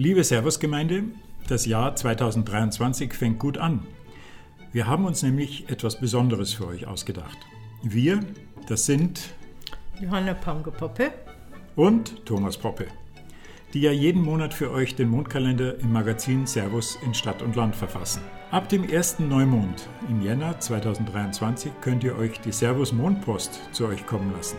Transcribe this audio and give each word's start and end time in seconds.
Liebe 0.00 0.22
Servusgemeinde, 0.22 1.02
das 1.48 1.66
Jahr 1.66 1.96
2023 1.96 3.12
fängt 3.12 3.40
gut 3.40 3.58
an. 3.58 3.84
Wir 4.70 4.86
haben 4.86 5.04
uns 5.04 5.24
nämlich 5.24 5.68
etwas 5.70 5.98
Besonderes 5.98 6.54
für 6.54 6.68
euch 6.68 6.86
ausgedacht. 6.86 7.36
Wir, 7.82 8.20
das 8.68 8.86
sind 8.86 9.30
Johanna 10.00 10.34
Pange-Poppe 10.34 11.10
und 11.74 12.24
Thomas 12.24 12.56
Poppe, 12.56 12.86
die 13.74 13.80
ja 13.80 13.90
jeden 13.90 14.22
Monat 14.22 14.54
für 14.54 14.70
euch 14.70 14.94
den 14.94 15.08
Mondkalender 15.08 15.80
im 15.80 15.92
Magazin 15.92 16.46
Servus 16.46 16.96
in 17.04 17.12
Stadt 17.12 17.42
und 17.42 17.56
Land 17.56 17.74
verfassen. 17.74 18.22
Ab 18.52 18.68
dem 18.68 18.88
ersten 18.88 19.26
Neumond 19.26 19.88
im 20.08 20.22
Jänner 20.22 20.60
2023 20.60 21.72
könnt 21.80 22.04
ihr 22.04 22.16
euch 22.16 22.38
die 22.38 22.52
Servus 22.52 22.92
Mondpost 22.92 23.58
zu 23.72 23.88
euch 23.88 24.06
kommen 24.06 24.32
lassen. 24.32 24.58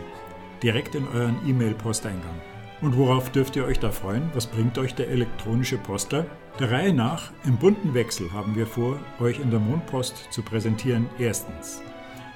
Direkt 0.62 0.94
in 0.94 1.08
euren 1.08 1.38
E-Mail-Posteingang. 1.48 2.49
Und 2.82 2.96
worauf 2.96 3.30
dürft 3.30 3.56
ihr 3.56 3.66
euch 3.66 3.78
da 3.78 3.90
freuen? 3.90 4.30
Was 4.32 4.46
bringt 4.46 4.78
euch 4.78 4.94
der 4.94 5.08
elektronische 5.08 5.76
Postler? 5.76 6.24
Der 6.58 6.70
Reihe 6.70 6.94
nach, 6.94 7.30
im 7.44 7.56
bunten 7.56 7.92
Wechsel 7.92 8.32
haben 8.32 8.56
wir 8.56 8.66
vor, 8.66 8.98
euch 9.20 9.38
in 9.38 9.50
der 9.50 9.60
Mondpost 9.60 10.32
zu 10.32 10.42
präsentieren. 10.42 11.06
Erstens. 11.18 11.82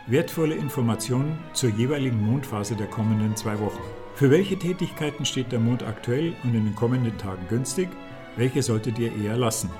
Wertvolle 0.06 0.54
Informationen 0.54 1.38
zur 1.54 1.70
jeweiligen 1.70 2.20
Mondphase 2.20 2.76
der 2.76 2.88
kommenden 2.88 3.34
zwei 3.36 3.58
Wochen. 3.58 3.80
Für 4.16 4.30
welche 4.30 4.58
Tätigkeiten 4.58 5.24
steht 5.24 5.50
der 5.50 5.60
Mond 5.60 5.82
aktuell 5.82 6.34
und 6.44 6.54
in 6.54 6.66
den 6.66 6.74
kommenden 6.74 7.16
Tagen 7.16 7.46
günstig? 7.48 7.88
Welche 8.36 8.62
solltet 8.62 8.98
ihr 8.98 9.16
eher 9.16 9.38
lassen? 9.38 9.70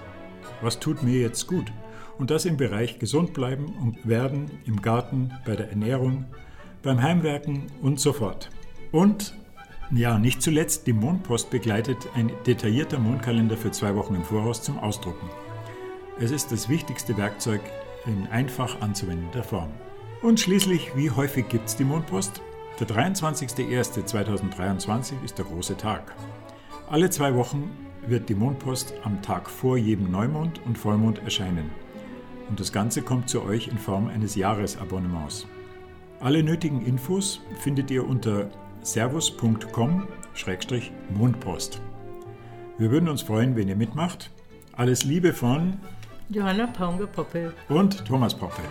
Was 0.63 0.81
tut 0.81 1.03
mir 1.03 1.21
jetzt 1.21 1.47
gut? 1.47 1.71
Und 2.19 2.31
das 2.31 2.47
im 2.47 2.57
Bereich 2.57 2.99
gesund 2.99 3.35
bleiben 3.35 3.75
und 3.83 4.09
werden, 4.09 4.51
im 4.65 4.81
Garten, 4.81 5.31
bei 5.45 5.57
der 5.57 5.69
Ernährung, 5.69 6.25
beim 6.83 7.03
Heimwerken 7.03 7.67
und 7.83 8.01
so 8.01 8.15
fort. 8.15 8.51
Und 8.93 9.35
ja, 9.91 10.19
nicht 10.19 10.43
zuletzt, 10.43 10.87
die 10.87 10.93
Mondpost 10.93 11.51
begleitet 11.51 12.09
ein 12.15 12.31
detaillierter 12.47 12.99
Mondkalender 12.99 13.57
für 13.57 13.71
zwei 13.71 13.95
Wochen 13.95 14.15
im 14.15 14.25
Voraus 14.25 14.63
zum 14.63 14.79
Ausdrucken. 14.79 15.29
Es 16.19 16.31
ist 16.31 16.53
das 16.53 16.69
wichtigste 16.69 17.17
Werkzeug 17.17 17.61
in 18.07 18.27
einfach 18.29 18.81
anzuwendender 18.81 19.43
Form. 19.43 19.71
Und 20.23 20.41
schließlich, 20.41 20.97
wie 20.97 21.11
häufig 21.11 21.49
gibt 21.49 21.69
es 21.69 21.77
die 21.77 21.85
Mondpost? 21.85 22.41
Der 22.81 22.89
23.01.2023 22.89 25.23
ist 25.25 25.39
der 25.39 25.45
große 25.45 25.77
Tag. 25.77 26.15
Alle 26.89 27.11
zwei 27.11 27.35
Wochen 27.35 27.71
wird 28.07 28.29
die 28.29 28.35
Mondpost 28.35 28.95
am 29.05 29.23
Tag 29.23 29.49
vor 29.51 29.77
jedem 29.77 30.11
Neumond 30.11 30.61
und 30.65 30.79
Vollmond 30.79 31.23
erscheinen. 31.23 31.71
Und 32.49 32.61
das 32.61 32.73
Ganze 32.73 33.03
kommt 33.03 33.29
zu 33.29 33.43
euch 33.43 33.69
in 33.69 33.79
Form 33.79 34.09
eines 34.09 34.35
Jahresabonnements. 34.35 35.47
Alle 36.21 36.43
nötigen 36.43 36.85
Infos 36.85 37.41
findet 37.61 37.91
ihr 37.91 38.07
unter 38.07 38.51
servus.com-mondpost. 38.85 41.81
Wir 42.79 42.91
würden 42.91 43.09
uns 43.09 43.23
freuen, 43.23 43.57
wenn 43.57 43.69
ihr 43.69 43.77
mitmacht. 43.77 44.31
Alles 44.77 45.05
Liebe 45.05 45.33
von 45.33 45.79
Johanna 46.29 46.67
Paunger-Poppe 46.67 47.55
und 47.69 48.05
Thomas 48.05 48.35
Poppe. 48.35 48.63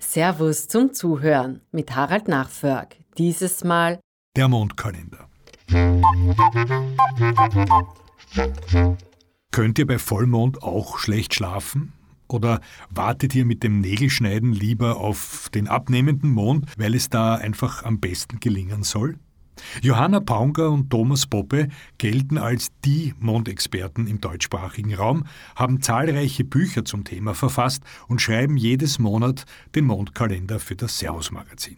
Servus 0.00 0.66
zum 0.68 0.92
Zuhören 0.92 1.62
mit 1.70 1.96
Harald 1.96 2.28
Nachförg. 2.28 2.96
Dieses 3.16 3.64
Mal 3.64 3.98
der 4.36 4.48
Mondkalender. 4.48 5.28
Könnt 9.50 9.78
ihr 9.78 9.86
bei 9.86 9.98
Vollmond 9.98 10.62
auch 10.62 10.98
schlecht 10.98 11.32
schlafen? 11.34 11.94
Oder 12.32 12.60
wartet 12.90 13.34
ihr 13.34 13.44
mit 13.44 13.62
dem 13.62 13.80
Nägelschneiden 13.80 14.52
lieber 14.52 14.96
auf 14.96 15.48
den 15.54 15.68
abnehmenden 15.68 16.30
Mond, 16.30 16.66
weil 16.76 16.94
es 16.94 17.10
da 17.10 17.34
einfach 17.34 17.84
am 17.84 18.00
besten 18.00 18.40
gelingen 18.40 18.82
soll? 18.82 19.16
Johanna 19.82 20.20
Paunger 20.20 20.70
und 20.70 20.90
Thomas 20.90 21.26
Poppe 21.26 21.68
gelten 21.98 22.38
als 22.38 22.68
die 22.84 23.14
Mondexperten 23.18 24.06
im 24.06 24.20
deutschsprachigen 24.20 24.94
Raum, 24.94 25.24
haben 25.54 25.82
zahlreiche 25.82 26.44
Bücher 26.44 26.84
zum 26.84 27.04
Thema 27.04 27.34
verfasst 27.34 27.82
und 28.08 28.20
schreiben 28.20 28.56
jedes 28.56 28.98
Monat 28.98 29.44
den 29.74 29.84
Mondkalender 29.84 30.58
für 30.58 30.74
das 30.74 30.98
Servus-Magazin. 30.98 31.76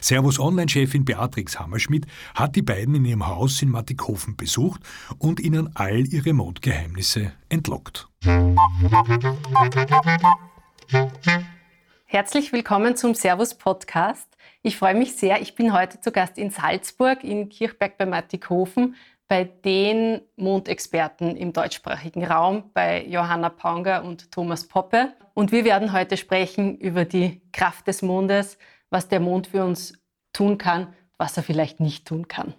Servus 0.00 0.38
Online-Chefin 0.38 1.04
Beatrix 1.04 1.58
Hammerschmidt 1.58 2.06
hat 2.34 2.56
die 2.56 2.62
beiden 2.62 2.94
in 2.94 3.04
ihrem 3.04 3.26
Haus 3.26 3.60
in 3.62 3.70
Mattighofen 3.70 4.36
besucht 4.36 4.80
und 5.18 5.40
ihnen 5.40 5.70
all 5.74 6.06
ihre 6.06 6.32
Mondgeheimnisse 6.32 7.32
entlockt. 7.48 8.08
Herzlich 12.06 12.52
willkommen 12.52 12.96
zum 12.96 13.14
Servus 13.14 13.54
Podcast. 13.54 14.28
Ich 14.62 14.76
freue 14.76 14.94
mich 14.94 15.14
sehr. 15.16 15.40
Ich 15.40 15.54
bin 15.54 15.72
heute 15.72 16.00
zu 16.00 16.10
Gast 16.10 16.38
in 16.38 16.50
Salzburg, 16.50 17.22
in 17.22 17.48
Kirchberg 17.48 17.96
bei 17.98 18.06
Mattighofen, 18.06 18.96
bei 19.28 19.44
den 19.44 20.22
Mondexperten 20.36 21.36
im 21.36 21.52
deutschsprachigen 21.52 22.24
Raum, 22.24 22.70
bei 22.72 23.04
Johanna 23.06 23.50
Paunger 23.50 24.04
und 24.04 24.32
Thomas 24.32 24.66
Poppe. 24.66 25.12
Und 25.34 25.52
wir 25.52 25.64
werden 25.64 25.92
heute 25.92 26.16
sprechen 26.16 26.78
über 26.78 27.04
die 27.04 27.42
Kraft 27.52 27.86
des 27.86 28.02
Mondes, 28.02 28.58
was 28.90 29.08
der 29.08 29.20
Mond 29.20 29.48
für 29.48 29.64
uns 29.64 29.94
tun 30.32 30.58
kann, 30.58 30.94
was 31.18 31.36
er 31.36 31.42
vielleicht 31.42 31.80
nicht 31.80 32.06
tun 32.06 32.28
kann. 32.28 32.54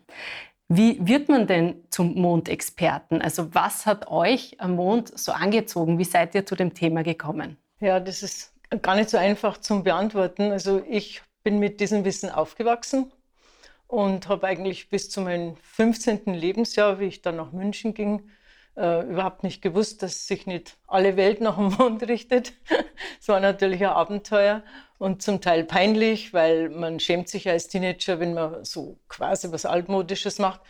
Wie 0.67 1.00
wird 1.01 1.29
man 1.29 1.47
denn 1.47 1.84
zum 1.90 2.13
Mondexperten? 2.13 3.22
Also 3.22 3.56
was 3.56 3.88
hat 3.88 4.07
euch 4.07 4.59
am 4.59 4.75
Mond 4.75 5.18
so 5.18 5.31
angezogen? 5.31 5.97
Wie 5.97 6.03
seid 6.03 6.35
ihr 6.35 6.45
zu 6.45 6.56
dem 6.56 6.75
Thema 6.75 7.01
gekommen? 7.01 7.57
Ja, 7.79 8.00
das 8.00 8.22
ist 8.22 8.53
gar 8.84 8.95
nicht 8.95 9.09
so 9.09 9.18
einfach 9.18 9.57
zum 9.57 9.84
Beantworten. 9.84 10.51
Also 10.51 10.84
ich 10.88 11.23
bin 11.44 11.57
mit 11.57 11.79
diesem 11.79 12.06
Wissen 12.06 12.29
aufgewachsen 12.29 13.12
und 13.88 14.28
habe 14.28 14.45
eigentlich 14.45 14.89
bis 14.89 15.09
zu 15.09 15.22
meinem 15.22 15.56
15. 15.57 16.35
Lebensjahr, 16.35 17.00
wie 17.00 17.06
ich 17.06 17.23
dann 17.23 17.38
nach 17.38 17.51
München 17.51 17.95
ging, 17.95 18.29
äh, 18.78 19.09
überhaupt 19.09 19.44
nicht 19.44 19.63
gewusst, 19.63 20.03
dass 20.03 20.28
sich 20.28 20.45
nicht 20.45 20.78
alle 20.88 21.18
Welt 21.18 21.41
nach 21.41 21.56
dem 21.56 21.73
Mond 21.73 22.03
richtet. 22.07 22.53
Es 23.19 23.28
war 23.28 23.39
natürlich 23.39 23.81
ein 23.81 23.94
Abenteuer 23.94 24.63
und 25.00 25.22
zum 25.22 25.42
Teil 25.42 25.64
peinlich, 25.64 26.34
weil 26.34 26.70
man 26.70 27.00
schämt 27.00 27.30
sich 27.30 27.50
als 27.50 27.70
Teenager, 27.70 28.20
wenn 28.20 28.34
man 28.34 28.64
so 28.66 29.00
quasi 29.08 29.52
was 29.52 29.66
Altmodisches 29.66 30.40
macht. 30.40 30.62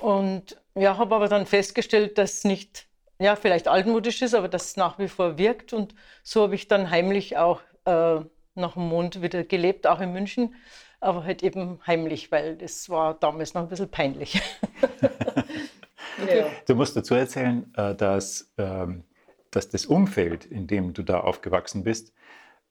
Und 0.00 0.56
ja, 0.74 0.96
habe 0.96 1.16
aber 1.16 1.28
dann 1.28 1.46
festgestellt, 1.46 2.16
dass 2.16 2.44
nicht, 2.44 2.86
ja, 3.18 3.34
vielleicht 3.34 3.66
altmodisch 3.66 4.22
ist, 4.22 4.34
aber 4.34 4.48
dass 4.48 4.66
es 4.66 4.76
nach 4.76 4.98
wie 4.98 5.08
vor 5.08 5.36
wirkt. 5.36 5.72
Und 5.72 5.94
so 6.22 6.42
habe 6.42 6.54
ich 6.54 6.68
dann 6.68 6.90
heimlich 6.90 7.36
auch 7.36 7.60
äh, 7.86 8.20
nach 8.54 8.74
dem 8.74 8.88
Mond 8.88 9.20
wieder 9.20 9.42
gelebt, 9.42 9.86
auch 9.86 10.00
in 10.00 10.12
München, 10.12 10.54
aber 11.00 11.24
halt 11.24 11.42
eben 11.42 11.80
heimlich, 11.86 12.30
weil 12.30 12.56
das 12.56 12.88
war 12.88 13.14
damals 13.14 13.52
noch 13.54 13.62
ein 13.62 13.68
bisschen 13.68 13.90
peinlich. 13.90 14.40
ja. 16.28 16.46
Du 16.66 16.76
musst 16.76 16.96
dazu 16.96 17.14
erzählen, 17.14 17.72
äh, 17.76 17.96
dass, 17.96 18.52
ähm, 18.58 19.02
dass 19.50 19.68
das 19.68 19.86
Umfeld, 19.86 20.44
in 20.44 20.68
dem 20.68 20.92
du 20.92 21.02
da 21.02 21.20
aufgewachsen 21.20 21.82
bist, 21.82 22.12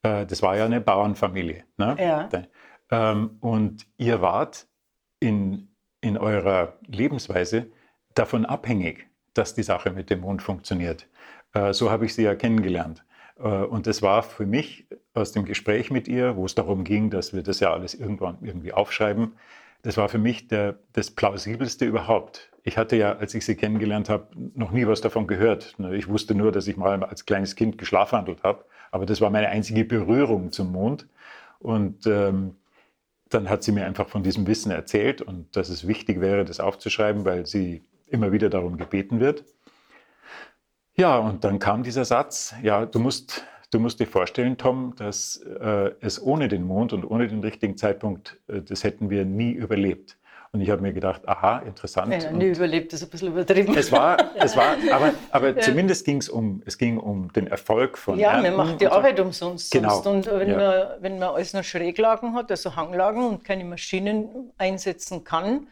äh, 0.06 0.26
das 0.26 0.42
war 0.42 0.56
ja 0.58 0.66
eine 0.66 0.82
Bauernfamilie. 0.82 1.64
Ne? 1.78 1.96
Ja. 2.00 2.30
Ähm, 2.92 3.38
und 3.40 3.88
ihr 3.98 4.22
wart 4.22 4.68
in, 5.20 5.70
in 6.02 6.18
eurer 6.18 6.74
Lebensweise 6.88 7.68
davon 8.14 8.46
abhängig, 8.46 9.08
dass 9.34 9.56
die 9.56 9.64
Sache 9.64 9.92
mit 9.92 10.10
dem 10.10 10.22
Mond 10.22 10.42
funktioniert. 10.42 11.08
Äh, 11.54 11.74
so 11.74 11.90
habe 11.90 12.06
ich 12.06 12.14
sie 12.14 12.24
ja 12.24 12.36
kennengelernt. 12.36 13.04
Äh, 13.38 13.48
und 13.48 13.88
das 13.88 14.02
war 14.02 14.24
für 14.24 14.46
mich 14.46 14.88
aus 15.14 15.32
dem 15.32 15.46
Gespräch 15.46 15.92
mit 15.92 16.08
ihr, 16.08 16.36
wo 16.36 16.46
es 16.46 16.56
darum 16.56 16.84
ging, 16.84 17.10
dass 17.10 17.34
wir 17.34 17.44
das 17.44 17.60
ja 17.60 17.74
alles 17.74 17.94
irgendwann 17.96 18.38
irgendwie 18.42 18.74
aufschreiben, 18.74 19.34
das 19.82 19.98
war 19.98 20.10
für 20.10 20.18
mich 20.18 20.48
der, 20.48 20.80
das 20.94 21.12
plausibelste 21.12 21.86
überhaupt. 21.86 22.52
Ich 22.64 22.76
hatte 22.76 22.96
ja, 22.96 23.18
als 23.18 23.36
ich 23.36 23.46
sie 23.46 23.56
kennengelernt 23.56 24.10
habe, 24.10 24.30
noch 24.56 24.72
nie 24.72 24.88
was 24.88 25.00
davon 25.00 25.28
gehört. 25.28 25.76
Ich 25.92 26.08
wusste 26.08 26.34
nur, 26.34 26.52
dass 26.52 26.68
ich 26.68 26.76
mal 26.76 27.04
als 27.04 27.28
kleines 27.28 27.56
Kind 27.56 27.78
geschlafwandelt 27.78 28.42
habe, 28.42 28.66
aber 28.91 29.06
das 29.06 29.22
war 29.22 29.29
meine 29.29 29.50
einzige 29.50 29.85
Berührung 29.85 30.51
zum 30.51 30.72
Mond. 30.72 31.07
Und 31.59 32.06
ähm, 32.07 32.56
dann 33.29 33.50
hat 33.50 33.63
sie 33.63 33.72
mir 33.72 33.85
einfach 33.85 34.07
von 34.07 34.23
diesem 34.23 34.47
Wissen 34.47 34.72
erzählt 34.72 35.22
und 35.22 35.56
dass 35.56 35.70
es 35.70 35.87
wichtig 35.87 36.22
wäre, 36.22 36.46
das 36.46 36.59
aufzuschreiben, 36.59 37.26
weil 37.26 37.46
sie 37.46 37.84
immer 38.08 38.32
wieder 38.32 38.49
darum 38.49 38.78
gebeten 38.78 39.20
wird. 39.20 39.43
Ja, 40.96 41.17
und 41.17 41.43
dann 41.43 41.59
kam 41.59 41.84
dieser 41.84 42.05
Satz, 42.05 42.55
ja, 42.61 42.85
du 42.85 42.99
musst, 42.99 43.43
du 43.72 43.79
musst 43.79 43.99
dir 43.99 44.08
vorstellen, 44.08 44.58
Tom, 44.58 44.93
dass 44.96 45.38
äh, 45.38 45.91
es 45.99 46.22
ohne 46.22 46.47
den 46.47 46.64
Mond 46.64 46.93
und 46.93 47.03
ohne 47.03 47.28
den 47.28 47.41
richtigen 47.41 47.76
Zeitpunkt, 47.76 48.40
äh, 48.47 48.61
das 48.61 48.84
hätten 48.84 49.09
wir 49.09 49.26
nie 49.26 49.52
überlebt. 49.52 50.17
Und 50.55 50.61
ich 50.61 50.69
habe 50.69 50.81
mir 50.81 50.93
gedacht, 50.93 51.28
aha, 51.28 51.57
interessant. 51.66 52.13
Ja, 52.13 52.31
nie 52.31 52.46
überlebt 52.46 52.93
ist 52.93 53.03
ein 53.03 53.09
bisschen 53.09 53.28
übertrieben. 53.28 53.75
Es 53.75 53.91
war, 53.91 54.16
es 54.35 54.55
war 54.55 54.78
aber, 54.90 55.13
aber 55.29 55.49
ja. 55.55 55.59
zumindest 55.59 56.05
ging 56.05 56.19
es 56.19 56.29
um, 56.29 56.63
es 56.66 56.78
ging 56.78 56.97
um 56.97 57.29
den 57.34 57.47
Erfolg 57.47 57.97
von 57.97 58.17
Ja, 58.17 58.35
Ernten 58.35 58.55
man 58.55 58.67
macht 58.67 58.79
die 58.79 58.87
Arbeit 58.87 59.19
umsonst. 59.19 59.69
Genau. 59.69 59.99
Und 60.09 60.28
wenn, 60.28 60.52
ja. 60.52 60.55
man, 60.55 60.87
wenn 61.02 61.19
man 61.19 61.28
alles 61.28 61.52
noch 61.52 61.66
Schräglagen 61.66 62.35
hat, 62.35 62.52
also 62.52 62.73
Hanglagen 62.73 63.28
und 63.28 63.43
keine 63.43 63.66
Maschinen 63.66 64.53
einsetzen 64.57 65.25
kann, 65.25 65.67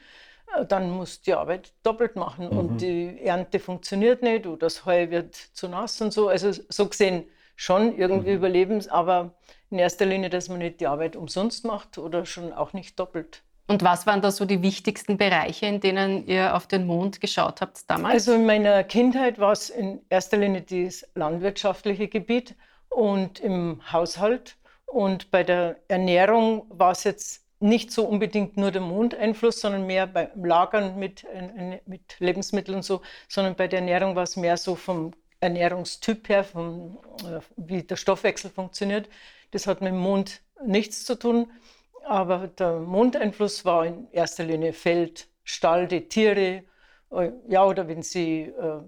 dann 0.67 0.91
muss 0.91 1.21
die 1.21 1.33
Arbeit 1.33 1.71
doppelt 1.83 2.17
machen 2.17 2.49
mhm. 2.49 2.57
und 2.57 2.81
die 2.81 3.21
Ernte 3.23 3.59
funktioniert 3.59 4.21
nicht 4.21 4.45
oder 4.45 4.57
das 4.57 4.85
Heu 4.85 5.09
wird 5.11 5.33
zu 5.33 5.69
nass 5.69 6.01
und 6.01 6.11
so. 6.11 6.27
Also 6.27 6.51
so 6.51 6.87
gesehen 6.89 7.23
schon 7.55 7.97
irgendwie 7.97 8.31
mhm. 8.31 8.37
überleben, 8.37 8.89
aber 8.89 9.31
in 9.69 9.79
erster 9.79 10.05
Linie, 10.05 10.29
dass 10.29 10.49
man 10.49 10.57
nicht 10.57 10.81
die 10.81 10.87
Arbeit 10.87 11.15
umsonst 11.15 11.63
macht 11.63 11.97
oder 11.97 12.25
schon 12.25 12.51
auch 12.51 12.73
nicht 12.73 12.99
doppelt. 12.99 13.43
Und 13.67 13.81
was 13.81 14.05
waren 14.05 14.21
da 14.21 14.29
so 14.29 14.45
die 14.45 14.61
wichtigsten 14.61 15.17
Bereiche, 15.17 15.65
in 15.67 15.79
denen 15.79 16.27
ihr 16.27 16.55
auf 16.55 16.67
den 16.67 16.85
Mond 16.85 17.21
geschaut 17.21 17.61
habt 17.61 17.89
damals? 17.89 18.13
Also 18.13 18.33
in 18.33 18.45
meiner 18.45 18.83
Kindheit 18.83 19.39
war 19.39 19.53
es 19.53 19.69
in 19.69 20.01
erster 20.09 20.37
Linie 20.37 20.61
das 20.61 21.07
landwirtschaftliche 21.15 22.09
Gebiet 22.09 22.55
und 22.89 23.39
im 23.39 23.81
Haushalt. 23.91 24.57
Und 24.85 25.31
bei 25.31 25.43
der 25.43 25.77
Ernährung 25.87 26.65
war 26.69 26.91
es 26.91 27.03
jetzt 27.05 27.43
nicht 27.59 27.91
so 27.91 28.05
unbedingt 28.05 28.57
nur 28.57 28.71
der 28.71 28.81
Mondeinfluss, 28.81 29.61
sondern 29.61 29.87
mehr 29.87 30.05
beim 30.05 30.43
Lagern 30.43 30.99
mit, 30.99 31.25
mit 31.85 32.19
Lebensmitteln 32.19 32.75
und 32.77 32.83
so, 32.83 33.01
sondern 33.29 33.55
bei 33.55 33.69
der 33.69 33.79
Ernährung 33.79 34.17
war 34.17 34.23
es 34.23 34.35
mehr 34.35 34.57
so 34.57 34.75
vom 34.75 35.13
Ernährungstyp 35.39 36.27
her, 36.29 36.43
vom, 36.43 36.99
äh, 37.19 37.39
wie 37.57 37.83
der 37.83 37.95
Stoffwechsel 37.95 38.49
funktioniert. 38.49 39.09
Das 39.51 39.67
hat 39.67 39.81
mit 39.81 39.91
dem 39.91 39.99
Mond 39.99 40.41
nichts 40.65 41.05
zu 41.05 41.15
tun. 41.15 41.51
Aber 42.05 42.47
der 42.47 42.79
Mondeinfluss 42.79 43.65
war 43.65 43.85
in 43.85 44.07
erster 44.11 44.43
Linie 44.43 44.73
Feld, 44.73 45.27
Stall, 45.43 45.87
die 45.87 46.07
Tiere. 46.07 46.63
Äh, 47.11 47.31
ja, 47.47 47.65
oder 47.65 47.87
wenn 47.87 48.01
sie, 48.01 48.41
äh, 48.41 48.81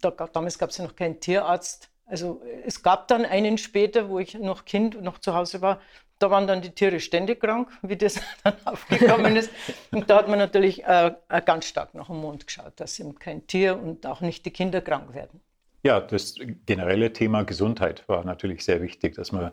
da, 0.00 0.10
damals 0.10 0.58
gab 0.58 0.70
es 0.70 0.78
ja 0.78 0.84
noch 0.84 0.96
keinen 0.96 1.20
Tierarzt. 1.20 1.90
Also 2.06 2.42
es 2.66 2.82
gab 2.82 3.08
dann 3.08 3.24
einen 3.24 3.58
später, 3.58 4.08
wo 4.08 4.18
ich 4.18 4.34
noch 4.34 4.64
Kind 4.64 5.00
noch 5.02 5.18
zu 5.18 5.34
Hause 5.34 5.62
war. 5.62 5.80
Da 6.18 6.30
waren 6.30 6.46
dann 6.46 6.62
die 6.62 6.70
Tiere 6.70 7.00
ständig 7.00 7.40
krank, 7.40 7.68
wie 7.82 7.96
das 7.96 8.20
dann 8.44 8.54
aufgekommen 8.64 9.36
ist. 9.36 9.50
Und 9.90 10.08
da 10.08 10.18
hat 10.18 10.28
man 10.28 10.38
natürlich 10.38 10.84
äh, 10.84 11.14
ganz 11.44 11.66
stark 11.66 11.94
nach 11.94 12.06
dem 12.06 12.16
Mond 12.16 12.46
geschaut, 12.46 12.74
dass 12.76 12.98
eben 13.00 13.18
kein 13.18 13.46
Tier 13.46 13.76
und 13.76 14.06
auch 14.06 14.20
nicht 14.20 14.44
die 14.46 14.50
Kinder 14.50 14.80
krank 14.80 15.14
werden. 15.14 15.40
Ja, 15.84 16.00
das 16.00 16.36
generelle 16.64 17.12
Thema 17.12 17.42
Gesundheit 17.42 18.04
war 18.08 18.24
natürlich 18.24 18.64
sehr 18.64 18.80
wichtig, 18.82 19.16
dass 19.16 19.32
man 19.32 19.50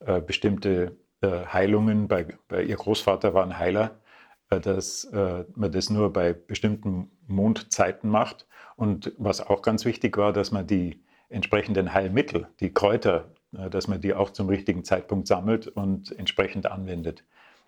äh, 0.00 0.20
bestimmte 0.20 0.70
äh, 0.82 1.07
Heilungen, 1.26 2.08
bei, 2.08 2.26
bei, 2.48 2.62
ihr 2.62 2.76
Großvater 2.76 3.34
war 3.34 3.44
ein 3.44 3.58
Heiler, 3.58 3.98
äh, 4.50 4.60
dass 4.60 5.04
äh, 5.04 5.44
man 5.54 5.72
das 5.72 5.90
nur 5.90 6.12
bei 6.12 6.32
bestimmten 6.32 7.10
Mondzeiten 7.26 8.10
macht. 8.10 8.46
Und 8.76 9.12
was 9.18 9.40
auch 9.40 9.62
ganz 9.62 9.84
wichtig 9.84 10.16
war, 10.16 10.32
dass 10.32 10.52
man 10.52 10.66
die 10.66 11.02
entsprechenden 11.28 11.92
Heilmittel, 11.92 12.48
die 12.60 12.72
Kräuter, 12.72 13.32
dass 13.50 13.88
man 13.88 14.00
die 14.00 14.14
auch 14.14 14.30
zum 14.30 14.48
richtigen 14.48 14.84
Zeitpunkt 14.84 15.26
sammelt 15.26 15.68
und 15.68 16.16
entsprechend 16.18 16.70
anwendet. 16.70 17.24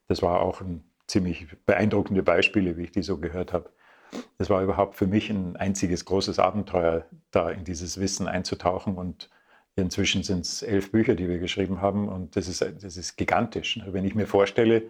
Das 0.09 0.23
war 0.23 0.41
auch 0.41 0.61
ein 0.61 0.85
ziemlich 1.07 1.47
beeindruckende 1.67 2.23
Beispiele, 2.23 2.77
wie 2.77 2.85
ich 2.85 2.93
die 2.93 3.03
so 3.03 3.19
gehört 3.19 3.53
habe. 3.53 3.71
Das 4.39 4.51
war 4.51 4.63
überhaupt 4.63 4.97
für 4.97 5.07
mich 5.07 5.31
ein 5.31 5.57
einziges 5.57 6.05
großes 6.05 6.39
Abenteuer, 6.39 7.07
da 7.31 7.51
in 7.51 7.65
dieses 7.65 8.01
Wissen 8.01 8.29
einzutauchen 8.29 8.97
und 8.97 9.31
Inzwischen 9.81 10.23
sind 10.23 10.45
es 10.45 10.63
elf 10.63 10.93
Bücher, 10.93 11.15
die 11.15 11.29
wir 11.29 11.39
geschrieben 11.39 11.81
haben 11.81 12.09
und 12.09 12.37
das 12.37 12.49
ist, 12.49 12.63
das 12.63 12.97
ist 12.97 13.17
gigantisch. 13.17 13.77
Ne? 13.77 13.89
Wenn 13.91 14.05
ich 14.05 14.15
mir 14.15 14.27
vorstelle, 14.27 14.85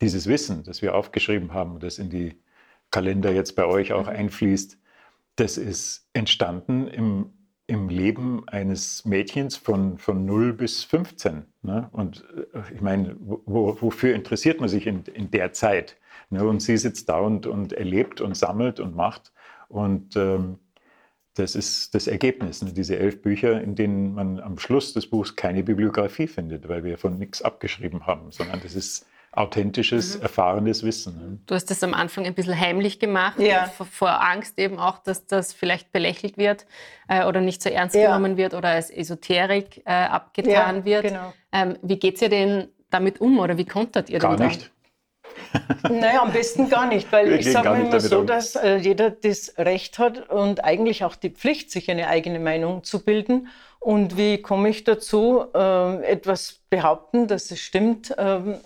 dieses 0.00 0.26
Wissen, 0.26 0.64
das 0.64 0.82
wir 0.82 0.94
aufgeschrieben 0.94 1.54
haben, 1.54 1.78
das 1.78 1.98
in 1.98 2.10
die 2.10 2.34
Kalender 2.90 3.32
jetzt 3.32 3.56
bei 3.56 3.64
euch 3.64 3.92
auch 3.92 4.06
mhm. 4.06 4.16
einfließt, 4.16 4.78
das 5.36 5.56
ist 5.56 6.08
entstanden 6.12 6.88
im, 6.88 7.32
im 7.66 7.88
Leben 7.88 8.46
eines 8.48 9.04
Mädchens 9.04 9.56
von, 9.56 9.96
von 9.98 10.26
0 10.26 10.52
bis 10.52 10.84
15. 10.84 11.46
Ne? 11.62 11.88
Und 11.92 12.24
äh, 12.52 12.74
ich 12.74 12.80
meine, 12.80 13.16
wo, 13.18 13.76
wofür 13.80 14.14
interessiert 14.14 14.60
man 14.60 14.68
sich 14.68 14.86
in, 14.86 15.04
in 15.04 15.30
der 15.30 15.52
Zeit? 15.52 15.96
Ne? 16.28 16.44
Und 16.44 16.60
sie 16.60 16.76
sitzt 16.76 17.08
da 17.08 17.18
und, 17.18 17.46
und 17.46 17.72
erlebt 17.72 18.20
und 18.20 18.36
sammelt 18.36 18.78
und 18.80 18.94
macht. 18.94 19.32
Und 19.68 20.16
ähm, 20.16 20.58
das 21.34 21.54
ist 21.54 21.94
das 21.94 22.06
Ergebnis, 22.06 22.62
ne? 22.62 22.72
diese 22.72 22.98
elf 22.98 23.22
Bücher, 23.22 23.60
in 23.60 23.74
denen 23.74 24.14
man 24.14 24.40
am 24.40 24.58
Schluss 24.58 24.92
des 24.92 25.06
Buchs 25.08 25.34
keine 25.36 25.62
Bibliografie 25.62 26.26
findet, 26.26 26.68
weil 26.68 26.84
wir 26.84 26.98
von 26.98 27.18
nichts 27.18 27.42
abgeschrieben 27.42 28.06
haben, 28.06 28.30
sondern 28.32 28.60
das 28.62 28.74
ist 28.74 29.06
authentisches, 29.32 30.16
mhm. 30.16 30.22
erfahrenes 30.22 30.82
Wissen. 30.82 31.16
Ne? 31.16 31.38
Du 31.46 31.54
hast 31.54 31.70
das 31.70 31.82
am 31.82 31.94
Anfang 31.94 32.26
ein 32.26 32.34
bisschen 32.34 32.58
heimlich 32.58 32.98
gemacht, 32.98 33.40
ja. 33.40 33.64
vor, 33.64 33.86
vor, 33.86 34.22
Angst 34.22 34.58
eben 34.58 34.78
auch, 34.78 34.98
dass 34.98 35.26
das 35.26 35.54
vielleicht 35.54 35.90
belächelt 35.90 36.36
wird 36.36 36.66
äh, 37.08 37.24
oder 37.24 37.40
nicht 37.40 37.62
so 37.62 37.70
ernst 37.70 37.94
ja. 37.94 38.08
genommen 38.08 38.36
wird 38.36 38.52
oder 38.52 38.68
als 38.68 38.90
Esoterik 38.90 39.82
äh, 39.86 39.90
abgetan 39.90 40.76
ja, 40.76 40.84
wird. 40.84 41.02
Genau. 41.04 41.32
Ähm, 41.50 41.78
wie 41.82 41.98
geht 41.98 42.20
ihr 42.20 42.28
denn 42.28 42.68
damit 42.90 43.22
um 43.22 43.38
oder 43.38 43.56
wie 43.56 43.64
kontert 43.64 44.10
ihr 44.10 44.18
Gar 44.18 44.36
denn 44.36 44.48
nicht. 44.48 44.70
Naja, 45.82 46.22
am 46.22 46.32
besten 46.32 46.68
gar 46.68 46.86
nicht, 46.86 47.10
weil 47.12 47.28
Wir 47.28 47.38
ich 47.38 47.50
sage 47.50 47.70
mir 47.70 47.86
immer 47.86 48.00
so, 48.00 48.20
um. 48.20 48.26
dass 48.26 48.56
äh, 48.56 48.76
jeder 48.76 49.10
das 49.10 49.54
Recht 49.58 49.98
hat 49.98 50.30
und 50.30 50.64
eigentlich 50.64 51.04
auch 51.04 51.16
die 51.16 51.30
Pflicht, 51.30 51.70
sich 51.70 51.90
eine 51.90 52.08
eigene 52.08 52.40
Meinung 52.40 52.84
zu 52.84 53.04
bilden. 53.04 53.48
Und 53.78 54.16
wie 54.16 54.40
komme 54.40 54.68
ich 54.68 54.84
dazu, 54.84 55.44
äh, 55.54 56.04
etwas 56.04 56.60
behaupten, 56.70 57.26
dass 57.26 57.50
es 57.50 57.60
stimmt? 57.60 58.14
Ähm, 58.16 58.58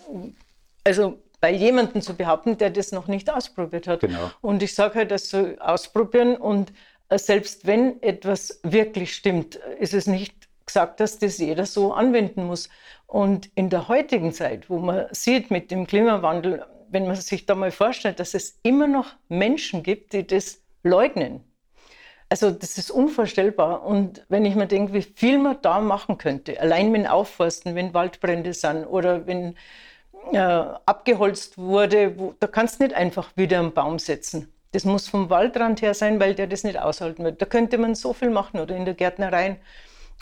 also 0.84 1.18
bei 1.40 1.52
jemandem 1.52 2.02
zu 2.02 2.14
behaupten, 2.14 2.58
der 2.58 2.70
das 2.70 2.92
noch 2.92 3.08
nicht 3.08 3.30
ausprobiert 3.30 3.86
hat. 3.86 4.00
Genau. 4.00 4.30
Und 4.40 4.62
ich 4.62 4.74
sage 4.74 4.96
halt, 4.96 5.10
das 5.10 5.30
so 5.30 5.54
ausprobieren 5.58 6.36
und 6.36 6.72
äh, 7.08 7.18
selbst 7.18 7.66
wenn 7.66 8.02
etwas 8.02 8.60
wirklich 8.62 9.14
stimmt, 9.14 9.56
ist 9.78 9.94
es 9.94 10.06
nicht 10.06 10.34
gesagt, 10.66 11.00
dass 11.00 11.18
das 11.18 11.38
jeder 11.38 11.64
so 11.64 11.92
anwenden 11.92 12.44
muss. 12.44 12.68
Und 13.06 13.50
in 13.54 13.70
der 13.70 13.88
heutigen 13.88 14.32
Zeit, 14.32 14.68
wo 14.68 14.78
man 14.78 15.06
sieht 15.12 15.50
mit 15.50 15.70
dem 15.70 15.86
Klimawandel, 15.86 16.64
wenn 16.88 17.06
man 17.06 17.16
sich 17.16 17.46
da 17.46 17.54
mal 17.54 17.70
vorstellt, 17.70 18.20
dass 18.20 18.34
es 18.34 18.58
immer 18.62 18.86
noch 18.86 19.14
Menschen 19.28 19.82
gibt, 19.82 20.12
die 20.12 20.26
das 20.26 20.60
leugnen. 20.82 21.44
Also 22.28 22.50
das 22.50 22.78
ist 22.78 22.90
unvorstellbar. 22.90 23.84
Und 23.84 24.24
wenn 24.28 24.44
ich 24.44 24.56
mir 24.56 24.66
denke, 24.66 24.92
wie 24.92 25.02
viel 25.02 25.38
man 25.38 25.58
da 25.62 25.80
machen 25.80 26.18
könnte, 26.18 26.60
allein 26.60 26.90
mit 26.90 27.08
Aufforsten, 27.08 27.74
wenn 27.74 27.94
Waldbrände 27.94 28.52
sind 28.52 28.84
oder 28.84 29.26
wenn 29.26 29.56
äh, 30.32 30.38
abgeholzt 30.38 31.56
wurde, 31.56 32.18
wo, 32.18 32.34
da 32.40 32.48
kannst 32.48 32.80
du 32.80 32.84
nicht 32.84 32.96
einfach 32.96 33.36
wieder 33.36 33.60
einen 33.60 33.72
Baum 33.72 33.98
setzen. 33.98 34.52
Das 34.72 34.84
muss 34.84 35.08
vom 35.08 35.30
Waldrand 35.30 35.82
her 35.82 35.94
sein, 35.94 36.18
weil 36.18 36.34
der 36.34 36.48
das 36.48 36.64
nicht 36.64 36.78
aushalten 36.78 37.24
wird. 37.24 37.40
Da 37.40 37.46
könnte 37.46 37.78
man 37.78 37.94
so 37.94 38.12
viel 38.12 38.30
machen 38.30 38.58
oder 38.60 38.76
in 38.76 38.84
der 38.84 38.94
Gärtnerei. 38.94 39.60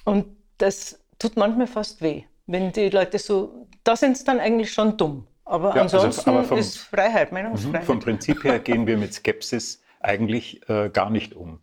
Und 0.04 0.26
das 0.58 1.00
tut 1.18 1.36
manchmal 1.36 1.66
fast 1.66 2.02
weh, 2.02 2.24
wenn 2.46 2.72
die 2.72 2.90
Leute 2.90 3.18
so, 3.18 3.66
da 3.84 3.96
sind 3.96 4.16
sie 4.18 4.24
dann 4.24 4.40
eigentlich 4.40 4.72
schon 4.72 4.96
dumm. 4.96 5.26
Aber 5.44 5.74
ja, 5.76 5.82
also 5.82 5.98
ansonsten 5.98 6.30
also, 6.30 6.38
aber 6.38 6.48
vom, 6.48 6.58
ist 6.58 6.78
Freiheit, 6.78 7.32
Meinungsfreiheit. 7.32 7.82
Mhm, 7.82 7.86
vom 7.86 8.00
Prinzip 8.00 8.44
her 8.44 8.58
gehen 8.58 8.86
wir 8.86 8.96
mit 8.96 9.12
Skepsis 9.12 9.82
eigentlich 10.00 10.68
äh, 10.68 10.88
gar 10.90 11.10
nicht 11.10 11.34
um, 11.34 11.60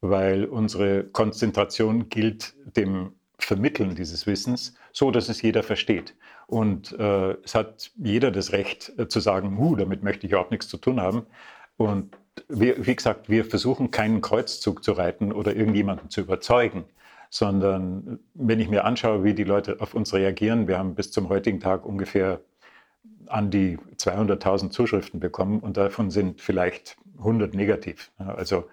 weil 0.00 0.44
unsere 0.44 1.04
Konzentration 1.04 2.08
gilt 2.08 2.54
dem 2.76 3.14
Vermitteln 3.38 3.94
dieses 3.94 4.26
Wissens, 4.26 4.74
so 4.92 5.10
dass 5.10 5.28
es 5.28 5.42
jeder 5.42 5.62
versteht. 5.62 6.14
Und 6.46 6.92
äh, 6.98 7.36
es 7.44 7.54
hat 7.54 7.90
jeder 7.96 8.30
das 8.30 8.52
Recht 8.52 8.92
äh, 8.98 9.06
zu 9.08 9.20
sagen, 9.20 9.58
huh, 9.58 9.76
damit 9.76 10.02
möchte 10.02 10.26
ich 10.26 10.34
auch 10.34 10.50
nichts 10.50 10.68
zu 10.68 10.76
tun 10.76 11.00
haben. 11.00 11.26
Und 11.76 12.16
wir, 12.48 12.86
wie 12.86 12.96
gesagt, 12.96 13.28
wir 13.28 13.44
versuchen 13.44 13.90
keinen 13.90 14.20
Kreuzzug 14.20 14.82
zu 14.82 14.92
reiten 14.92 15.32
oder 15.32 15.54
irgendjemanden 15.54 16.10
zu 16.10 16.20
überzeugen, 16.20 16.84
sondern 17.30 18.20
wenn 18.34 18.60
ich 18.60 18.68
mir 18.68 18.84
anschaue, 18.84 19.24
wie 19.24 19.34
die 19.34 19.44
Leute 19.44 19.80
auf 19.80 19.94
uns 19.94 20.14
reagieren, 20.14 20.68
wir 20.68 20.78
haben 20.78 20.94
bis 20.94 21.10
zum 21.10 21.28
heutigen 21.28 21.60
Tag 21.60 21.84
ungefähr 21.84 22.40
an 23.26 23.50
die 23.50 23.78
200.000 23.96 24.70
Zuschriften 24.70 25.20
bekommen 25.20 25.60
und 25.60 25.76
davon 25.76 26.10
sind 26.10 26.40
vielleicht 26.40 26.96
100 27.18 27.54
negativ. 27.54 28.10
Also 28.16 28.64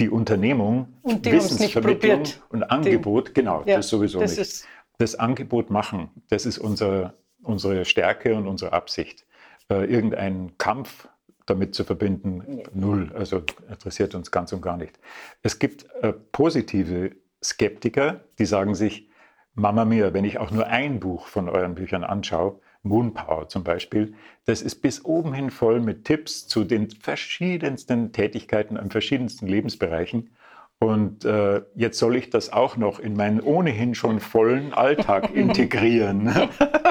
die 0.00 0.10
Unternehmung, 0.10 0.94
und 1.02 1.24
die 1.24 1.32
Wissensvermittlung 1.32 2.24
und 2.48 2.64
Angebot, 2.64 3.28
die, 3.28 3.34
genau, 3.34 3.62
ja, 3.66 3.76
das 3.76 3.88
sowieso 3.88 4.20
das 4.20 4.36
nicht. 4.36 4.64
das 4.98 5.14
Angebot 5.14 5.70
machen, 5.70 6.10
das 6.28 6.46
ist 6.46 6.58
unsere, 6.58 7.14
unsere 7.42 7.84
Stärke 7.84 8.34
und 8.34 8.48
unsere 8.48 8.72
Absicht. 8.72 9.24
Äh, 9.68 9.84
irgendeinen 9.84 10.58
Kampf 10.58 11.08
damit 11.46 11.74
zu 11.74 11.84
verbinden, 11.84 12.42
nee. 12.46 12.64
null. 12.72 13.12
Also 13.14 13.42
interessiert 13.68 14.14
uns 14.14 14.30
ganz 14.30 14.52
und 14.52 14.62
gar 14.62 14.76
nicht. 14.76 14.98
Es 15.42 15.58
gibt 15.58 15.86
äh, 16.00 16.12
positive 16.12 17.12
Skeptiker, 17.42 18.24
die 18.38 18.46
sagen 18.46 18.74
sich, 18.74 19.08
Mama 19.54 19.84
mia, 19.84 20.14
wenn 20.14 20.24
ich 20.24 20.38
auch 20.38 20.50
nur 20.50 20.66
ein 20.66 21.00
Buch 21.00 21.26
von 21.26 21.48
euren 21.48 21.74
Büchern 21.74 22.04
anschaue, 22.04 22.60
Moonpower 22.82 23.48
zum 23.48 23.62
Beispiel, 23.62 24.14
das 24.44 24.62
ist 24.62 24.76
bis 24.76 25.04
oben 25.04 25.34
hin 25.34 25.50
voll 25.50 25.80
mit 25.80 26.04
Tipps 26.04 26.48
zu 26.48 26.64
den 26.64 26.90
verschiedensten 26.90 28.12
Tätigkeiten 28.12 28.76
an 28.76 28.90
verschiedensten 28.90 29.46
Lebensbereichen. 29.46 30.30
Und 30.78 31.24
äh, 31.24 31.62
jetzt 31.76 31.98
soll 31.98 32.16
ich 32.16 32.30
das 32.30 32.52
auch 32.52 32.76
noch 32.76 32.98
in 32.98 33.14
meinen 33.14 33.40
ohnehin 33.40 33.94
schon 33.94 34.18
vollen 34.18 34.72
Alltag 34.72 35.30
integrieren. 35.34 36.32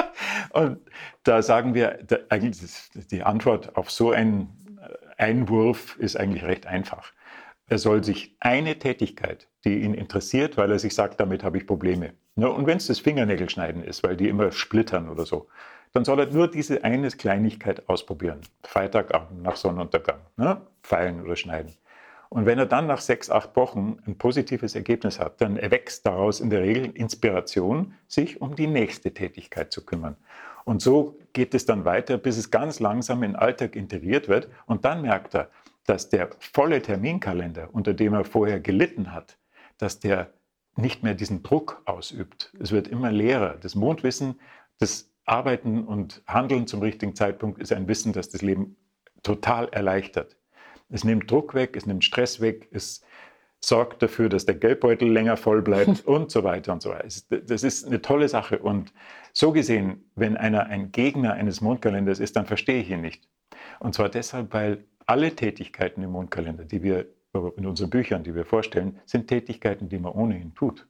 Und 0.50 0.78
da 1.24 1.42
sagen 1.42 1.74
wir, 1.74 1.98
da, 2.06 2.16
eigentlich 2.30 2.60
die 3.10 3.22
Antwort 3.22 3.76
auf 3.76 3.90
so 3.90 4.12
einen 4.12 4.48
Einwurf 5.18 5.96
ist 5.98 6.16
eigentlich 6.16 6.44
recht 6.44 6.66
einfach. 6.66 7.12
Er 7.68 7.78
soll 7.78 8.04
sich 8.04 8.36
eine 8.40 8.78
Tätigkeit, 8.78 9.48
die 9.64 9.82
ihn 9.82 9.94
interessiert, 9.94 10.56
weil 10.56 10.70
er 10.70 10.78
sich 10.78 10.94
sagt, 10.94 11.20
damit 11.20 11.42
habe 11.42 11.58
ich 11.58 11.66
Probleme. 11.66 12.12
Ne? 12.34 12.50
Und 12.50 12.66
wenn 12.66 12.76
es 12.76 12.86
das 12.86 12.98
Fingernägelschneiden 12.98 13.82
ist, 13.82 14.02
weil 14.02 14.16
die 14.16 14.28
immer 14.28 14.52
splittern 14.52 15.08
oder 15.08 15.24
so, 15.24 15.48
dann 15.92 16.04
soll 16.04 16.20
er 16.20 16.26
nur 16.26 16.48
diese 16.48 16.84
eine 16.84 17.08
Kleinigkeit 17.10 17.88
ausprobieren. 17.88 18.40
Freitagabend 18.62 19.42
nach 19.42 19.56
Sonnenuntergang, 19.56 20.20
ne? 20.36 20.60
feilen 20.82 21.22
oder 21.22 21.36
schneiden. 21.36 21.72
Und 22.30 22.46
wenn 22.46 22.58
er 22.58 22.64
dann 22.64 22.86
nach 22.86 23.02
sechs, 23.02 23.28
acht 23.28 23.54
Wochen 23.56 23.98
ein 24.06 24.16
positives 24.16 24.74
Ergebnis 24.74 25.20
hat, 25.20 25.42
dann 25.42 25.58
erwächst 25.58 26.06
daraus 26.06 26.40
in 26.40 26.48
der 26.48 26.62
Regel 26.62 26.86
Inspiration, 26.86 27.92
sich 28.08 28.40
um 28.40 28.56
die 28.56 28.66
nächste 28.66 29.12
Tätigkeit 29.12 29.70
zu 29.70 29.84
kümmern. 29.84 30.16
Und 30.64 30.80
so 30.80 31.18
geht 31.34 31.54
es 31.54 31.66
dann 31.66 31.84
weiter, 31.84 32.16
bis 32.16 32.38
es 32.38 32.50
ganz 32.50 32.80
langsam 32.80 33.22
in 33.22 33.32
den 33.32 33.36
Alltag 33.36 33.76
integriert 33.76 34.28
wird. 34.28 34.48
Und 34.64 34.86
dann 34.86 35.02
merkt 35.02 35.34
er, 35.34 35.50
dass 35.86 36.08
der 36.08 36.30
volle 36.38 36.80
Terminkalender, 36.82 37.70
unter 37.72 37.94
dem 37.94 38.14
er 38.14 38.24
vorher 38.24 38.60
gelitten 38.60 39.12
hat, 39.12 39.38
dass 39.78 40.00
der 40.00 40.32
nicht 40.76 41.02
mehr 41.02 41.14
diesen 41.14 41.42
Druck 41.42 41.82
ausübt. 41.84 42.52
Es 42.58 42.72
wird 42.72 42.88
immer 42.88 43.12
leerer. 43.12 43.56
Das 43.60 43.74
Mondwissen, 43.74 44.40
das 44.78 45.10
Arbeiten 45.24 45.84
und 45.84 46.22
Handeln 46.26 46.66
zum 46.66 46.80
richtigen 46.80 47.14
Zeitpunkt 47.14 47.60
ist 47.60 47.72
ein 47.72 47.88
Wissen, 47.88 48.12
das 48.12 48.28
das 48.28 48.42
Leben 48.42 48.76
total 49.22 49.68
erleichtert. 49.68 50.36
Es 50.88 51.04
nimmt 51.04 51.30
Druck 51.30 51.54
weg, 51.54 51.76
es 51.76 51.86
nimmt 51.86 52.04
Stress 52.04 52.40
weg, 52.40 52.68
es 52.72 53.02
sorgt 53.60 54.02
dafür, 54.02 54.28
dass 54.28 54.44
der 54.44 54.56
Geldbeutel 54.56 55.10
länger 55.10 55.36
voll 55.36 55.62
bleibt 55.62 56.00
und 56.06 56.30
so 56.30 56.42
weiter 56.42 56.72
und 56.72 56.82
so 56.82 56.90
weiter. 56.90 57.08
Das 57.30 57.62
ist 57.62 57.86
eine 57.86 58.02
tolle 58.02 58.28
Sache. 58.28 58.58
Und 58.58 58.92
so 59.32 59.52
gesehen, 59.52 60.10
wenn 60.16 60.36
einer 60.36 60.66
ein 60.66 60.90
Gegner 60.90 61.34
eines 61.34 61.60
Mondkalenders 61.60 62.18
ist, 62.18 62.36
dann 62.36 62.46
verstehe 62.46 62.80
ich 62.80 62.90
ihn 62.90 63.00
nicht. 63.00 63.28
Und 63.78 63.94
zwar 63.94 64.08
deshalb, 64.08 64.52
weil 64.52 64.84
alle 65.06 65.34
Tätigkeiten 65.34 66.02
im 66.02 66.10
Mondkalender, 66.10 66.64
die 66.64 66.82
wir 66.82 67.06
in 67.56 67.66
unseren 67.66 67.90
Büchern, 67.90 68.24
die 68.24 68.34
wir 68.34 68.44
vorstellen, 68.44 68.98
sind 69.06 69.26
Tätigkeiten, 69.26 69.88
die 69.88 69.98
man 69.98 70.12
ohnehin 70.12 70.54
tut. 70.54 70.86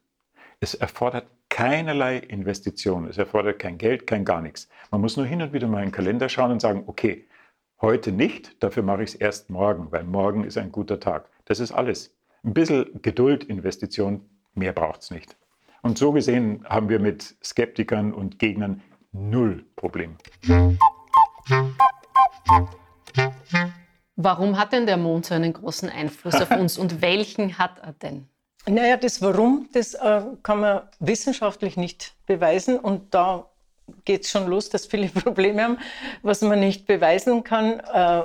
Es 0.59 0.73
erfordert 0.73 1.27
keinerlei 1.49 2.17
Investition, 2.17 3.07
es 3.07 3.17
erfordert 3.17 3.59
kein 3.59 3.77
Geld, 3.77 4.07
kein 4.07 4.25
gar 4.25 4.41
nichts. 4.41 4.67
Man 4.91 5.01
muss 5.01 5.17
nur 5.17 5.25
hin 5.25 5.41
und 5.41 5.53
wieder 5.53 5.67
mal 5.67 5.79
in 5.79 5.89
den 5.89 5.91
Kalender 5.91 6.27
schauen 6.27 6.51
und 6.51 6.61
sagen, 6.61 6.83
okay, 6.87 7.27
heute 7.81 8.11
nicht, 8.11 8.61
dafür 8.63 8.83
mache 8.83 9.03
ich 9.03 9.09
es 9.09 9.15
erst 9.15 9.49
morgen, 9.49 9.91
weil 9.91 10.03
morgen 10.03 10.43
ist 10.43 10.57
ein 10.57 10.71
guter 10.71 10.99
Tag. 10.99 11.29
Das 11.45 11.59
ist 11.59 11.71
alles. 11.71 12.15
Ein 12.43 12.53
bisschen 12.53 13.01
Geduld, 13.01 13.43
Investition, 13.45 14.21
mehr 14.53 14.73
braucht 14.73 15.01
es 15.01 15.11
nicht. 15.11 15.37
Und 15.81 15.97
so 15.97 16.11
gesehen 16.11 16.65
haben 16.67 16.89
wir 16.89 16.99
mit 16.99 17.35
Skeptikern 17.43 18.13
und 18.13 18.39
Gegnern 18.39 18.81
null 19.11 19.65
Problem. 19.75 20.15
Warum 24.15 24.59
hat 24.59 24.73
denn 24.73 24.85
der 24.85 24.97
Mond 24.97 25.25
so 25.25 25.33
einen 25.33 25.53
großen 25.53 25.89
Einfluss 25.89 26.35
auf 26.35 26.51
uns 26.51 26.77
und 26.77 27.01
welchen 27.01 27.57
hat 27.57 27.79
er 27.79 27.93
denn? 27.93 28.27
Naja, 28.65 28.95
das 28.95 29.21
Warum, 29.21 29.67
das 29.73 29.93
äh, 29.93 30.21
kann 30.41 30.61
man 30.61 30.81
wissenschaftlich 30.99 31.75
nicht 31.75 32.13
beweisen 32.25 32.79
und 32.79 33.13
da 33.13 33.49
geht 34.05 34.23
es 34.23 34.31
schon 34.31 34.47
los, 34.47 34.69
dass 34.69 34.85
viele 34.85 35.07
Probleme 35.09 35.63
haben, 35.63 35.77
was 36.21 36.41
man 36.41 36.59
nicht 36.59 36.85
beweisen 36.85 37.43
kann, 37.43 37.79
äh, 37.79 38.21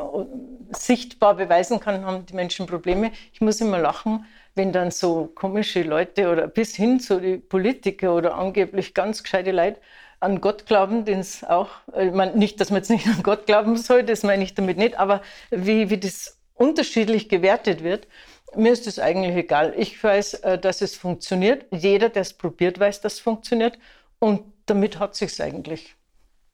sichtbar 0.70 1.34
beweisen 1.34 1.80
kann, 1.80 2.04
haben 2.04 2.26
die 2.26 2.34
Menschen 2.34 2.66
Probleme. 2.66 3.10
Ich 3.32 3.40
muss 3.40 3.60
immer 3.60 3.78
lachen, 3.78 4.26
wenn 4.54 4.72
dann 4.72 4.90
so 4.90 5.30
komische 5.34 5.82
Leute 5.82 6.30
oder 6.30 6.46
bis 6.46 6.76
hin 6.76 7.00
zu 7.00 7.20
die 7.20 7.38
Politiker 7.38 8.14
oder 8.14 8.36
angeblich 8.36 8.94
ganz 8.94 9.22
gescheite 9.22 9.50
Leute 9.50 9.80
an 10.20 10.40
Gott 10.40 10.66
glauben, 10.66 11.04
den 11.04 11.20
es 11.20 11.44
auch, 11.44 11.68
äh, 11.94 12.08
ich 12.08 12.14
meine, 12.14 12.36
nicht, 12.36 12.60
dass 12.60 12.70
man 12.70 12.78
jetzt 12.78 12.90
nicht 12.90 13.06
an 13.06 13.22
Gott 13.22 13.46
glauben 13.46 13.76
soll, 13.76 14.02
das 14.02 14.22
meine 14.22 14.42
ich 14.42 14.54
damit 14.54 14.78
nicht, 14.78 14.98
aber 14.98 15.22
wie, 15.50 15.90
wie 15.90 15.98
das 15.98 16.38
unterschiedlich 16.54 17.28
gewertet 17.28 17.82
wird, 17.82 18.08
mir 18.56 18.72
ist 18.72 18.86
es 18.86 18.98
eigentlich 18.98 19.36
egal. 19.36 19.74
Ich 19.76 20.02
weiß, 20.02 20.34
äh, 20.34 20.58
dass 20.58 20.80
es 20.80 20.96
funktioniert. 20.96 21.66
Jeder, 21.70 22.08
der 22.08 22.22
es 22.22 22.32
probiert, 22.32 22.80
weiß, 22.80 23.00
dass 23.00 23.14
es 23.14 23.20
funktioniert. 23.20 23.78
Und 24.18 24.42
damit 24.66 24.98
hat 24.98 25.14
sich 25.14 25.40
eigentlich. 25.42 25.94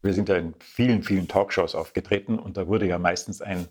Wir 0.02 0.12
sind 0.12 0.28
ja 0.28 0.37
in 0.37 0.54
vielen, 0.59 1.02
vielen 1.02 1.28
Talkshows 1.28 1.75
aufgetreten 1.75 2.38
und 2.38 2.56
da 2.56 2.66
wurde 2.66 2.87
ja 2.87 2.99
meistens 2.99 3.40
ein, 3.40 3.68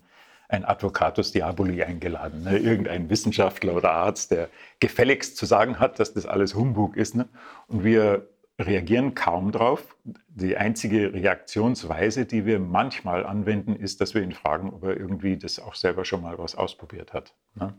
ein 0.48 0.64
Advocatus 0.64 1.30
Diaboli 1.30 1.82
eingeladen. 1.84 2.42
Ne? 2.42 2.58
Irgendein 2.58 3.08
Wissenschaftler 3.08 3.74
oder 3.74 3.92
Arzt, 3.92 4.32
der 4.32 4.48
gefälligst 4.80 5.36
zu 5.36 5.46
sagen 5.46 5.78
hat, 5.78 6.00
dass 6.00 6.12
das 6.12 6.26
alles 6.26 6.54
Humbug 6.54 6.96
ist. 6.96 7.14
Ne? 7.14 7.28
Und 7.68 7.84
wir 7.84 8.28
reagieren 8.58 9.14
kaum 9.14 9.52
drauf. 9.52 9.96
Die 10.04 10.56
einzige 10.56 11.12
Reaktionsweise, 11.12 12.26
die 12.26 12.46
wir 12.46 12.58
manchmal 12.58 13.26
anwenden, 13.26 13.76
ist, 13.76 14.00
dass 14.00 14.14
wir 14.14 14.22
ihn 14.22 14.32
fragen, 14.32 14.70
ob 14.72 14.84
er 14.84 14.96
irgendwie 14.96 15.36
das 15.36 15.58
auch 15.58 15.74
selber 15.74 16.04
schon 16.04 16.22
mal 16.22 16.38
was 16.38 16.54
ausprobiert 16.54 17.12
hat. 17.12 17.34
Ne? 17.54 17.74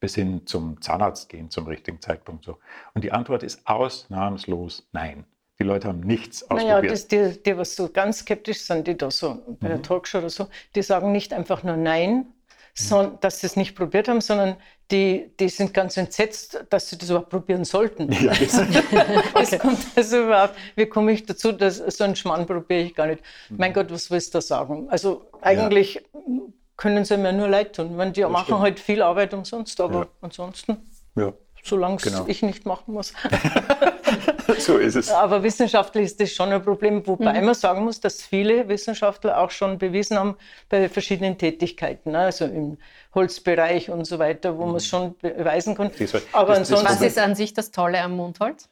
Bis 0.00 0.14
hin 0.14 0.46
zum 0.46 0.80
Zahnarzt 0.80 1.28
gehen 1.28 1.50
zum 1.50 1.66
richtigen 1.66 2.00
Zeitpunkt 2.00 2.44
so. 2.44 2.58
Und 2.94 3.04
die 3.04 3.12
Antwort 3.12 3.42
ist 3.42 3.66
ausnahmslos 3.66 4.88
nein. 4.92 5.24
Die 5.58 5.64
Leute 5.64 5.88
haben 5.88 6.00
nichts 6.00 6.42
ausprobiert. 6.42 6.66
Naja, 6.66 6.90
das, 6.90 7.08
die, 7.08 7.42
die, 7.42 7.56
was 7.56 7.76
so 7.76 7.88
ganz 7.88 8.18
skeptisch 8.18 8.62
sind, 8.62 8.86
die 8.88 8.96
da 8.96 9.10
so 9.10 9.42
bei 9.60 9.68
der 9.68 9.78
mhm. 9.78 9.82
Talkshow 9.84 10.18
oder 10.18 10.30
so, 10.30 10.48
die 10.74 10.82
sagen 10.82 11.12
nicht 11.12 11.32
einfach 11.32 11.62
nur 11.62 11.76
Nein, 11.76 12.26
sondern, 12.74 13.18
dass 13.20 13.40
sie 13.40 13.46
es 13.46 13.56
nicht 13.56 13.74
probiert 13.74 14.08
haben, 14.08 14.20
sondern 14.20 14.56
die, 14.90 15.30
die 15.38 15.48
sind 15.48 15.74
ganz 15.74 15.96
entsetzt, 15.96 16.64
dass 16.70 16.88
sie 16.88 16.98
das 16.98 17.10
überhaupt 17.10 17.30
probieren 17.30 17.64
sollten. 17.64 18.10
Ja, 18.12 18.32
das, 18.32 18.52
das 19.50 19.58
kommt 19.58 19.78
also 19.94 20.22
überhaupt, 20.24 20.54
wie 20.76 20.86
komme 20.86 21.12
ich 21.12 21.24
dazu, 21.26 21.52
dass 21.52 21.76
so 21.76 22.04
einen 22.04 22.16
Schmarrn 22.16 22.46
probiere 22.46 22.80
ich 22.80 22.94
gar 22.94 23.06
nicht. 23.06 23.22
Mhm. 23.48 23.56
Mein 23.58 23.72
Gott, 23.72 23.90
was 23.90 24.10
willst 24.10 24.34
du 24.34 24.38
da 24.38 24.42
sagen? 24.42 24.88
Also 24.88 25.26
eigentlich 25.40 25.94
ja. 25.94 26.20
können 26.76 27.04
sie 27.04 27.16
mir 27.16 27.32
nur 27.32 27.48
leid 27.48 27.76
tun. 27.76 27.96
Meine, 27.96 28.12
die 28.12 28.22
das 28.22 28.30
machen 28.30 28.44
stimmt. 28.44 28.60
halt 28.60 28.80
viel 28.80 29.02
Arbeit 29.02 29.34
umsonst, 29.34 29.80
aber 29.80 30.00
ja. 30.00 30.06
ansonsten, 30.22 30.78
ja. 31.14 31.32
solange 31.62 31.96
es 31.96 32.02
genau. 32.02 32.24
ich 32.26 32.42
nicht 32.42 32.64
machen 32.64 32.94
muss. 32.94 33.12
so 34.58 34.78
ist 34.78 34.96
es. 34.96 35.10
Aber 35.10 35.42
wissenschaftlich 35.42 36.04
ist 36.04 36.20
das 36.20 36.32
schon 36.32 36.50
ein 36.50 36.62
Problem, 36.62 37.06
wobei 37.06 37.38
mhm. 37.40 37.46
man 37.46 37.54
sagen 37.54 37.84
muss, 37.84 38.00
dass 38.00 38.22
viele 38.22 38.68
Wissenschaftler 38.68 39.38
auch 39.38 39.50
schon 39.50 39.78
bewiesen 39.78 40.18
haben 40.18 40.36
bei 40.68 40.88
verschiedenen 40.88 41.38
Tätigkeiten, 41.38 42.12
ne? 42.12 42.18
also 42.18 42.44
im 42.44 42.78
Holzbereich 43.14 43.90
und 43.90 44.04
so 44.04 44.18
weiter, 44.18 44.56
wo 44.56 44.62
mhm. 44.62 44.68
man 44.68 44.76
es 44.76 44.86
schon 44.86 45.16
beweisen 45.18 45.74
kann. 45.74 45.90
Aber 46.32 46.54
das, 46.56 46.68
das 46.68 46.84
Was 46.84 47.00
ist 47.00 47.18
an 47.18 47.34
sich 47.34 47.54
das 47.54 47.70
Tolle 47.70 48.00
am 48.00 48.16
Mondholz? 48.16 48.68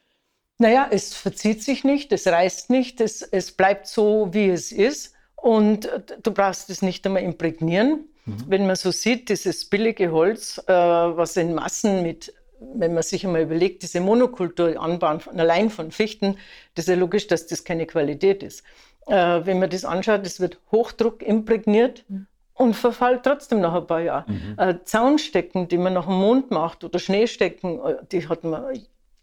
Naja, 0.58 0.88
es 0.90 1.14
verzieht 1.14 1.62
sich 1.62 1.84
nicht, 1.84 2.12
es 2.12 2.26
reißt 2.26 2.68
nicht, 2.68 3.00
es, 3.00 3.22
es 3.22 3.52
bleibt 3.52 3.86
so, 3.86 4.28
wie 4.32 4.50
es 4.50 4.72
ist. 4.72 5.14
Und 5.36 5.88
du 6.22 6.32
brauchst 6.32 6.68
es 6.68 6.82
nicht 6.82 7.06
einmal 7.06 7.22
imprägnieren. 7.22 8.10
Mhm. 8.26 8.44
Wenn 8.46 8.66
man 8.66 8.76
so 8.76 8.90
sieht, 8.90 9.30
dieses 9.30 9.64
billige 9.64 10.12
Holz, 10.12 10.58
äh, 10.66 10.72
was 10.72 11.36
in 11.38 11.54
Massen 11.54 12.02
mit 12.02 12.34
wenn 12.60 12.94
man 12.94 13.02
sich 13.02 13.24
einmal 13.24 13.42
überlegt, 13.42 13.82
diese 13.82 14.00
Monokultur 14.00 14.80
anbauen, 14.80 15.20
allein 15.36 15.70
von 15.70 15.90
Fichten, 15.90 16.36
das 16.74 16.86
ist 16.86 16.90
ja 16.90 16.96
logisch, 16.96 17.26
dass 17.26 17.46
das 17.46 17.64
keine 17.64 17.86
Qualität 17.86 18.42
ist. 18.42 18.62
Äh, 19.06 19.40
wenn 19.44 19.58
man 19.58 19.70
das 19.70 19.84
anschaut, 19.84 20.24
das 20.24 20.40
wird 20.40 20.58
Hochdruck 20.70 21.22
imprägniert 21.22 22.04
mhm. 22.08 22.26
und 22.54 22.74
verfällt 22.74 23.22
trotzdem 23.24 23.60
nach 23.60 23.74
ein 23.74 23.86
paar 23.86 24.00
Jahren. 24.00 24.56
Mhm. 24.56 24.58
Äh, 24.58 24.84
Zaunstecken, 24.84 25.68
die 25.68 25.78
man 25.78 25.94
nach 25.94 26.06
dem 26.06 26.14
Mond 26.14 26.50
macht 26.50 26.84
oder 26.84 26.98
Schneestecken, 26.98 27.80
äh, 27.80 27.96
die 28.12 28.28
hat 28.28 28.44
man 28.44 28.78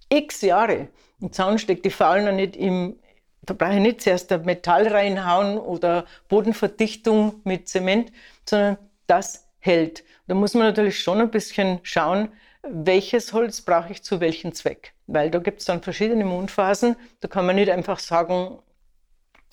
x 0.09 0.41
Jahre. 0.41 0.87
Und 1.21 1.35
Zaunstecken, 1.35 1.83
die 1.83 1.91
fallen 1.91 2.25
ja 2.25 2.31
nicht 2.31 2.55
im, 2.55 2.97
da 3.43 3.53
brauche 3.53 3.75
ich 3.75 3.79
nicht 3.79 4.01
zuerst 4.01 4.31
ein 4.31 4.45
Metall 4.45 4.87
reinhauen 4.87 5.57
oder 5.57 6.05
Bodenverdichtung 6.27 7.41
mit 7.43 7.67
Zement, 7.67 8.11
sondern 8.45 8.77
das 9.05 9.47
hält. 9.59 10.03
Da 10.27 10.35
muss 10.35 10.53
man 10.53 10.67
natürlich 10.67 10.99
schon 10.99 11.21
ein 11.21 11.31
bisschen 11.31 11.79
schauen, 11.83 12.29
welches 12.63 13.33
Holz 13.33 13.61
brauche 13.61 13.91
ich 13.91 14.03
zu 14.03 14.19
welchem 14.19 14.53
Zweck. 14.53 14.93
Weil 15.07 15.31
da 15.31 15.39
gibt 15.39 15.59
es 15.59 15.65
dann 15.65 15.81
verschiedene 15.81 16.25
Mondphasen. 16.25 16.95
Da 17.21 17.27
kann 17.27 17.45
man 17.45 17.55
nicht 17.55 17.71
einfach 17.71 17.99
sagen, 17.99 18.59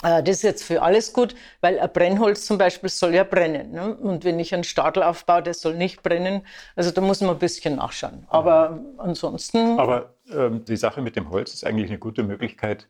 äh, 0.03 0.23
das 0.23 0.37
ist 0.37 0.43
jetzt 0.43 0.65
für 0.65 0.83
alles 0.83 1.13
gut, 1.13 1.35
weil 1.61 1.79
ein 1.79 1.93
Brennholz 1.93 2.47
zum 2.47 2.59
Beispiel 2.59 2.91
soll 2.91 3.15
ja 3.15 3.25
brennen. 3.25 3.73
Ne? 3.73 3.95
Und 3.97 4.25
wenn 4.25 4.39
ich 4.39 4.53
einen 4.55 4.65
Stadel 4.65 5.03
aufbaue, 5.03 5.43
der 5.43 5.55
soll 5.55 5.75
nicht 5.75 6.03
brennen. 6.03 6.43
Also 6.77 6.91
da 6.91 7.01
muss 7.01 7.21
man 7.21 7.31
ein 7.31 7.39
bisschen 7.39 7.77
nachschauen. 7.77 8.27
Aber 8.29 8.81
ansonsten. 8.99 9.79
Aber 9.79 10.15
ähm, 10.33 10.65
die 10.65 10.77
Sache 10.77 11.01
mit 11.03 11.17
dem 11.17 11.31
Holz 11.31 11.55
ist 11.55 11.65
eigentlich 11.65 11.91
eine 11.91 11.99
gute 11.99 12.23
Möglichkeit, 12.23 12.89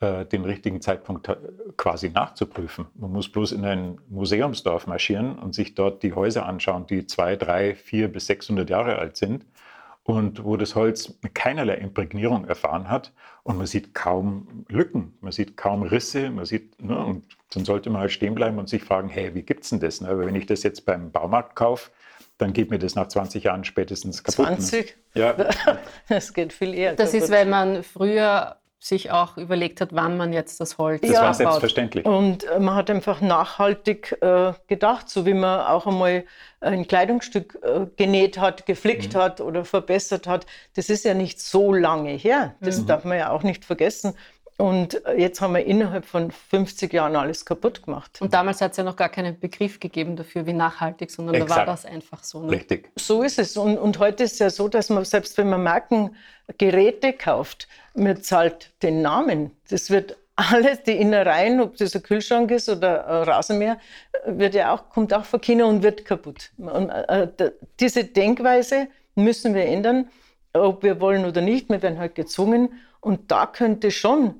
den 0.00 0.44
richtigen 0.44 0.80
Zeitpunkt 0.80 1.28
quasi 1.76 2.10
nachzuprüfen. 2.10 2.86
Man 2.94 3.12
muss 3.12 3.28
bloß 3.30 3.52
in 3.52 3.64
ein 3.64 3.98
Museumsdorf 4.08 4.86
marschieren 4.86 5.38
und 5.38 5.56
sich 5.56 5.74
dort 5.74 6.04
die 6.04 6.12
Häuser 6.12 6.46
anschauen, 6.46 6.86
die 6.86 7.06
zwei, 7.06 7.34
drei, 7.34 7.74
vier 7.74 8.06
bis 8.06 8.26
600 8.26 8.70
Jahre 8.70 8.96
alt 8.96 9.16
sind 9.16 9.44
und 10.08 10.42
wo 10.42 10.56
das 10.56 10.74
Holz 10.74 11.18
keinerlei 11.34 11.74
Imprägnierung 11.74 12.46
erfahren 12.46 12.88
hat 12.88 13.12
und 13.42 13.58
man 13.58 13.66
sieht 13.66 13.92
kaum 13.92 14.64
Lücken, 14.68 15.18
man 15.20 15.32
sieht 15.32 15.58
kaum 15.58 15.82
Risse, 15.82 16.30
man 16.30 16.46
sieht, 16.46 16.82
ne, 16.82 16.98
und 16.98 17.24
dann 17.52 17.66
sollte 17.66 17.90
man 17.90 18.00
halt 18.00 18.12
stehen 18.12 18.34
bleiben 18.34 18.58
und 18.58 18.70
sich 18.70 18.82
fragen, 18.82 19.10
hey, 19.10 19.34
wie 19.34 19.42
gibt's 19.42 19.68
denn 19.68 19.80
das? 19.80 20.00
Ne? 20.00 20.18
wenn 20.18 20.34
ich 20.34 20.46
das 20.46 20.62
jetzt 20.62 20.86
beim 20.86 21.12
Baumarkt 21.12 21.56
kaufe, 21.56 21.90
dann 22.38 22.54
geht 22.54 22.70
mir 22.70 22.78
das 22.78 22.94
nach 22.94 23.08
20 23.08 23.44
Jahren 23.44 23.64
spätestens 23.64 24.24
kaputt. 24.24 24.46
20? 24.46 24.96
Ne? 25.14 25.20
Ja. 25.20 25.36
Das 26.08 26.32
geht 26.32 26.54
viel 26.54 26.72
eher. 26.72 26.94
Das 26.94 27.10
kaputt. 27.10 27.24
ist, 27.24 27.30
weil 27.30 27.44
man 27.44 27.82
früher 27.82 28.56
sich 28.80 29.10
auch 29.10 29.36
überlegt 29.36 29.80
hat, 29.80 29.88
wann 29.92 30.16
man 30.16 30.32
jetzt 30.32 30.60
das 30.60 30.78
Holz 30.78 31.00
Das 31.00 31.10
ja. 31.10 31.22
war 31.22 31.34
selbstverständlich. 31.34 32.04
Und 32.04 32.44
äh, 32.44 32.60
man 32.60 32.76
hat 32.76 32.90
einfach 32.90 33.20
nachhaltig 33.20 34.16
äh, 34.20 34.52
gedacht, 34.68 35.08
so 35.08 35.26
wie 35.26 35.34
man 35.34 35.60
auch 35.66 35.86
einmal 35.86 36.24
ein 36.60 36.86
Kleidungsstück 36.86 37.58
äh, 37.62 37.86
genäht 37.96 38.38
hat, 38.38 38.66
geflickt 38.66 39.14
mhm. 39.14 39.18
hat 39.18 39.40
oder 39.40 39.64
verbessert 39.64 40.28
hat. 40.28 40.46
Das 40.76 40.90
ist 40.90 41.04
ja 41.04 41.14
nicht 41.14 41.40
so 41.40 41.72
lange 41.72 42.10
her. 42.10 42.54
Das 42.60 42.80
mhm. 42.80 42.86
darf 42.86 43.04
man 43.04 43.18
ja 43.18 43.30
auch 43.30 43.42
nicht 43.42 43.64
vergessen. 43.64 44.14
Und 44.58 45.06
äh, 45.06 45.14
jetzt 45.14 45.40
haben 45.40 45.54
wir 45.54 45.64
innerhalb 45.64 46.04
von 46.04 46.32
50 46.32 46.92
Jahren 46.92 47.14
alles 47.14 47.46
kaputt 47.46 47.84
gemacht. 47.84 48.20
Und 48.20 48.34
damals 48.34 48.60
hat 48.60 48.72
es 48.72 48.76
ja 48.76 48.82
noch 48.82 48.96
gar 48.96 49.08
keinen 49.08 49.38
Begriff 49.38 49.78
gegeben 49.78 50.16
dafür, 50.16 50.46
wie 50.46 50.52
nachhaltig, 50.52 51.12
sondern 51.12 51.36
Exakt. 51.36 51.52
da 51.52 51.56
war 51.58 51.66
das 51.66 51.86
einfach 51.86 52.24
so. 52.24 52.42
Ne? 52.42 52.50
Richtig. 52.50 52.90
So 52.96 53.22
ist 53.22 53.38
es. 53.38 53.56
Und, 53.56 53.78
und 53.78 54.00
heute 54.00 54.24
ist 54.24 54.32
es 54.32 54.38
ja 54.40 54.50
so, 54.50 54.66
dass 54.66 54.90
man, 54.90 55.04
selbst 55.04 55.38
wenn 55.38 55.48
man 55.48 55.62
Markengeräte 55.62 57.12
kauft, 57.12 57.68
man 57.94 58.20
zahlt 58.20 58.72
den 58.82 59.00
Namen. 59.00 59.52
Das 59.70 59.90
wird 59.90 60.16
alles, 60.34 60.82
die 60.82 60.96
Innereien, 60.96 61.60
ob 61.60 61.76
das 61.76 61.94
ein 61.94 62.02
Kühlschrank 62.02 62.50
ist 62.50 62.68
oder 62.68 63.06
ein 63.06 63.22
Rasenmäher, 63.28 63.78
wird 64.26 64.56
ja 64.56 64.74
auch, 64.74 64.90
kommt 64.90 65.14
auch 65.14 65.24
von 65.24 65.40
China 65.40 65.66
und 65.66 65.84
wird 65.84 66.04
kaputt. 66.04 66.50
Und, 66.56 66.88
äh, 66.90 67.28
diese 67.78 68.02
Denkweise 68.02 68.88
müssen 69.14 69.54
wir 69.54 69.66
ändern, 69.66 70.08
ob 70.52 70.82
wir 70.82 71.00
wollen 71.00 71.24
oder 71.26 71.42
nicht. 71.42 71.68
Wir 71.68 71.80
werden 71.80 72.00
halt 72.00 72.16
gezwungen. 72.16 72.70
Und 73.00 73.30
da 73.30 73.46
könnte 73.46 73.92
schon 73.92 74.34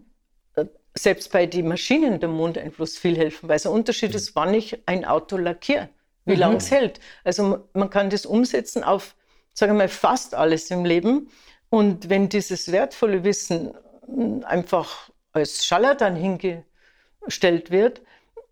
selbst 0.98 1.32
bei 1.32 1.46
den 1.46 1.68
Maschinen 1.68 2.20
der 2.20 2.28
Mondeinfluss 2.28 2.98
viel 2.98 3.16
helfen, 3.16 3.48
weil 3.48 3.56
es 3.56 3.66
ein 3.66 3.72
Unterschied 3.72 4.14
ist, 4.14 4.34
wann 4.34 4.54
ich 4.54 4.78
ein 4.86 5.04
Auto 5.04 5.36
lackiere, 5.36 5.88
wie 6.24 6.34
mhm. 6.34 6.40
lange 6.40 6.56
es 6.56 6.70
hält. 6.70 7.00
Also 7.24 7.66
man 7.72 7.90
kann 7.90 8.10
das 8.10 8.26
umsetzen 8.26 8.84
auf, 8.84 9.14
sagen 9.52 9.72
wir 9.72 9.78
mal, 9.78 9.88
fast 9.88 10.34
alles 10.34 10.70
im 10.70 10.84
Leben. 10.84 11.30
Und 11.70 12.08
wenn 12.08 12.28
dieses 12.28 12.72
wertvolle 12.72 13.24
Wissen 13.24 13.72
einfach 14.44 15.10
als 15.32 15.66
Scharlatan 15.66 16.16
hingestellt 16.16 17.70
wird, 17.70 18.02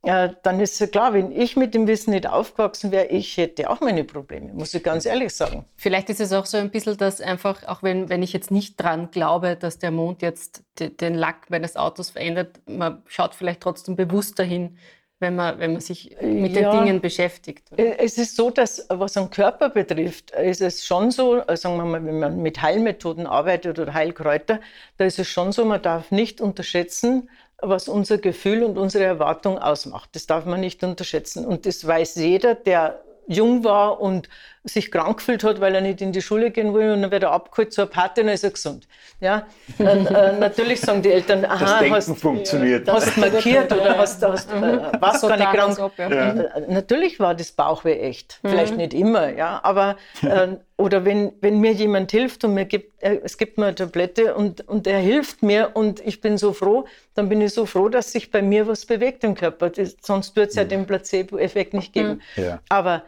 äh, 0.07 0.35
dann 0.45 0.61
ist 0.61 0.79
ja 0.79 0.87
klar, 0.87 1.15
wenn 1.15 1.33
ich 1.33 1.57
mit 1.57 1.75
dem 1.75 1.89
Wissen 1.89 2.11
nicht 2.11 2.29
aufgewachsen 2.29 2.93
wäre, 2.93 3.07
ich 3.07 3.37
hätte 3.37 3.69
auch 3.69 3.81
meine 3.81 4.05
Probleme, 4.05 4.53
muss 4.53 4.73
ich 4.73 4.83
ganz 4.83 5.05
ehrlich 5.05 5.35
sagen. 5.35 5.65
Vielleicht 5.75 6.09
ist 6.11 6.21
es 6.21 6.33
auch 6.33 6.47
so 6.47 6.57
ein 6.59 6.71
bisschen, 6.71 6.97
dass 6.97 7.21
einfach, 7.21 7.67
auch 7.67 7.83
wenn, 7.83 8.09
wenn 8.09 8.23
ich 8.23 8.33
jetzt 8.33 8.53
nicht 8.53 8.81
dran 8.81 9.11
glaube, 9.11 9.57
dass 9.57 9.81
der 9.81 9.91
Mond 9.91 10.23
jetzt 10.23 10.63
den 10.79 11.15
Lack 11.15 11.51
meines 11.51 11.77
Autos 11.77 12.11
verändert, 12.11 12.61
man 12.67 13.03
schaut 13.07 13.35
vielleicht 13.35 13.61
trotzdem 13.61 13.97
bewusst 13.97 14.39
dahin, 14.39 14.79
wenn 15.19 15.35
man, 15.35 15.59
wenn 15.59 15.73
man 15.73 15.81
sich 15.81 16.15
mit 16.21 16.53
ja, 16.53 16.71
den 16.71 16.85
Dingen 16.85 17.01
beschäftigt. 17.01 17.73
Oder? 17.73 17.99
Es 17.99 18.19
ist 18.19 18.37
so, 18.37 18.51
dass 18.51 18.87
was 18.91 19.15
den 19.15 19.31
Körper 19.31 19.71
betrifft, 19.71 20.31
ist 20.33 20.61
es 20.61 20.85
schon 20.85 21.11
so, 21.11 21.39
äh, 21.39 21.57
sagen 21.57 21.79
wir 21.79 21.85
mal, 21.85 22.05
wenn 22.05 22.21
man 22.21 22.43
mit 22.43 22.61
Heilmethoden 22.61 23.27
arbeitet 23.27 23.79
oder 23.79 23.95
Heilkräuter, 23.95 24.61
da 24.99 25.05
ist 25.05 25.19
es 25.19 25.27
schon 25.27 25.53
so, 25.53 25.65
man 25.65 25.81
darf 25.81 26.11
nicht 26.11 26.41
unterschätzen, 26.41 27.31
was 27.61 27.89
unser 27.89 28.19
Gefühl 28.19 28.63
und 28.63 28.79
unsere 28.79 29.05
Erwartung 29.05 29.59
ausmacht. 29.59 30.11
Das 30.15 30.27
darf 30.27 30.45
man 30.45 30.61
nicht 30.61 30.83
unterschätzen. 30.85 31.45
Und 31.47 31.67
das 31.67 31.87
weiß 31.87 32.17
jeder, 32.17 32.55
der 32.55 33.03
jung 33.27 33.65
war 33.65 34.01
und 34.01 34.29
sich 34.69 34.91
krank 34.91 35.19
gefühlt 35.19 35.45
hat, 35.45 35.61
weil 35.61 35.75
er 35.75 35.81
nicht 35.81 36.01
in 36.01 36.13
die 36.13 36.23
Schule 36.23 36.51
gehen 36.51 36.75
will 36.75 36.91
und 36.91 37.03
dann 37.03 37.11
wird 37.11 37.23
er 37.23 37.33
abgeholt 37.33 37.73
zur 37.73 37.87
Party 37.87 38.21
und 38.21 38.27
dann 38.27 38.35
ist 38.35 38.45
er 38.45 38.51
gesund. 38.51 38.87
Ja? 39.21 39.47
Dann, 39.79 40.07
äh, 40.07 40.33
natürlich 40.39 40.81
sagen 40.81 41.03
die 41.03 41.13
Eltern, 41.13 41.45
aha, 41.45 41.59
das 41.59 41.79
Denken 41.79 41.95
hast, 41.95 42.19
funktioniert. 42.19 42.89
hast 42.91 43.17
markiert 43.17 43.73
oder 43.73 43.97
hast, 43.97 44.23
hast 44.23 44.53
äh, 44.53 44.57
mhm. 44.57 44.81
was 45.01 45.23
gar 45.23 45.37
nicht 45.37 45.53
krank. 45.53 45.79
Ob, 45.79 45.99
ja. 45.99 46.11
Ja. 46.11 46.31
Äh, 46.31 46.73
natürlich 46.73 47.21
war 47.21 47.35
das 47.35 47.53
Bauchweh 47.53 47.99
echt, 47.99 48.41
mhm. 48.43 48.49
vielleicht 48.49 48.77
nicht 48.77 48.95
immer, 48.95 49.29
ja, 49.31 49.61
aber 49.63 49.97
äh, 50.23 50.49
oder 50.79 51.05
wenn, 51.05 51.33
wenn 51.41 51.61
mir 51.61 51.73
jemand 51.73 52.11
hilft 52.11 52.45
und 52.45 52.55
mir 52.55 52.67
gibt, 52.67 53.03
äh, 53.03 53.21
es 53.25 53.39
gibt 53.39 53.57
mir 53.57 53.67
eine 53.67 53.75
Tablette 53.75 54.35
und, 54.35 54.67
und 54.69 54.87
er 54.87 54.99
hilft 54.99 55.43
mir 55.43 55.71
und 55.75 56.01
ich 56.01 56.21
bin 56.21 56.37
so 56.37 56.53
froh, 56.53 56.85
dann 57.15 57.29
bin 57.29 57.41
ich 57.41 57.55
so 57.55 57.65
froh, 57.65 57.89
dass 57.89 58.13
sich 58.13 58.31
bei 58.31 58.43
mir 58.43 58.67
was 58.67 58.85
bewegt 58.85 59.25
im 59.25 59.35
Körper. 59.35 59.71
Das, 59.71 59.97
sonst 60.03 60.37
wird 60.37 60.51
es 60.51 60.57
ja 60.57 60.65
mhm. 60.65 60.69
den 60.69 60.87
Placebo-Effekt 60.87 61.73
nicht 61.73 61.93
geben. 61.93 62.21
Mhm. 62.37 62.43
Ja. 62.43 62.61
Aber 62.69 63.05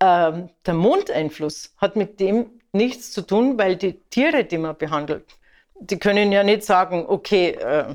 ähm, 0.00 0.50
der 0.64 0.74
Mondeinfluss 0.74 1.74
hat 1.78 1.96
mit 1.96 2.20
dem 2.20 2.50
nichts 2.72 3.12
zu 3.12 3.22
tun, 3.22 3.58
weil 3.58 3.76
die 3.76 3.94
Tiere, 4.10 4.44
die 4.44 4.58
man 4.58 4.76
behandelt, 4.76 5.24
die 5.78 5.98
können 5.98 6.32
ja 6.32 6.42
nicht 6.42 6.64
sagen, 6.64 7.04
okay, 7.06 7.50
äh, 7.50 7.94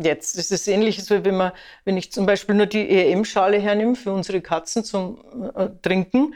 jetzt. 0.00 0.38
Das 0.38 0.50
ist 0.50 0.68
ähnlich, 0.68 0.98
wie 1.10 1.24
wenn, 1.24 1.36
man, 1.36 1.52
wenn 1.84 1.96
ich 1.96 2.12
zum 2.12 2.26
Beispiel 2.26 2.54
nur 2.54 2.66
die 2.66 2.88
EM-Schale 2.88 3.58
hernehme 3.58 3.94
für 3.94 4.12
unsere 4.12 4.40
Katzen 4.40 4.84
zum 4.84 5.22
äh, 5.54 5.68
Trinken. 5.82 6.34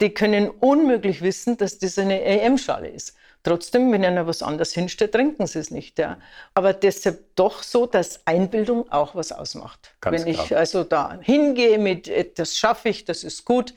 Die 0.00 0.10
können 0.10 0.50
unmöglich 0.50 1.22
wissen, 1.22 1.56
dass 1.56 1.78
das 1.78 1.98
eine 1.98 2.22
EM-Schale 2.22 2.88
ist. 2.88 3.16
Trotzdem, 3.42 3.90
wenn 3.90 4.04
einer 4.04 4.26
was 4.26 4.42
anderes 4.42 4.74
hinstellt, 4.74 5.12
trinken 5.12 5.46
sie 5.46 5.58
es 5.58 5.70
nicht. 5.70 5.98
Ja. 5.98 6.18
Aber 6.52 6.74
deshalb 6.74 7.34
doch 7.36 7.62
so, 7.62 7.86
dass 7.86 8.26
Einbildung 8.26 8.92
auch 8.92 9.14
was 9.14 9.32
ausmacht. 9.32 9.94
Ganz 10.02 10.24
wenn 10.24 10.34
klar. 10.34 10.44
ich 10.44 10.56
also 10.56 10.84
da 10.84 11.18
hingehe 11.22 11.78
mit, 11.78 12.10
das 12.38 12.58
schaffe 12.58 12.90
ich, 12.90 13.06
das 13.06 13.24
ist 13.24 13.46
gut, 13.46 13.72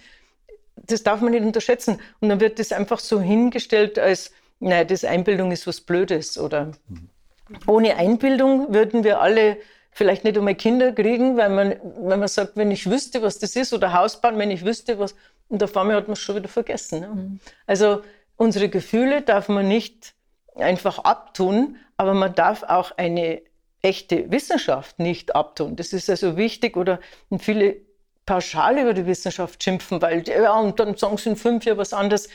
das 0.87 1.03
darf 1.03 1.21
man 1.21 1.31
nicht 1.31 1.43
unterschätzen. 1.43 1.99
Und 2.19 2.29
dann 2.29 2.39
wird 2.39 2.59
das 2.59 2.71
einfach 2.71 2.99
so 2.99 3.21
hingestellt 3.21 3.97
als, 3.97 4.31
naja, 4.59 4.83
das 4.83 5.03
Einbildung 5.03 5.51
ist 5.51 5.67
was 5.67 5.81
Blödes. 5.81 6.37
Oder 6.37 6.71
mhm. 6.87 7.09
ohne 7.67 7.95
Einbildung 7.97 8.73
würden 8.73 9.03
wir 9.03 9.21
alle 9.21 9.57
vielleicht 9.91 10.23
nicht 10.23 10.37
einmal 10.37 10.55
Kinder 10.55 10.91
kriegen, 10.91 11.37
weil 11.37 11.49
man, 11.49 11.75
wenn 11.99 12.19
man 12.19 12.27
sagt, 12.27 12.55
wenn 12.55 12.71
ich 12.71 12.89
wüsste, 12.89 13.21
was 13.21 13.39
das 13.39 13.55
ist, 13.55 13.73
oder 13.73 13.93
Haus 13.93 14.19
bauen, 14.19 14.37
wenn 14.39 14.51
ich 14.51 14.65
wüsste, 14.65 14.97
was, 14.99 15.15
und 15.49 15.61
auf 15.61 15.75
einmal 15.77 15.95
hat 15.97 16.07
man 16.07 16.13
es 16.13 16.19
schon 16.19 16.35
wieder 16.35 16.49
vergessen. 16.49 17.01
Ne? 17.01 17.07
Mhm. 17.07 17.39
Also 17.67 18.01
unsere 18.35 18.69
Gefühle 18.69 19.21
darf 19.21 19.49
man 19.49 19.67
nicht 19.67 20.13
einfach 20.55 20.99
abtun, 20.99 21.77
aber 21.97 22.13
man 22.13 22.33
darf 22.33 22.63
auch 22.63 22.97
eine 22.97 23.41
echte 23.81 24.31
Wissenschaft 24.31 24.99
nicht 24.99 25.35
abtun. 25.35 25.75
Das 25.75 25.93
ist 25.93 26.09
also 26.09 26.37
wichtig 26.37 26.77
oder 26.77 26.99
viele 27.37 27.75
pauschal 28.25 28.77
über 28.77 28.93
die 28.93 29.05
Wissenschaft 29.05 29.63
schimpfen, 29.63 30.01
weil 30.01 30.27
ja, 30.27 30.57
und 30.59 30.79
dann 30.79 30.95
sagen 30.95 31.17
sie 31.17 31.29
in 31.29 31.35
fünf 31.35 31.65
Jahren 31.65 31.77
was 31.77 31.93
anderes. 31.93 32.29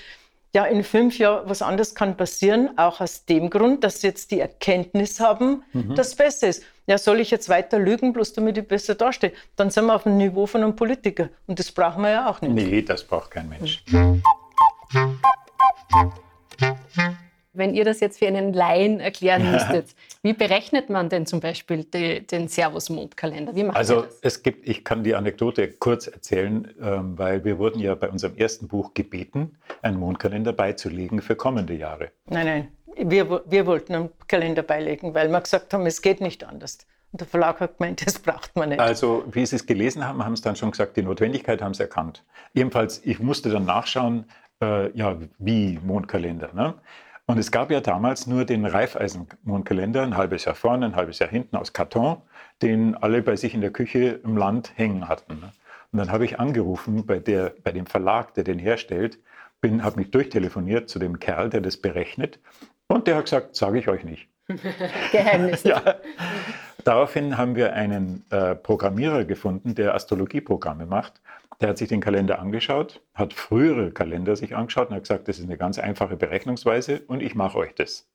Ja, 0.54 0.64
in 0.64 0.82
fünf 0.82 1.18
Jahren 1.18 1.48
was 1.48 1.60
anderes 1.60 1.94
kann 1.94 2.16
passieren, 2.16 2.70
auch 2.78 3.00
aus 3.02 3.26
dem 3.26 3.50
Grund, 3.50 3.84
dass 3.84 4.00
sie 4.00 4.06
jetzt 4.06 4.30
die 4.30 4.40
Erkenntnis 4.40 5.20
haben, 5.20 5.62
mhm. 5.74 5.94
dass 5.94 6.08
es 6.08 6.14
besser 6.16 6.48
ist. 6.48 6.64
Ja, 6.86 6.96
soll 6.96 7.20
ich 7.20 7.30
jetzt 7.30 7.50
weiter 7.50 7.78
lügen, 7.78 8.14
bloß 8.14 8.32
damit 8.32 8.56
ich 8.56 8.66
besser 8.66 8.94
dastehe? 8.94 9.32
Dann 9.56 9.70
sind 9.70 9.84
wir 9.84 9.94
auf 9.94 10.04
dem 10.04 10.16
Niveau 10.16 10.46
von 10.46 10.62
einem 10.62 10.74
Politiker. 10.74 11.28
Und 11.46 11.58
das 11.58 11.70
brauchen 11.70 12.02
wir 12.02 12.10
ja 12.10 12.30
auch 12.30 12.40
nicht. 12.40 12.54
Nee, 12.54 12.80
das 12.80 13.04
braucht 13.04 13.30
kein 13.30 13.50
Mensch. 13.50 13.84
Mhm. 13.90 14.22
Wenn 17.58 17.74
ihr 17.74 17.84
das 17.84 18.00
jetzt 18.00 18.18
für 18.18 18.26
einen 18.26 18.52
Laien 18.52 19.00
erklären 19.00 19.50
müsstet, 19.50 19.94
wie 20.22 20.32
berechnet 20.32 20.90
man 20.90 21.08
denn 21.08 21.26
zum 21.26 21.40
Beispiel 21.40 21.84
die, 21.84 22.26
den 22.26 22.48
Servus-Mondkalender? 22.48 23.54
Wie 23.54 23.64
macht 23.64 23.76
also 23.76 24.06
es 24.22 24.42
gibt, 24.42 24.68
ich 24.68 24.84
kann 24.84 25.02
die 25.04 25.14
Anekdote 25.14 25.72
kurz 25.72 26.06
erzählen, 26.06 26.72
ähm, 26.80 27.18
weil 27.18 27.44
wir 27.44 27.58
wurden 27.58 27.80
ja 27.80 27.94
bei 27.94 28.08
unserem 28.08 28.36
ersten 28.36 28.68
Buch 28.68 28.94
gebeten, 28.94 29.58
einen 29.82 29.98
Mondkalender 29.98 30.52
beizulegen 30.52 31.20
für 31.20 31.36
kommende 31.36 31.74
Jahre. 31.74 32.12
Nein, 32.26 32.46
nein, 32.46 32.68
wir, 33.10 33.42
wir 33.44 33.66
wollten 33.66 33.94
einen 33.94 34.10
Kalender 34.26 34.62
beilegen, 34.62 35.14
weil 35.14 35.28
wir 35.28 35.40
gesagt 35.40 35.74
haben, 35.74 35.84
es 35.86 36.00
geht 36.00 36.20
nicht 36.20 36.44
anders. 36.44 36.78
Und 37.12 37.20
der 37.20 37.26
Verlag 37.26 37.60
hat 37.60 37.78
gemeint, 37.78 38.06
das 38.06 38.18
braucht 38.18 38.54
man 38.56 38.70
nicht. 38.70 38.80
Also, 38.80 39.24
wie 39.30 39.44
Sie 39.44 39.56
es 39.56 39.66
gelesen 39.66 40.06
haben, 40.06 40.24
haben 40.24 40.36
Sie 40.36 40.42
dann 40.42 40.56
schon 40.56 40.70
gesagt, 40.70 40.96
die 40.96 41.02
Notwendigkeit 41.02 41.62
haben 41.62 41.74
Sie 41.74 41.82
erkannt. 41.82 42.24
Jedenfalls, 42.52 43.00
ich 43.04 43.18
musste 43.18 43.50
dann 43.50 43.64
nachschauen, 43.64 44.26
äh, 44.60 44.90
ja, 44.96 45.16
wie 45.38 45.78
Mondkalender. 45.82 46.50
Ne? 46.54 46.74
Und 47.28 47.36
es 47.36 47.50
gab 47.50 47.70
ja 47.70 47.82
damals 47.82 48.26
nur 48.26 48.46
den 48.46 48.64
Reifeisenmondkalender, 48.64 50.02
ein 50.02 50.16
halbes 50.16 50.46
Jahr 50.46 50.54
vorne, 50.54 50.86
ein 50.86 50.96
halbes 50.96 51.18
Jahr 51.18 51.28
hinten 51.28 51.56
aus 51.56 51.74
Karton, 51.74 52.22
den 52.62 52.94
alle 52.96 53.20
bei 53.20 53.36
sich 53.36 53.52
in 53.52 53.60
der 53.60 53.70
Küche 53.70 54.18
im 54.24 54.38
Land 54.38 54.72
hängen 54.76 55.08
hatten. 55.08 55.40
Ne? 55.40 55.52
Und 55.92 55.98
dann 55.98 56.10
habe 56.10 56.24
ich 56.24 56.40
angerufen 56.40 57.04
bei, 57.04 57.18
der, 57.18 57.52
bei 57.62 57.70
dem 57.70 57.84
Verlag, 57.84 58.32
der 58.32 58.44
den 58.44 58.58
herstellt, 58.58 59.18
habe 59.62 60.00
mich 60.00 60.10
durchtelefoniert 60.10 60.88
zu 60.88 60.98
dem 60.98 61.18
Kerl, 61.18 61.50
der 61.50 61.60
das 61.60 61.76
berechnet. 61.76 62.40
Und 62.86 63.06
der 63.06 63.16
hat 63.16 63.24
gesagt, 63.24 63.56
sage 63.56 63.78
ich 63.78 63.88
euch 63.88 64.04
nicht. 64.04 64.30
Geheimnis. 65.12 65.64
ja. 65.64 65.82
Daraufhin 66.84 67.36
haben 67.36 67.56
wir 67.56 67.74
einen 67.74 68.24
äh, 68.30 68.54
Programmierer 68.54 69.26
gefunden, 69.26 69.74
der 69.74 69.94
Astrologieprogramme 69.94 70.86
macht. 70.86 71.20
Der 71.60 71.70
hat 71.70 71.78
sich 71.78 71.88
den 71.88 72.00
Kalender 72.00 72.38
angeschaut, 72.38 73.02
hat 73.14 73.34
frühere 73.34 73.90
Kalender 73.90 74.36
sich 74.36 74.54
angeschaut 74.54 74.90
und 74.90 74.94
hat 74.94 75.02
gesagt, 75.02 75.28
das 75.28 75.38
ist 75.38 75.44
eine 75.44 75.56
ganz 75.56 75.78
einfache 75.78 76.16
Berechnungsweise 76.16 77.02
und 77.08 77.20
ich 77.20 77.34
mache 77.34 77.58
euch 77.58 77.74
das. 77.74 78.08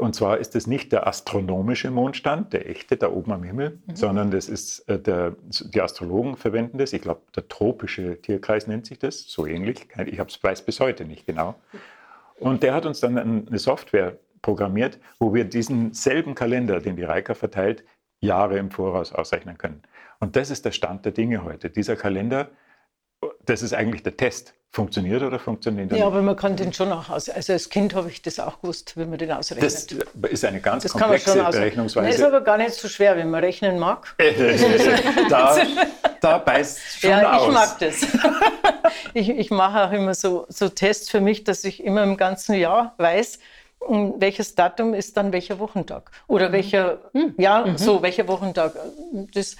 Und 0.00 0.14
zwar 0.14 0.38
ist 0.38 0.56
es 0.56 0.66
nicht 0.66 0.92
der 0.92 1.06
astronomische 1.06 1.90
Mondstand, 1.90 2.54
der 2.54 2.70
echte 2.70 2.96
da 2.96 3.10
oben 3.10 3.32
am 3.32 3.42
Himmel, 3.42 3.80
mhm. 3.86 3.96
sondern 3.96 4.30
das 4.30 4.48
ist 4.48 4.88
äh, 4.88 4.98
der, 4.98 5.36
die 5.42 5.82
Astrologen 5.82 6.36
verwenden 6.36 6.78
das. 6.78 6.94
Ich 6.94 7.02
glaube, 7.02 7.20
der 7.36 7.48
tropische 7.48 8.20
Tierkreis 8.22 8.66
nennt 8.66 8.86
sich 8.86 8.98
das, 8.98 9.24
so 9.24 9.46
ähnlich. 9.46 9.88
Ich 10.06 10.18
weiß 10.18 10.62
bis 10.64 10.80
heute 10.80 11.04
nicht 11.04 11.26
genau. 11.26 11.54
Und 12.38 12.62
der 12.62 12.72
hat 12.72 12.86
uns 12.86 13.00
dann 13.00 13.18
eine 13.18 13.58
Software 13.58 14.16
programmiert, 14.40 14.98
wo 15.18 15.34
wir 15.34 15.44
diesen 15.44 15.92
selben 15.92 16.34
Kalender, 16.34 16.80
den 16.80 16.96
die 16.96 17.04
Reika 17.04 17.34
verteilt, 17.34 17.84
Jahre 18.20 18.56
im 18.56 18.70
Voraus 18.70 19.12
ausrechnen 19.12 19.58
können. 19.58 19.82
Und 20.20 20.36
das 20.36 20.50
ist 20.50 20.64
der 20.64 20.72
Stand 20.72 21.04
der 21.04 21.12
Dinge 21.12 21.42
heute. 21.44 21.70
Dieser 21.70 21.96
Kalender, 21.96 22.50
das 23.44 23.62
ist 23.62 23.74
eigentlich 23.74 24.02
der 24.02 24.16
Test. 24.16 24.54
Funktioniert 24.72 25.20
oder 25.24 25.40
funktioniert 25.40 25.90
er 25.90 25.98
Ja, 25.98 26.06
aber 26.06 26.22
man 26.22 26.36
kann 26.36 26.54
den 26.54 26.72
schon 26.72 26.92
auch 26.92 27.10
aus. 27.10 27.28
Also 27.28 27.54
als 27.54 27.70
Kind 27.70 27.92
habe 27.92 28.08
ich 28.08 28.22
das 28.22 28.38
auch 28.38 28.60
gewusst, 28.60 28.96
wie 28.96 29.04
man 29.04 29.18
den 29.18 29.32
ausrechnet. 29.32 29.64
Das 30.14 30.30
ist 30.30 30.44
eine 30.44 30.60
ganz 30.60 30.84
das 30.84 30.92
komplexe 30.92 31.34
Berechnungsweise. 31.34 32.06
Das 32.06 32.16
ist 32.18 32.22
aber 32.22 32.40
gar 32.42 32.56
nicht 32.56 32.74
so 32.74 32.86
schwer, 32.86 33.16
wenn 33.16 33.30
man 33.30 33.42
rechnen 33.42 33.80
mag. 33.80 34.14
da, 35.28 35.58
da 36.20 36.38
beißt 36.38 37.00
schon 37.00 37.10
ja, 37.10 37.36
aus. 37.36 37.48
ich 37.48 37.52
mag 37.52 37.78
das. 37.80 38.06
ich, 39.14 39.28
ich 39.30 39.50
mache 39.50 39.88
auch 39.88 39.92
immer 39.92 40.14
so, 40.14 40.46
so 40.48 40.68
Tests 40.68 41.10
für 41.10 41.20
mich, 41.20 41.42
dass 41.42 41.64
ich 41.64 41.82
immer 41.82 42.04
im 42.04 42.16
ganzen 42.16 42.54
Jahr 42.54 42.94
weiß, 42.98 43.40
welches 43.88 44.54
Datum 44.54 44.94
ist 44.94 45.16
dann 45.16 45.32
welcher 45.32 45.58
Wochentag 45.58 46.10
oder 46.26 46.48
mhm. 46.48 46.52
welcher, 46.52 46.98
hm, 47.12 47.34
ja, 47.38 47.64
mhm. 47.66 47.78
so 47.78 48.02
welcher 48.02 48.28
Wochentag. 48.28 48.74
Das 49.34 49.56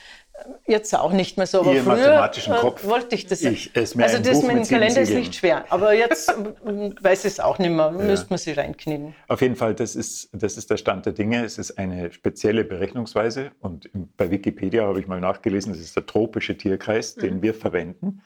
Jetzt 0.66 0.94
auch 0.94 1.12
nicht 1.12 1.36
mehr 1.36 1.46
so, 1.46 1.60
aber 1.60 1.72
Ihr 1.72 1.82
früher 1.82 1.96
mathematischen 1.96 2.54
äh, 2.54 2.58
Kopf, 2.58 2.84
wollte 2.84 3.14
ich 3.14 3.26
das. 3.26 3.42
Ich, 3.42 3.76
also 3.76 3.98
das 4.22 4.42
mit 4.42 4.56
dem 4.56 4.64
Kalender 4.64 5.00
ist 5.00 5.12
nicht 5.12 5.34
schwer, 5.34 5.64
aber 5.68 5.94
jetzt 5.94 6.28
weiß 7.00 7.24
ich 7.24 7.32
es 7.32 7.40
auch 7.40 7.58
nicht 7.58 7.70
mehr, 7.70 7.92
ja. 7.96 8.04
müsste 8.04 8.26
man 8.30 8.38
sie 8.38 8.52
reinknien. 8.52 9.14
Auf 9.28 9.40
jeden 9.40 9.56
Fall, 9.56 9.74
das 9.74 9.96
ist, 9.96 10.30
das 10.32 10.56
ist 10.56 10.70
der 10.70 10.76
Stand 10.76 11.06
der 11.06 11.12
Dinge. 11.12 11.44
Es 11.44 11.58
ist 11.58 11.78
eine 11.78 12.12
spezielle 12.12 12.64
Berechnungsweise 12.64 13.50
und 13.60 13.90
bei 14.16 14.30
Wikipedia 14.30 14.84
habe 14.84 15.00
ich 15.00 15.06
mal 15.06 15.20
nachgelesen, 15.20 15.72
das 15.72 15.80
ist 15.80 15.96
der 15.96 16.06
tropische 16.06 16.56
Tierkreis, 16.56 17.16
mhm. 17.16 17.20
den 17.20 17.42
wir 17.42 17.54
verwenden, 17.54 18.22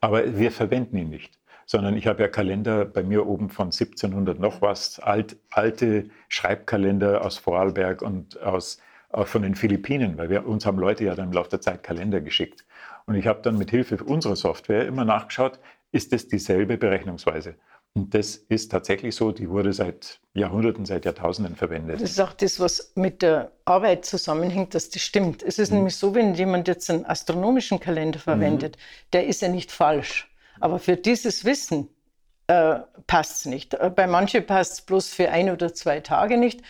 aber 0.00 0.38
wir 0.38 0.52
verwenden 0.52 0.96
ihn 0.96 1.10
nicht 1.10 1.38
sondern 1.68 1.98
ich 1.98 2.06
habe 2.06 2.22
ja 2.22 2.28
Kalender 2.28 2.86
bei 2.86 3.02
mir 3.02 3.26
oben 3.26 3.50
von 3.50 3.66
1700 3.66 4.40
noch 4.40 4.62
was, 4.62 5.00
alt, 5.00 5.36
alte 5.50 6.08
Schreibkalender 6.30 7.22
aus 7.22 7.36
Vorarlberg 7.36 8.00
und 8.00 8.40
aus 8.40 8.78
von 9.10 9.42
den 9.42 9.54
Philippinen, 9.54 10.18
weil 10.18 10.30
wir 10.30 10.46
uns 10.46 10.66
haben 10.66 10.78
Leute 10.78 11.04
ja 11.04 11.14
dann 11.14 11.28
im 11.28 11.32
Laufe 11.32 11.50
der 11.50 11.60
Zeit 11.60 11.82
Kalender 11.82 12.20
geschickt. 12.20 12.64
Und 13.06 13.14
ich 13.14 13.26
habe 13.26 13.40
dann 13.42 13.56
mit 13.56 13.70
Hilfe 13.70 14.02
unserer 14.04 14.36
Software 14.36 14.86
immer 14.86 15.04
nachgeschaut, 15.04 15.58
ist 15.92 16.12
das 16.12 16.28
dieselbe 16.28 16.76
Berechnungsweise? 16.76 17.54
Und 17.94 18.14
das 18.14 18.36
ist 18.36 18.70
tatsächlich 18.70 19.16
so, 19.16 19.32
die 19.32 19.48
wurde 19.48 19.72
seit 19.72 20.20
Jahrhunderten, 20.34 20.84
seit 20.84 21.04
Jahrtausenden 21.04 21.56
verwendet. 21.56 22.02
Das 22.02 22.10
ist 22.10 22.20
auch 22.20 22.34
das, 22.34 22.60
was 22.60 22.92
mit 22.94 23.22
der 23.22 23.50
Arbeit 23.64 24.04
zusammenhängt, 24.04 24.74
dass 24.74 24.90
das 24.90 25.02
stimmt. 25.02 25.42
Es 25.42 25.58
ist 25.58 25.70
mhm. 25.70 25.78
nämlich 25.78 25.96
so, 25.96 26.14
wenn 26.14 26.34
jemand 26.34 26.68
jetzt 26.68 26.90
einen 26.90 27.06
astronomischen 27.06 27.80
Kalender 27.80 28.18
verwendet, 28.18 28.76
mhm. 28.76 29.10
der 29.14 29.26
ist 29.26 29.42
ja 29.42 29.48
nicht 29.48 29.72
falsch. 29.72 30.30
Aber 30.60 30.78
für 30.78 30.96
dieses 30.96 31.44
Wissen 31.44 31.88
äh, 32.46 32.80
passt 33.06 33.38
es 33.38 33.46
nicht. 33.46 33.74
Äh, 33.74 33.90
bei 33.90 34.06
manchen 34.06 34.44
passt 34.46 34.72
es 34.74 34.80
bloß 34.82 35.08
für 35.08 35.30
ein 35.30 35.50
oder 35.50 35.72
zwei 35.74 36.00
Tage 36.00 36.36
nicht. 36.36 36.60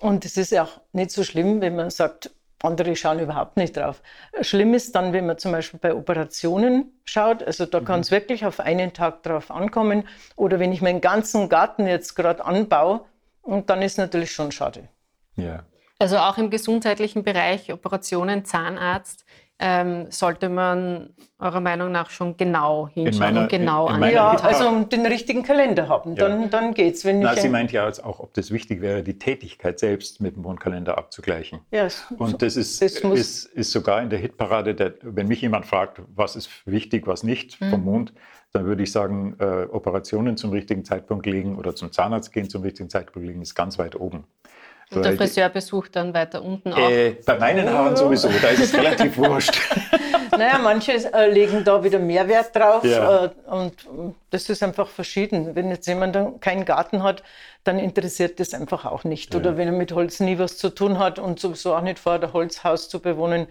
Und 0.00 0.24
es 0.24 0.36
ist 0.36 0.52
ja 0.52 0.64
auch 0.64 0.80
nicht 0.92 1.10
so 1.10 1.24
schlimm, 1.24 1.60
wenn 1.60 1.76
man 1.76 1.90
sagt, 1.90 2.30
andere 2.62 2.96
schauen 2.96 3.20
überhaupt 3.20 3.56
nicht 3.56 3.76
drauf. 3.76 4.02
Schlimm 4.40 4.74
ist 4.74 4.94
dann, 4.94 5.12
wenn 5.12 5.26
man 5.26 5.38
zum 5.38 5.52
Beispiel 5.52 5.78
bei 5.78 5.94
Operationen 5.94 6.92
schaut. 7.04 7.42
Also 7.42 7.66
da 7.66 7.80
mhm. 7.80 7.84
kann 7.84 8.00
es 8.00 8.10
wirklich 8.10 8.44
auf 8.44 8.60
einen 8.60 8.92
Tag 8.92 9.22
drauf 9.22 9.50
ankommen. 9.50 10.08
Oder 10.36 10.58
wenn 10.58 10.72
ich 10.72 10.82
meinen 10.82 11.00
ganzen 11.00 11.48
Garten 11.48 11.86
jetzt 11.86 12.14
gerade 12.14 12.44
anbaue, 12.44 13.04
und 13.48 13.70
dann 13.70 13.80
ist 13.80 13.96
natürlich 13.96 14.32
schon 14.32 14.52
schade. 14.52 14.88
Ja. 15.36 15.64
Also 15.98 16.18
auch 16.18 16.36
im 16.36 16.50
gesundheitlichen 16.50 17.22
Bereich, 17.22 17.72
Operationen, 17.72 18.44
Zahnarzt, 18.44 19.24
ähm, 19.60 20.06
sollte 20.10 20.48
man 20.48 21.10
eurer 21.40 21.60
Meinung 21.60 21.90
nach 21.90 22.10
schon 22.10 22.36
genau 22.36 22.88
hinschauen 22.88 23.18
meiner, 23.18 23.42
und 23.42 23.48
genau 23.48 23.86
anschauen? 23.86 24.12
Ja, 24.12 24.30
also 24.30 24.84
den 24.84 25.06
richtigen 25.06 25.42
Kalender 25.42 25.88
haben, 25.88 26.14
dann, 26.14 26.42
ja. 26.42 26.46
dann 26.48 26.74
geht's. 26.74 27.04
Wenn 27.04 27.20
Na, 27.20 27.34
sie 27.34 27.48
meint 27.48 27.72
ja 27.72 27.86
jetzt 27.86 28.04
auch, 28.04 28.20
ob 28.20 28.34
das 28.34 28.50
wichtig 28.50 28.80
wäre, 28.80 29.02
die 29.02 29.18
Tätigkeit 29.18 29.78
selbst 29.78 30.20
mit 30.20 30.36
dem 30.36 30.42
Mondkalender 30.42 30.96
abzugleichen. 30.96 31.60
Ja, 31.70 31.88
und 32.18 32.40
das 32.42 32.56
ist, 32.56 32.80
das 32.80 32.98
ist, 32.98 33.46
ist 33.46 33.70
sogar 33.72 34.00
in 34.02 34.10
der 34.10 34.18
Hitparade, 34.18 34.74
der, 34.74 34.94
wenn 35.02 35.26
mich 35.26 35.40
jemand 35.40 35.66
fragt, 35.66 36.02
was 36.14 36.36
ist 36.36 36.50
wichtig, 36.64 37.06
was 37.06 37.22
nicht 37.22 37.60
mhm. 37.60 37.70
vom 37.70 37.84
Mond, 37.84 38.12
dann 38.52 38.64
würde 38.64 38.82
ich 38.82 38.92
sagen, 38.92 39.36
äh, 39.40 39.64
Operationen 39.70 40.36
zum 40.36 40.52
richtigen 40.52 40.84
Zeitpunkt 40.84 41.26
legen 41.26 41.56
oder 41.56 41.74
zum 41.74 41.92
Zahnarzt 41.92 42.32
gehen 42.32 42.48
zum 42.48 42.62
richtigen 42.62 42.88
Zeitpunkt 42.88 43.26
legen, 43.26 43.42
ist 43.42 43.54
ganz 43.54 43.78
weit 43.78 43.96
oben. 43.96 44.24
Und 44.90 45.04
der 45.04 45.16
Friseurbesuch 45.16 45.88
dann 45.88 46.14
weiter 46.14 46.42
unten 46.42 46.72
auch? 46.72 46.90
Äh, 46.90 47.16
bei 47.26 47.38
meinen 47.38 47.68
Haaren 47.68 47.94
sowieso, 47.96 48.28
da 48.40 48.48
ist 48.48 48.60
es 48.60 48.74
relativ 48.74 49.18
wurscht. 49.18 49.60
Naja, 50.30 50.58
manche 50.58 50.92
äh, 51.12 51.30
legen 51.30 51.64
da 51.64 51.82
wieder 51.82 51.98
mehr 51.98 52.26
Wert 52.28 52.54
drauf 52.54 52.84
ja. 52.84 53.26
äh, 53.26 53.30
und 53.46 53.74
das 54.30 54.48
ist 54.48 54.62
einfach 54.62 54.88
verschieden. 54.88 55.54
Wenn 55.54 55.68
jetzt 55.70 55.86
jemand 55.86 56.40
keinen 56.40 56.64
Garten 56.64 57.02
hat, 57.02 57.22
dann 57.64 57.78
interessiert 57.78 58.40
das 58.40 58.54
einfach 58.54 58.86
auch 58.86 59.04
nicht. 59.04 59.34
Ja. 59.34 59.40
Oder 59.40 59.56
wenn 59.56 59.68
er 59.68 59.74
mit 59.74 59.92
Holz 59.92 60.20
nie 60.20 60.38
was 60.38 60.56
zu 60.56 60.70
tun 60.70 60.98
hat 60.98 61.18
und 61.18 61.40
sowieso 61.40 61.74
auch 61.74 61.82
nicht 61.82 61.98
vor, 61.98 62.14
ein 62.14 62.32
Holzhaus 62.32 62.88
zu 62.88 63.00
bewohnen, 63.00 63.46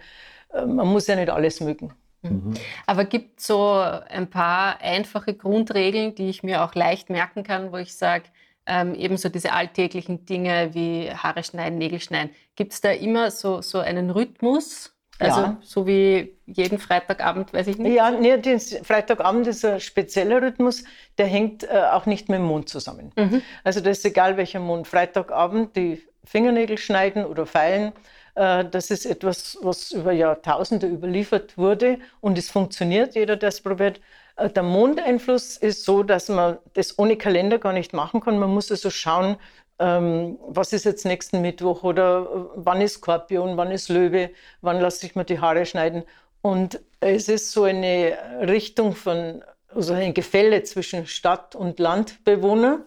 äh, 0.52 0.64
man 0.64 0.88
muss 0.88 1.06
ja 1.06 1.14
nicht 1.14 1.30
alles 1.30 1.60
mögen. 1.60 1.92
Mhm. 2.22 2.54
Aber 2.86 3.04
gibt 3.04 3.38
es 3.38 3.46
so 3.46 3.74
ein 3.74 4.28
paar 4.28 4.80
einfache 4.80 5.34
Grundregeln, 5.34 6.14
die 6.14 6.30
ich 6.30 6.42
mir 6.42 6.64
auch 6.64 6.74
leicht 6.74 7.10
merken 7.10 7.44
kann, 7.44 7.70
wo 7.70 7.76
ich 7.76 7.94
sage, 7.94 8.24
ähm, 8.68 8.94
ebenso 8.94 9.28
diese 9.28 9.52
alltäglichen 9.52 10.26
Dinge 10.26 10.70
wie 10.74 11.10
Haare 11.10 11.42
schneiden, 11.42 11.78
Nägel 11.78 12.00
schneiden. 12.00 12.30
Gibt 12.54 12.74
es 12.74 12.80
da 12.80 12.90
immer 12.90 13.30
so, 13.30 13.62
so 13.62 13.78
einen 13.78 14.10
Rhythmus? 14.10 14.94
Also 15.18 15.40
ja. 15.40 15.58
so 15.62 15.86
wie 15.86 16.36
jeden 16.46 16.78
Freitagabend, 16.78 17.52
weiß 17.52 17.66
ich 17.66 17.78
nicht. 17.78 17.92
Ja, 17.92 18.12
nee, 18.12 18.36
der 18.36 18.60
Freitagabend 18.60 19.48
ist 19.48 19.64
ein 19.64 19.80
spezieller 19.80 20.40
Rhythmus, 20.40 20.84
der 21.16 21.26
hängt 21.26 21.64
äh, 21.64 21.88
auch 21.92 22.06
nicht 22.06 22.28
mit 22.28 22.38
dem 22.38 22.44
Mond 22.44 22.68
zusammen. 22.68 23.10
Mhm. 23.16 23.42
Also 23.64 23.80
das 23.80 23.98
ist 23.98 24.04
egal 24.04 24.36
welcher 24.36 24.60
Mond. 24.60 24.86
Freitagabend 24.86 25.74
die 25.74 26.00
Fingernägel 26.24 26.78
schneiden 26.78 27.24
oder 27.24 27.46
feilen, 27.46 27.92
äh, 28.38 28.64
das 28.64 28.90
ist 28.92 29.04
etwas, 29.04 29.58
was 29.62 29.90
über 29.90 30.12
Jahrtausende 30.12 30.86
überliefert 30.86 31.58
wurde 31.58 31.98
und 32.20 32.38
es 32.38 32.50
funktioniert, 32.50 33.16
jeder, 33.16 33.36
der 33.36 33.48
es 33.48 33.60
probiert. 33.60 34.00
Äh, 34.38 34.50
der 34.50 34.62
Mondeinfluss 34.62 35.56
ist 35.56 35.84
so, 35.84 36.02
dass 36.02 36.28
man 36.28 36.58
das 36.74 36.98
ohne 36.98 37.16
Kalender 37.16 37.58
gar 37.58 37.72
nicht 37.72 37.92
machen 37.92 38.20
kann. 38.20 38.38
Man 38.38 38.50
muss 38.50 38.70
also 38.70 38.90
schauen, 38.90 39.36
ähm, 39.78 40.38
was 40.48 40.72
ist 40.72 40.84
jetzt 40.84 41.04
nächsten 41.04 41.40
Mittwoch 41.40 41.82
oder 41.84 42.22
äh, 42.22 42.50
wann 42.56 42.80
ist 42.80 42.94
Skorpion, 42.94 43.56
wann 43.56 43.70
ist 43.70 43.88
Löwe, 43.88 44.30
wann 44.60 44.80
lasse 44.80 45.06
ich 45.06 45.14
mir 45.14 45.24
die 45.24 45.40
Haare 45.40 45.66
schneiden. 45.66 46.04
Und 46.40 46.80
es 47.00 47.28
ist 47.28 47.52
so 47.52 47.64
eine 47.64 48.16
Richtung 48.42 48.94
von, 48.94 49.44
also 49.74 49.92
ein 49.92 50.14
Gefälle 50.14 50.62
zwischen 50.62 51.06
Stadt- 51.06 51.54
und 51.54 51.78
Landbewohner. 51.78 52.80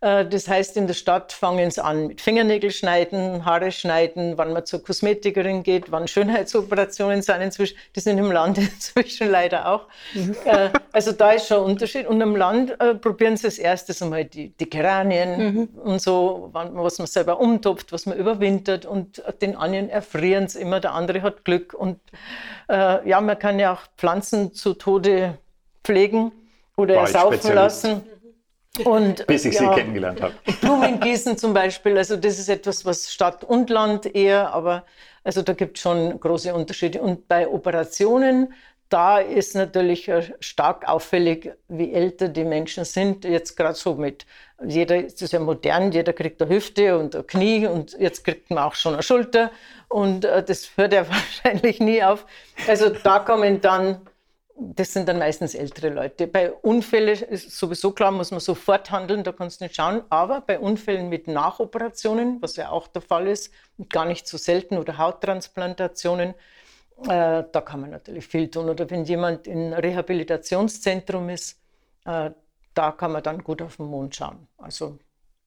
Äh, 0.00 0.26
das 0.26 0.48
heißt, 0.48 0.76
in 0.76 0.86
der 0.86 0.94
Stadt 0.94 1.32
fangen 1.32 1.70
sie 1.70 1.82
an 1.82 2.08
mit 2.08 2.20
Fingernägel 2.20 2.70
schneiden, 2.70 3.44
Haare 3.44 3.72
schneiden, 3.72 4.36
wann 4.36 4.52
man 4.52 4.66
zur 4.66 4.82
Kosmetikerin 4.82 5.62
geht, 5.62 5.90
wann 5.90 6.08
Schönheitsoperationen 6.08 7.22
sind 7.22 7.40
inzwischen. 7.40 7.76
Die 7.94 8.00
sind 8.00 8.18
im 8.18 8.30
Land 8.30 8.58
inzwischen 8.58 9.30
leider 9.30 9.68
auch. 9.68 9.86
Mhm. 10.14 10.36
Äh, 10.44 10.70
also 10.92 11.12
da 11.12 11.32
ist 11.32 11.48
schon 11.48 11.58
ein 11.58 11.64
Unterschied. 11.64 12.06
Und 12.06 12.20
im 12.20 12.36
Land 12.36 12.78
äh, 12.80 12.94
probieren 12.94 13.36
sie 13.36 13.46
das 13.46 13.58
erstes 13.58 14.02
einmal 14.02 14.24
die, 14.24 14.50
die 14.50 14.68
Geranien 14.68 15.54
mhm. 15.54 15.68
und 15.82 16.00
so, 16.00 16.50
was 16.52 16.98
man 16.98 17.06
selber 17.06 17.40
umtopft, 17.40 17.92
was 17.92 18.06
man 18.06 18.18
überwintert. 18.18 18.86
Und 18.86 19.22
den 19.40 19.56
anderen 19.56 19.88
erfrieren 19.88 20.48
sie 20.48 20.60
immer, 20.60 20.80
der 20.80 20.92
andere 20.92 21.22
hat 21.22 21.44
Glück. 21.44 21.74
Und 21.74 22.00
äh, 22.68 23.08
ja, 23.08 23.20
man 23.20 23.38
kann 23.38 23.58
ja 23.58 23.74
auch 23.74 23.82
Pflanzen 23.96 24.52
zu 24.52 24.74
Tode 24.74 25.38
pflegen 25.84 26.32
oder 26.76 26.96
ersaufen 26.96 27.54
lassen. 27.54 28.02
Und, 28.84 29.26
Bis 29.26 29.44
ich 29.44 29.54
ja, 29.54 29.60
sie 29.60 29.80
kennengelernt 29.80 30.20
habe. 30.20 30.34
Blumengießen 30.60 31.38
zum 31.38 31.54
Beispiel, 31.54 31.96
also 31.96 32.16
das 32.16 32.38
ist 32.38 32.48
etwas, 32.48 32.84
was 32.84 33.12
Stadt 33.12 33.44
und 33.44 33.70
Land 33.70 34.14
eher, 34.14 34.52
aber 34.52 34.84
also 35.24 35.42
da 35.42 35.54
gibt 35.54 35.76
es 35.76 35.82
schon 35.82 36.18
große 36.20 36.54
Unterschiede. 36.54 37.00
Und 37.00 37.26
bei 37.26 37.48
Operationen, 37.48 38.54
da 38.88 39.18
ist 39.18 39.56
natürlich 39.56 40.10
stark 40.38 40.88
auffällig, 40.88 41.52
wie 41.68 41.92
älter 41.92 42.28
die 42.28 42.44
Menschen 42.44 42.84
sind. 42.84 43.24
Jetzt 43.24 43.56
gerade 43.56 43.74
so 43.74 43.94
mit, 43.94 44.26
jeder 44.64 45.04
ist 45.04 45.20
ja 45.32 45.40
modern, 45.40 45.90
jeder 45.90 46.12
kriegt 46.12 46.40
eine 46.40 46.54
Hüfte 46.54 46.96
und 46.96 47.16
ein 47.16 47.26
Knie 47.26 47.66
und 47.66 47.96
jetzt 47.98 48.24
kriegt 48.24 48.50
man 48.50 48.60
auch 48.60 48.74
schon 48.76 48.92
eine 48.94 49.02
Schulter. 49.02 49.50
Und 49.88 50.24
äh, 50.24 50.44
das 50.44 50.70
hört 50.76 50.92
ja 50.92 51.06
wahrscheinlich 51.08 51.80
nie 51.80 52.02
auf. 52.02 52.24
Also 52.68 52.90
da 52.90 53.18
kommen 53.18 53.60
dann 53.60 54.00
das 54.58 54.92
sind 54.92 55.08
dann 55.08 55.18
meistens 55.18 55.54
ältere 55.54 55.90
Leute. 55.90 56.26
Bei 56.26 56.50
Unfällen 56.50 57.22
ist 57.22 57.50
sowieso 57.58 57.92
klar, 57.92 58.10
muss 58.10 58.30
man 58.30 58.40
sofort 58.40 58.90
handeln, 58.90 59.22
da 59.22 59.32
kannst 59.32 59.60
du 59.60 59.64
nicht 59.64 59.76
schauen. 59.76 60.02
Aber 60.08 60.40
bei 60.40 60.58
Unfällen 60.58 61.08
mit 61.08 61.28
Nachoperationen, 61.28 62.40
was 62.40 62.56
ja 62.56 62.70
auch 62.70 62.88
der 62.88 63.02
Fall 63.02 63.26
ist, 63.26 63.52
gar 63.90 64.06
nicht 64.06 64.26
so 64.26 64.38
selten, 64.38 64.78
oder 64.78 64.96
Hauttransplantationen, 64.96 66.30
äh, 67.04 67.44
da 67.52 67.60
kann 67.64 67.82
man 67.82 67.90
natürlich 67.90 68.26
viel 68.26 68.50
tun. 68.50 68.70
Oder 68.70 68.88
wenn 68.88 69.04
jemand 69.04 69.46
in 69.46 69.74
Rehabilitationszentrum 69.74 71.28
ist, 71.28 71.60
äh, 72.06 72.30
da 72.72 72.92
kann 72.92 73.12
man 73.12 73.22
dann 73.22 73.44
gut 73.44 73.60
auf 73.60 73.76
den 73.76 73.86
Mond 73.86 74.16
schauen. 74.16 74.48
Also 74.56 74.98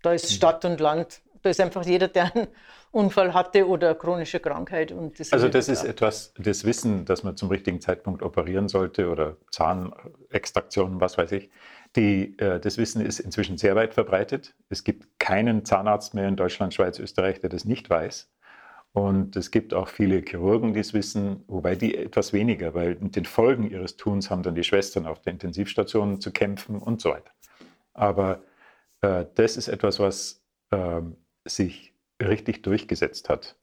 da 0.04 0.14
ist 0.14 0.30
mhm. 0.30 0.36
Stadt 0.36 0.66
und 0.66 0.80
Land, 0.80 1.22
da 1.42 1.50
ist 1.50 1.60
einfach 1.60 1.86
jeder, 1.86 2.08
der 2.08 2.36
einen 2.36 2.48
Unfall 2.92 3.34
hatte 3.34 3.68
oder 3.68 3.96
chronische 3.96 4.40
Krankheit. 4.40 4.92
Und 4.92 5.20
das 5.20 5.32
also 5.32 5.48
das 5.48 5.70
ist 5.70 5.84
etwas, 5.84 6.34
das 6.38 6.66
Wissen, 6.66 7.06
dass 7.06 7.24
man 7.24 7.38
zum 7.38 7.50
richtigen 7.50 7.82
Zeitpunkt 7.82 8.24
operieren 8.24 8.68
sollte 8.68 9.10
oder 9.10 9.38
Zahnextraktion, 9.52 11.00
was 11.00 11.18
weiß 11.18 11.32
ich. 11.34 11.50
Die, 11.96 12.38
äh, 12.38 12.60
das 12.60 12.78
Wissen 12.78 13.06
ist 13.06 13.20
inzwischen 13.20 13.58
sehr 13.58 13.76
weit 13.76 13.94
verbreitet. 13.94 14.56
Es 14.70 14.84
gibt 14.84 15.20
keinen 15.20 15.66
Zahnarzt 15.66 16.14
mehr 16.14 16.28
in 16.28 16.36
Deutschland, 16.36 16.74
Schweiz, 16.74 17.00
Österreich, 17.00 17.40
der 17.40 17.50
das 17.50 17.66
nicht 17.66 17.90
weiß. 17.90 18.30
Und 18.92 19.36
es 19.36 19.52
gibt 19.52 19.74
auch 19.74 19.88
viele 19.88 20.22
Chirurgen, 20.22 20.74
die 20.74 20.80
es 20.80 20.94
wissen, 20.94 21.44
wobei 21.48 21.76
die 21.76 21.96
etwas 21.96 22.34
weniger, 22.34 22.74
weil 22.74 22.98
mit 23.00 23.16
den 23.16 23.26
Folgen 23.26 23.70
ihres 23.70 23.98
Tuns 23.98 24.32
haben 24.32 24.42
dann 24.42 24.56
die 24.56 24.64
Schwestern 24.64 25.06
auf 25.06 25.22
der 25.22 25.34
Intensivstation 25.34 26.20
zu 26.20 26.32
kämpfen 26.32 26.80
und 26.80 27.00
so 27.00 27.12
weiter. 27.12 27.32
Aber 27.94 28.42
äh, 29.02 29.26
das 29.36 29.58
ist 29.58 29.68
etwas, 29.68 30.00
was 30.00 30.44
äh, 30.72 31.02
sich 31.50 31.94
richtig 32.22 32.64
durchgesetzt 32.64 33.30
hat. 33.30 33.56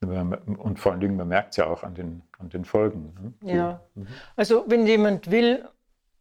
Und 0.00 0.78
vor 0.78 0.92
allen 0.92 1.00
Dingen, 1.00 1.16
man 1.16 1.28
merkt 1.28 1.50
es 1.50 1.56
ja 1.58 1.66
auch 1.66 1.82
an 1.82 1.94
den, 1.94 2.22
an 2.38 2.48
den 2.48 2.64
Folgen. 2.64 3.34
Ne? 3.42 3.52
Ja, 3.54 3.80
mhm. 3.94 4.06
also 4.34 4.64
wenn 4.66 4.86
jemand 4.86 5.30
will, 5.30 5.68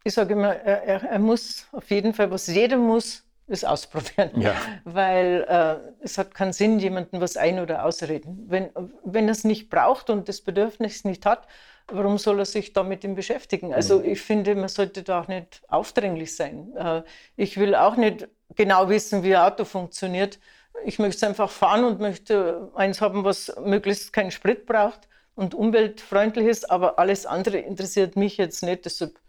ich 0.03 0.13
sage 0.13 0.33
immer, 0.33 0.53
er, 0.53 1.03
er, 1.03 1.19
muss 1.19 1.67
auf 1.71 1.89
jeden 1.89 2.13
Fall, 2.13 2.29
was 2.29 2.47
jeder 2.47 2.77
muss, 2.77 3.23
es 3.47 3.63
ausprobieren. 3.63 4.31
Ja. 4.39 4.53
Weil 4.83 5.45
äh, 5.47 6.03
es 6.03 6.17
hat 6.17 6.33
keinen 6.33 6.53
Sinn, 6.53 6.79
jemandem 6.79 7.21
was 7.21 7.37
ein- 7.37 7.59
oder 7.59 7.85
ausreden. 7.85 8.45
Wenn, 8.47 8.69
wenn 9.03 9.25
er 9.27 9.31
es 9.31 9.43
nicht 9.43 9.69
braucht 9.69 10.09
und 10.09 10.29
das 10.29 10.41
Bedürfnis 10.41 11.03
nicht 11.03 11.25
hat, 11.25 11.47
warum 11.87 12.17
soll 12.17 12.39
er 12.39 12.45
sich 12.45 12.73
da 12.73 12.83
mit 12.83 13.03
ihm 13.03 13.15
beschäftigen? 13.15 13.73
Also 13.73 14.03
ich 14.03 14.21
finde, 14.21 14.55
man 14.55 14.67
sollte 14.67 15.03
da 15.03 15.21
auch 15.21 15.27
nicht 15.27 15.61
aufdringlich 15.67 16.35
sein. 16.35 16.75
Äh, 16.75 17.03
ich 17.35 17.57
will 17.57 17.75
auch 17.75 17.95
nicht 17.95 18.27
genau 18.55 18.89
wissen, 18.89 19.23
wie 19.23 19.35
ein 19.35 19.41
Auto 19.41 19.65
funktioniert. 19.65 20.39
Ich 20.85 20.99
möchte 20.99 21.17
es 21.17 21.23
einfach 21.23 21.49
fahren 21.49 21.83
und 21.83 21.99
möchte 21.99 22.71
eins 22.75 23.01
haben, 23.01 23.23
was 23.23 23.53
möglichst 23.63 24.13
keinen 24.13 24.31
Sprit 24.31 24.65
braucht 24.65 25.07
und 25.35 25.53
umweltfreundlich 25.55 26.47
ist, 26.47 26.69
aber 26.69 26.99
alles 26.99 27.25
andere 27.25 27.57
interessiert 27.57 28.15
mich 28.15 28.37
jetzt 28.37 28.63
nicht. 28.63 28.85
Deshalb 28.85 29.19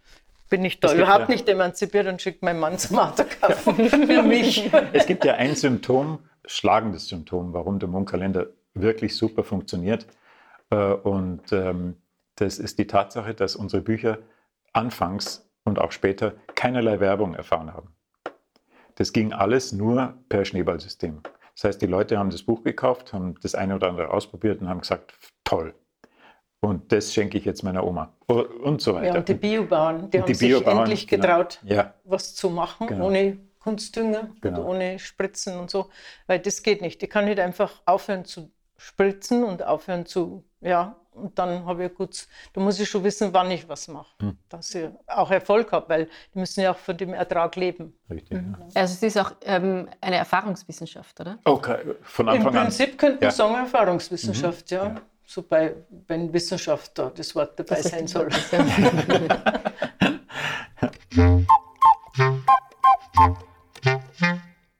bin 0.48 0.64
ich 0.64 0.80
da 0.80 0.88
Es 0.88 0.94
überhaupt 0.94 1.28
ja- 1.28 1.34
nicht 1.34 1.48
emanzipiert 1.48 2.06
und 2.06 2.20
schicke 2.20 2.44
meinen 2.44 2.58
Mann 2.60 2.78
zum 2.78 2.98
Autokaufen 2.98 3.88
für 3.88 4.22
mich. 4.22 4.70
Es 4.92 5.06
gibt 5.06 5.24
ja 5.24 5.34
ein 5.34 5.54
Symptom, 5.54 6.18
schlagendes 6.44 7.08
Symptom, 7.08 7.52
warum 7.52 7.78
der 7.78 7.88
Mondkalender 7.88 8.48
wirklich 8.74 9.16
super 9.16 9.44
funktioniert. 9.44 10.06
Äh, 10.70 10.76
Und 10.76 11.52
ähm, 11.52 11.96
das 12.36 12.58
ist 12.58 12.78
die 12.78 12.86
Tatsache, 12.86 13.34
dass 13.34 13.54
unsere 13.56 13.82
Bücher 13.82 14.18
anfangs 14.72 15.48
und 15.64 15.78
auch 15.78 15.92
später 15.92 16.34
keinerlei 16.54 17.00
Werbung 17.00 17.34
erfahren 17.34 17.72
haben. 17.74 17.94
Das 18.96 19.12
ging 19.12 19.32
alles 19.32 19.72
nur 19.72 20.14
per 20.28 20.44
Schneeballsystem. 20.44 21.22
Das 21.60 21.68
heißt, 21.68 21.82
die 21.82 21.86
Leute 21.86 22.18
haben 22.18 22.30
das 22.30 22.42
Buch 22.42 22.62
gekauft, 22.64 23.12
haben 23.12 23.34
das 23.42 23.54
eine 23.54 23.74
oder 23.74 23.88
andere 23.90 24.10
ausprobiert 24.10 24.62
und 24.62 24.68
haben 24.70 24.80
gesagt, 24.80 25.12
toll. 25.44 25.74
Und 26.60 26.90
das 26.90 27.12
schenke 27.12 27.36
ich 27.36 27.44
jetzt 27.44 27.62
meiner 27.62 27.86
Oma. 27.86 28.14
Und 28.28 28.80
so 28.80 28.94
weiter. 28.94 29.06
Ja, 29.08 29.14
und 29.16 29.28
die 29.28 29.34
Biobauern, 29.34 30.10
die 30.10 30.16
Und 30.16 30.22
haben 30.22 30.26
die 30.28 30.34
sich 30.34 30.66
endlich 30.66 31.06
genau. 31.06 31.22
getraut, 31.26 31.60
Ja. 31.64 31.92
was 32.04 32.34
zu 32.34 32.48
machen, 32.48 32.86
Genau. 32.86 33.08
ohne 33.08 33.36
Kunstdünger 33.58 34.30
Genau. 34.40 34.60
und 34.60 34.66
ohne 34.68 34.98
Spritzen 34.98 35.58
und 35.60 35.68
so. 35.68 35.90
Weil 36.26 36.38
das 36.38 36.62
geht 36.62 36.80
nicht. 36.80 37.02
Ich 37.02 37.10
kann 37.10 37.26
nicht 37.26 37.38
einfach 37.38 37.82
aufhören 37.84 38.24
zu 38.24 38.50
spritzen 38.78 39.44
und 39.44 39.62
aufhören 39.62 40.06
zu, 40.06 40.44
ja, 40.62 40.96
und 41.12 41.38
dann 41.38 41.64
habe 41.66 41.86
ich 41.86 41.94
gut, 41.94 42.26
da 42.52 42.60
muss 42.60 42.78
ich 42.80 42.88
schon 42.88 43.02
wissen, 43.04 43.32
wann 43.32 43.50
ich 43.50 43.68
was 43.68 43.88
mache, 43.88 44.14
Hm. 44.20 44.38
dass 44.48 44.74
ich 44.74 44.88
auch 45.06 45.30
Erfolg 45.30 45.72
habe, 45.72 45.88
weil 45.88 46.08
die 46.34 46.38
müssen 46.38 46.60
ja 46.60 46.72
auch 46.72 46.76
von 46.78 46.96
dem 46.96 47.12
Ertrag 47.14 47.56
leben. 47.56 47.94
Richtig. 48.10 48.38
Ja. 48.40 48.58
Also 48.74 48.94
es 48.94 49.02
ist 49.02 49.16
auch 49.18 49.32
ähm, 49.42 49.88
eine 50.00 50.16
Erfahrungswissenschaft, 50.16 51.20
oder? 51.20 51.38
Okay, 51.44 51.78
von 52.02 52.26
Im 52.28 52.34
Anfang 52.34 52.56
an. 52.56 52.62
Prinzip 52.64 52.98
könnte 52.98 53.16
man 53.16 53.24
Ja. 53.24 53.30
sagen 53.30 53.54
Erfahrungswissenschaft, 53.54 54.70
ja. 54.70 54.84
Ja. 54.86 54.94
So 55.26 55.42
bei, 55.42 55.74
wenn 56.08 56.32
Wissenschaft 56.32 56.98
da 56.98 57.10
das 57.10 57.34
Wort 57.36 57.56
dabei 57.58 57.76
Das 57.76 57.84
sein 57.90 58.06
soll. 58.08 58.28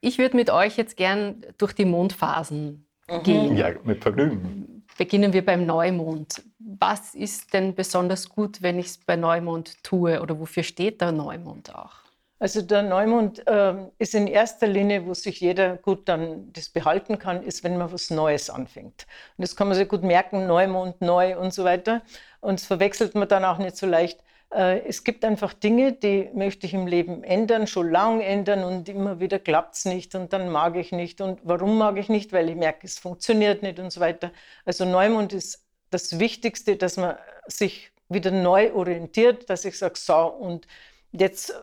Ich 0.01 0.19
würde 0.19 0.37
mit 0.37 0.51
euch 0.51 0.77
jetzt 0.77 0.97
gern 0.97 1.45
durch 1.59 1.73
die 1.75 1.85
Mondphasen 1.85 2.87
gehen. 3.23 3.57
Ja, 3.57 3.71
mit 3.85 4.03
Vergnügen. 4.03 4.80
Beginnen 5.01 5.33
wir 5.33 5.43
beim 5.43 5.65
Neumond. 5.65 6.43
Was 6.59 7.15
ist 7.15 7.55
denn 7.55 7.75
besonders 7.75 8.29
gut, 8.29 8.61
wenn 8.61 8.79
ich 8.79 8.85
es 8.85 8.99
bei 8.99 9.17
Neumond 9.17 9.83
tue 9.83 10.21
oder 10.21 10.39
wofür 10.39 10.63
steht 10.63 11.01
der 11.01 11.11
Neumond 11.11 11.75
auch? 11.75 11.95
Also 12.39 12.61
der 12.61 12.83
Neumond 12.83 13.43
ähm, 13.47 13.93
ist 13.97 14.15
in 14.15 14.27
erster 14.27 14.67
Linie, 14.67 15.07
wo 15.07 15.15
sich 15.15 15.41
jeder 15.41 15.79
gut 15.79 16.07
dann 16.07 16.53
das 16.53 16.69
behalten 16.69 17.19
kann, 17.19 17.43
ist, 17.43 17.65
wenn 17.65 17.79
man 17.79 17.91
was 17.91 18.11
Neues 18.11 18.51
anfängt. 18.51 19.07
Und 19.39 19.43
das 19.43 19.57
kann 19.57 19.69
man 19.69 19.77
sich 19.79 19.89
gut 19.89 20.03
merken, 20.03 20.47
Neumond, 20.47 21.01
neu 21.01 21.35
und 21.39 21.55
so 21.55 21.65
weiter. 21.65 22.03
Und 22.43 22.61
das 22.61 22.67
verwechselt 22.67 23.15
man 23.15 23.27
dann 23.27 23.47
auch 23.47 23.57
nicht 23.57 23.79
so 23.79 23.87
leicht. 23.87 24.23
Äh, 24.53 24.81
es 24.87 25.05
gibt 25.05 25.25
einfach 25.25 25.53
Dinge, 25.53 25.93
die 25.93 26.31
möchte 26.35 26.67
ich 26.67 26.75
im 26.75 26.87
Leben 26.87 27.23
ändern, 27.25 27.67
schon 27.67 27.91
lange 27.91 28.25
ändern 28.25 28.65
und 28.65 28.89
immer 28.89 29.21
wieder 29.21 29.39
klappt 29.39 29.77
es 29.77 29.85
nicht 29.85 30.15
und 30.15 30.33
dann 30.33 30.51
mag 30.51 30.77
ich 30.77 30.93
nicht. 30.93 31.21
Und 31.21 31.41
warum 31.45 31.79
mag 31.79 31.97
ich 31.99 32.09
nicht? 32.09 32.33
Weil 32.33 32.49
ich 32.51 32.57
merke, 32.57 32.87
es 32.87 32.99
funktioniert 32.99 33.63
nicht 33.63 33.79
und 33.79 33.93
so 33.93 34.01
weiter. 34.01 34.33
Also 34.65 34.85
Neumond 34.85 35.33
ist 35.33 35.65
das 35.91 36.19
Wichtigste, 36.19 36.77
dass 36.77 36.97
man 36.97 37.17
sich 37.47 37.93
wieder 38.09 38.31
neu 38.31 38.73
orientiert, 38.73 39.49
dass 39.51 39.65
ich 39.65 39.79
sage, 39.79 39.95
so, 39.97 40.27
und 40.27 40.67
jetzt, 41.13 41.55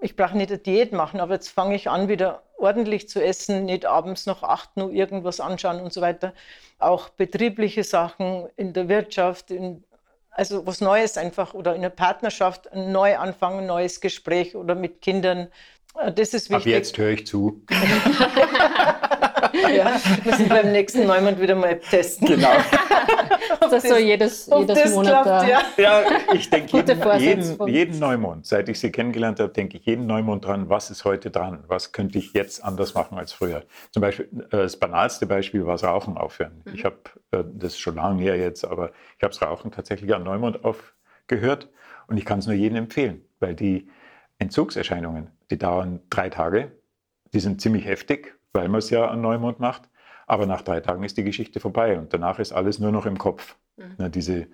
ich 0.00 0.16
brauche 0.16 0.36
nicht 0.36 0.50
eine 0.50 0.58
Diät 0.58 0.92
machen, 0.92 1.20
aber 1.20 1.34
jetzt 1.34 1.48
fange 1.48 1.74
ich 1.74 1.88
an, 1.88 2.08
wieder 2.08 2.42
ordentlich 2.58 3.08
zu 3.08 3.22
essen, 3.22 3.64
nicht 3.64 3.86
abends 3.86 4.26
noch 4.26 4.42
acht 4.42 4.76
nur 4.76 4.90
irgendwas 4.92 5.40
anschauen 5.40 5.80
und 5.80 5.92
so 5.92 6.00
weiter. 6.00 6.34
Auch 6.78 7.10
betriebliche 7.10 7.84
Sachen 7.84 8.48
in 8.56 8.72
der 8.72 8.88
Wirtschaft, 8.88 9.50
in, 9.50 9.84
also 10.30 10.66
was 10.66 10.80
Neues 10.80 11.16
einfach 11.16 11.54
oder 11.54 11.74
in 11.74 11.82
der 11.82 11.90
Partnerschaft, 11.90 12.72
ein 12.72 12.92
Neuanfang, 12.92 13.58
ein 13.58 13.66
neues 13.66 14.00
Gespräch 14.00 14.56
oder 14.56 14.74
mit 14.74 15.02
Kindern. 15.02 15.48
Äh, 15.98 16.12
Das 16.12 16.34
ist 16.34 16.50
Ab 16.50 16.58
wichtig. 16.58 16.72
jetzt 16.72 16.98
höre 16.98 17.10
ich 17.10 17.26
zu. 17.26 17.62
Ja, 19.74 20.00
müssen 20.24 20.48
beim 20.48 20.70
nächsten 20.72 21.06
Neumond 21.06 21.40
wieder 21.40 21.54
mal 21.54 21.78
testen. 21.78 22.28
Genau. 22.28 22.48
Das 23.60 23.82
so 23.82 23.96
jedes, 23.96 24.46
jedes 24.46 24.82
das 24.82 24.94
Monat. 24.94 25.22
klappt, 25.22 25.48
ja. 25.48 25.62
Ja, 25.76 26.02
ich 26.32 26.48
denke 26.48 26.76
jeden, 26.76 27.18
jeden, 27.18 27.68
jeden 27.68 27.98
Neumond, 27.98 28.46
seit 28.46 28.68
ich 28.68 28.80
sie 28.80 28.90
kennengelernt 28.90 29.38
habe, 29.38 29.52
denke 29.52 29.76
ich 29.76 29.84
jeden 29.84 30.06
Neumond 30.06 30.44
dran, 30.44 30.68
was 30.68 30.90
ist 30.90 31.04
heute 31.04 31.30
dran? 31.30 31.62
Was 31.66 31.92
könnte 31.92 32.18
ich 32.18 32.32
jetzt 32.32 32.64
anders 32.64 32.94
machen 32.94 33.18
als 33.18 33.32
früher? 33.32 33.64
Zum 33.90 34.00
Beispiel, 34.00 34.28
äh, 34.50 34.56
das 34.56 34.76
banalste 34.76 35.26
Beispiel 35.26 35.66
war 35.66 35.74
das 35.74 35.84
Rauchen 35.84 36.16
aufhören. 36.16 36.62
Ich 36.72 36.84
habe, 36.84 36.96
äh, 37.32 37.44
das 37.54 37.72
ist 37.72 37.80
schon 37.80 37.96
lange 37.96 38.22
her 38.22 38.36
jetzt, 38.36 38.64
aber 38.64 38.92
ich 39.16 39.22
habe 39.22 39.32
das 39.34 39.42
Rauchen 39.42 39.70
tatsächlich 39.70 40.14
am 40.14 40.24
Neumond 40.24 40.64
aufgehört 40.64 41.68
und 42.06 42.16
ich 42.16 42.24
kann 42.24 42.38
es 42.38 42.46
nur 42.46 42.56
jedem 42.56 42.76
empfehlen, 42.76 43.24
weil 43.40 43.54
die 43.54 43.88
Entzugserscheinungen, 44.38 45.30
die 45.50 45.58
dauern 45.58 46.00
drei 46.08 46.30
Tage, 46.30 46.72
die 47.32 47.40
sind 47.40 47.60
ziemlich 47.60 47.84
heftig, 47.84 48.36
weil 48.52 48.68
man 48.68 48.78
es 48.78 48.90
ja 48.90 49.06
an 49.06 49.20
Neumond 49.20 49.60
macht. 49.60 49.82
Aber 50.30 50.46
nach 50.46 50.62
drei 50.62 50.78
Tagen 50.78 51.02
ist 51.02 51.16
die 51.16 51.24
Geschichte 51.24 51.58
vorbei 51.58 51.98
und 51.98 52.14
danach 52.14 52.38
ist 52.38 52.52
alles 52.52 52.78
nur 52.78 52.92
noch 52.92 53.04
im 53.04 53.18
Kopf. 53.18 53.56
Na, 53.98 54.08
diese 54.08 54.46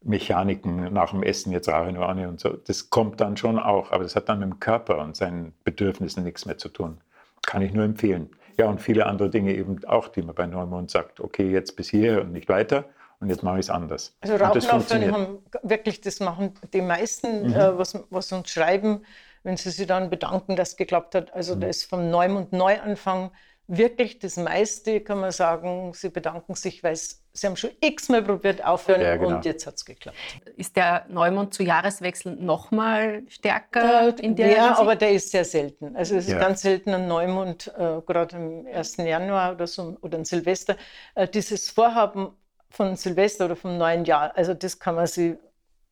Mechaniken 0.00 0.92
nach 0.92 1.10
dem 1.10 1.24
Essen, 1.24 1.50
jetzt 1.50 1.68
rauche 1.68 1.88
ich 1.88 1.94
nur 1.94 2.08
eine 2.08 2.28
und 2.28 2.38
so, 2.38 2.50
das 2.50 2.88
kommt 2.88 3.20
dann 3.20 3.36
schon 3.36 3.58
auch, 3.58 3.90
aber 3.90 4.04
das 4.04 4.14
hat 4.14 4.28
dann 4.28 4.38
mit 4.38 4.48
dem 4.48 4.60
Körper 4.60 4.98
und 4.98 5.16
seinen 5.16 5.52
Bedürfnissen 5.64 6.22
nichts 6.22 6.46
mehr 6.46 6.56
zu 6.56 6.68
tun. 6.68 6.98
Kann 7.44 7.62
ich 7.62 7.72
nur 7.72 7.84
empfehlen. 7.84 8.30
Ja, 8.56 8.66
und 8.66 8.80
viele 8.80 9.06
andere 9.06 9.28
Dinge 9.28 9.54
eben 9.56 9.84
auch, 9.86 10.06
die 10.06 10.22
man 10.22 10.36
bei 10.36 10.46
Neumond 10.46 10.92
sagt, 10.92 11.18
okay, 11.18 11.50
jetzt 11.50 11.74
bis 11.74 11.88
hier 11.88 12.20
und 12.20 12.30
nicht 12.30 12.48
weiter 12.48 12.84
und 13.18 13.28
jetzt 13.28 13.42
mache 13.42 13.56
ich 13.58 13.66
es 13.66 13.70
anders. 13.70 14.16
Also 14.20 14.36
Rauchen 14.36 14.70
aufhören 14.70 15.12
haben 15.12 15.38
wirklich, 15.64 16.00
das 16.00 16.20
machen 16.20 16.52
die 16.72 16.80
meisten, 16.80 17.48
Mhm. 17.48 17.54
äh, 17.54 17.76
was, 17.76 17.98
was 18.10 18.30
uns 18.30 18.50
schreiben, 18.50 19.00
wenn 19.42 19.56
sie 19.56 19.70
sich 19.70 19.88
dann 19.88 20.10
bedanken, 20.10 20.54
dass 20.54 20.70
es 20.70 20.76
geklappt 20.76 21.16
hat. 21.16 21.30
Mhm. 21.30 21.34
Also 21.34 21.56
da 21.56 21.66
ist 21.66 21.84
vom 21.90 22.08
Neumond 22.08 22.52
Neuanfang 22.52 23.32
wirklich 23.66 24.18
das 24.18 24.36
meiste, 24.36 25.00
kann 25.00 25.20
man 25.20 25.32
sagen, 25.32 25.92
sie 25.94 26.10
bedanken 26.10 26.54
sich, 26.54 26.82
weil 26.82 26.96
sie 26.96 27.46
haben 27.46 27.56
schon 27.56 27.70
x-mal 27.80 28.22
probiert 28.22 28.64
aufhören 28.64 29.00
Ja, 29.00 29.16
genau. 29.16 29.36
und 29.36 29.44
jetzt 29.44 29.66
hat 29.66 29.74
es 29.76 29.84
geklappt. 29.84 30.16
Ist 30.56 30.76
der 30.76 31.06
Neumond 31.08 31.54
zu 31.54 31.62
Jahreswechsel 31.62 32.36
noch 32.36 32.70
mal 32.70 33.22
stärker 33.28 34.08
Äh, 34.08 34.20
in 34.20 34.36
der 34.36 34.48
ja, 34.48 34.54
Hinsicht? 34.66 34.80
aber 34.80 34.96
der 34.96 35.12
ist 35.12 35.30
sehr 35.30 35.44
selten. 35.44 35.96
Also 35.96 36.16
es 36.16 36.26
ist 36.26 36.32
Ja. 36.32 36.38
ganz 36.38 36.60
selten 36.62 36.90
ein 36.94 37.08
Neumond, 37.08 37.68
äh, 37.76 38.00
gerade 38.06 38.36
am 38.36 38.66
1. 38.66 38.96
Januar 38.98 39.52
oder 39.54 39.66
so 39.66 39.96
oder 40.02 40.18
ein 40.18 40.24
Silvester. 40.24 40.76
Äh, 41.14 41.26
dieses 41.28 41.70
Vorhaben 41.70 42.30
von 42.70 42.96
Silvester 42.96 43.46
oder 43.46 43.56
vom 43.56 43.78
neuen 43.78 44.04
Jahr, 44.04 44.36
also 44.36 44.52
das 44.52 44.78
kann 44.78 44.96
man 44.96 45.06
sich 45.06 45.36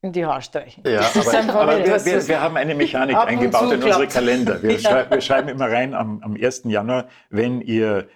in 0.03 0.11
die 0.11 0.25
Haare 0.25 0.41
streichen. 0.41 0.83
Ja, 0.85 0.99
aber, 0.99 1.61
aber 1.61 1.77
wir, 1.79 1.85
wir, 2.05 2.15
was- 2.17 2.27
wir 2.27 2.41
haben 2.41 2.57
eine 2.57 2.75
Mechanik 2.75 3.15
eingebaut 3.15 3.71
in 3.71 3.81
unsere. 3.83 4.07
Kalender. 4.07 4.61
Wir, 4.61 4.71
Ja. 4.77 4.79
schrei 4.79 5.05
wir 5.09 5.21
schreiben 5.21 5.47
immer 5.49 5.71
rein 5.71 5.93
am, 5.93 6.21
am 6.23 6.35
1. 6.39 6.63
Januar, 6.65 7.07
wenn 7.29 7.61
ihr 7.61 8.07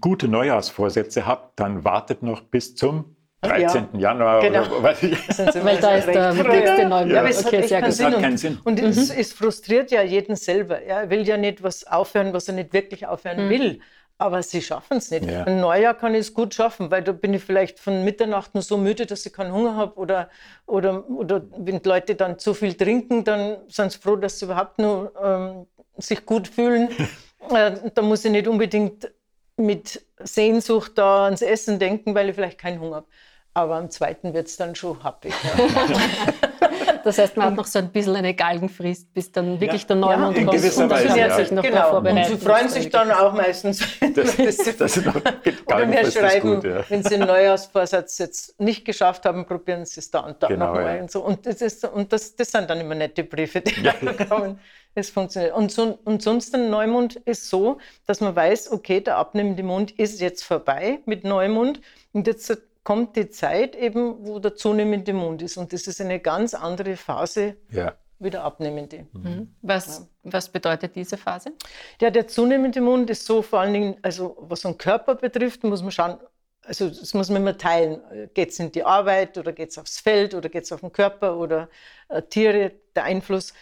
gute 0.00 0.28
Neujahrsvorsätze 0.28 1.26
habt, 1.26 1.58
dann 1.60 1.84
wartet 1.84 2.22
noch 2.22 2.42
bis 2.42 2.74
zum 2.74 3.16
13. 3.42 3.98
Januar. 3.98 4.40
Genau. 4.42 4.64
Oder, 4.70 4.82
weiß 4.82 5.02
ich. 5.04 5.18
sind 5.28 5.52
sie 5.52 5.64
Weil 5.64 5.78
da 5.78 5.94
ist 5.94 6.06
der 6.08 6.32
früh. 6.34 6.42
Neumond. 6.84 7.10
Ja, 7.12 7.20
aber 7.20 7.30
es 7.30 7.46
Okay, 7.46 7.56
hat 7.62 7.80
echt 7.82 7.92
sehr 7.96 8.10
keinen 8.10 8.30
gut. 8.32 8.38
Sinn. 8.38 8.58
Und. 8.64 8.80
Und 8.82 8.88
es, 8.88 9.10
es 9.10 9.32
frustriert 9.32 9.90
ja 9.90 10.02
jeden 10.02 10.36
selber. 10.36 10.84
Ja, 10.84 11.00
er 11.02 11.10
will 11.10 11.26
ja 11.26 11.36
nicht 11.38 11.62
was 11.62 11.86
aufhören, 11.86 12.34
was 12.34 12.48
er 12.48 12.54
nicht 12.54 12.72
wirklich 12.74 13.06
aufhören 13.06 13.48
will. 13.48 13.80
Aber 14.20 14.42
sie 14.42 14.60
schaffen 14.60 14.98
es 14.98 15.10
nicht. 15.10 15.24
Ja. 15.24 15.44
Ein 15.44 15.62
Neujahr 15.62 15.94
kann 15.94 16.14
ich 16.14 16.20
es 16.20 16.34
gut 16.34 16.52
schaffen, 16.52 16.90
weil 16.90 17.02
da 17.02 17.12
bin 17.12 17.32
ich 17.32 17.42
vielleicht 17.42 17.80
von 17.80 18.04
Mitternacht 18.04 18.52
nur 18.52 18.62
so 18.62 18.76
müde, 18.76 19.06
dass 19.06 19.24
ich 19.24 19.32
keinen 19.32 19.50
Hunger 19.50 19.76
habe. 19.76 19.98
Oder, 19.98 20.28
oder, 20.66 21.08
oder 21.08 21.40
wenn 21.56 21.80
Leute 21.82 22.16
dann 22.16 22.38
zu 22.38 22.52
viel 22.52 22.74
trinken, 22.74 23.24
dann 23.24 23.56
sind 23.68 23.92
sie 23.92 23.98
froh, 23.98 24.16
dass 24.16 24.38
sie 24.38 24.44
überhaupt 24.44 24.78
nur 24.78 25.14
ähm, 25.24 25.66
sich 25.96 26.26
gut 26.26 26.48
fühlen. 26.48 26.90
äh, 27.50 27.72
da 27.94 28.02
muss 28.02 28.22
ich 28.26 28.30
nicht 28.30 28.46
unbedingt 28.46 29.10
mit 29.56 30.04
Sehnsucht 30.18 30.92
da 30.96 31.24
ans 31.24 31.40
Essen 31.40 31.78
denken, 31.78 32.14
weil 32.14 32.28
ich 32.28 32.34
vielleicht 32.34 32.58
keinen 32.58 32.78
Hunger 32.78 32.96
habe. 32.96 33.06
Aber 33.54 33.76
am 33.76 33.88
zweiten 33.88 34.34
wird 34.34 34.48
es 34.48 34.58
dann 34.58 34.74
schon 34.74 35.02
happig. 35.02 35.32
Ja. 35.42 36.60
Das 37.04 37.18
heißt, 37.18 37.36
man 37.36 37.46
hat 37.46 37.54
noch 37.54 37.66
so 37.66 37.78
ein 37.78 37.90
bisschen 37.90 38.16
eine 38.16 38.34
Galgenfrist, 38.34 39.12
bis 39.12 39.32
dann 39.32 39.60
wirklich 39.60 39.82
ja. 39.82 39.88
der 39.88 39.96
Neumond 39.96 40.36
ja, 40.36 40.44
kommt. 40.44 40.56
Gewisser 40.56 40.90
Weise, 40.90 41.18
ja. 41.18 41.34
sich 41.34 41.50
noch 41.50 41.62
genau. 41.62 41.98
Und 41.98 42.24
sie 42.24 42.36
freuen 42.36 42.68
sich 42.68 42.88
dann 42.90 43.10
auch 43.10 43.32
meistens. 43.32 43.80
Das, 44.12 44.36
das, 44.36 44.76
das 44.76 44.96
ist 44.96 45.06
noch, 45.06 45.14
oder 45.66 45.86
mir 45.86 46.10
schreiben, 46.10 46.56
gut, 46.56 46.64
ja. 46.64 46.84
wenn 46.88 47.02
sie 47.02 47.14
einen 47.14 47.28
Neujahrsvorsatz 47.28 48.18
jetzt 48.18 48.60
nicht 48.60 48.84
geschafft 48.84 49.24
haben, 49.24 49.46
probieren 49.46 49.84
sie 49.84 50.00
es 50.00 50.10
da 50.10 50.20
und 50.20 50.42
da 50.42 50.48
genau, 50.48 50.74
nochmal. 50.74 51.00
Und, 51.00 51.10
so. 51.10 51.24
und, 51.24 51.46
das, 51.46 51.62
ist, 51.62 51.84
und 51.84 52.12
das, 52.12 52.34
das 52.34 52.50
sind 52.50 52.68
dann 52.68 52.80
immer 52.80 52.96
nette 52.96 53.22
Briefe, 53.22 53.60
die 53.60 53.80
ja. 53.82 53.92
kommen. 54.28 54.58
Es 54.94 55.10
funktioniert. 55.10 55.54
Und, 55.54 55.70
so, 55.70 55.98
und 56.04 56.22
sonst 56.22 56.54
ein 56.54 56.70
Neumond 56.70 57.16
ist 57.16 57.48
so, 57.48 57.78
dass 58.06 58.20
man 58.20 58.34
weiß, 58.34 58.72
okay, 58.72 59.00
der 59.00 59.16
abnehmende 59.16 59.62
Mond 59.62 59.92
ist 59.92 60.20
jetzt 60.20 60.42
vorbei 60.42 60.98
mit 61.06 61.22
Neumond. 61.22 61.80
Und 62.12 62.26
jetzt 62.26 62.50
kommt 62.90 63.14
die 63.14 63.30
Zeit 63.30 63.76
eben, 63.76 64.26
wo 64.26 64.40
der 64.40 64.56
zunehmende 64.56 65.12
Mond 65.12 65.42
ist. 65.42 65.56
Und 65.56 65.72
das 65.72 65.86
ist 65.86 66.00
eine 66.00 66.18
ganz 66.18 66.54
andere 66.54 66.96
Phase 66.96 67.54
ja. 67.70 67.94
wie 68.18 68.30
der 68.30 68.42
abnehmende. 68.42 69.06
Mhm. 69.12 69.54
Was, 69.62 70.00
ja. 70.00 70.06
was 70.24 70.48
bedeutet 70.48 70.96
diese 70.96 71.16
Phase? 71.16 71.52
Ja, 72.00 72.10
der 72.10 72.26
zunehmende 72.26 72.80
Mond 72.80 73.08
ist 73.08 73.24
so 73.26 73.42
vor 73.42 73.60
allen 73.60 73.74
Dingen, 73.74 73.96
also 74.02 74.36
was 74.40 74.62
den 74.62 74.76
Körper 74.76 75.14
betrifft, 75.14 75.62
muss 75.62 75.82
man 75.82 75.92
schauen, 75.92 76.18
also 76.64 76.88
das 76.88 77.14
muss 77.14 77.28
man 77.30 77.42
immer 77.42 77.56
teilen. 77.56 78.00
Geht 78.34 78.50
es 78.50 78.58
in 78.58 78.72
die 78.72 78.82
Arbeit 78.82 79.38
oder 79.38 79.52
geht 79.52 79.70
es 79.70 79.78
aufs 79.78 80.00
Feld 80.00 80.34
oder 80.34 80.48
geht 80.48 80.64
es 80.64 80.72
auf 80.72 80.80
den 80.80 80.90
Körper 80.90 81.36
oder 81.36 81.68
äh, 82.08 82.22
Tiere, 82.22 82.72
der 82.96 83.04
Einfluss. 83.04 83.54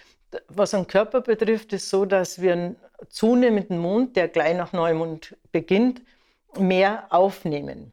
Was 0.49 0.71
den 0.71 0.87
Körper 0.87 1.21
betrifft, 1.21 1.75
ist 1.75 1.91
so, 1.91 2.07
dass 2.07 2.41
wir 2.41 2.55
einen 2.55 2.77
zunehmenden 3.11 3.77
Mond, 3.77 4.17
der 4.17 4.29
gleich 4.29 4.57
nach 4.57 4.73
Neumond 4.73 5.37
beginnt, 5.53 6.01
mehr 6.57 7.05
aufnehmen. 7.11 7.93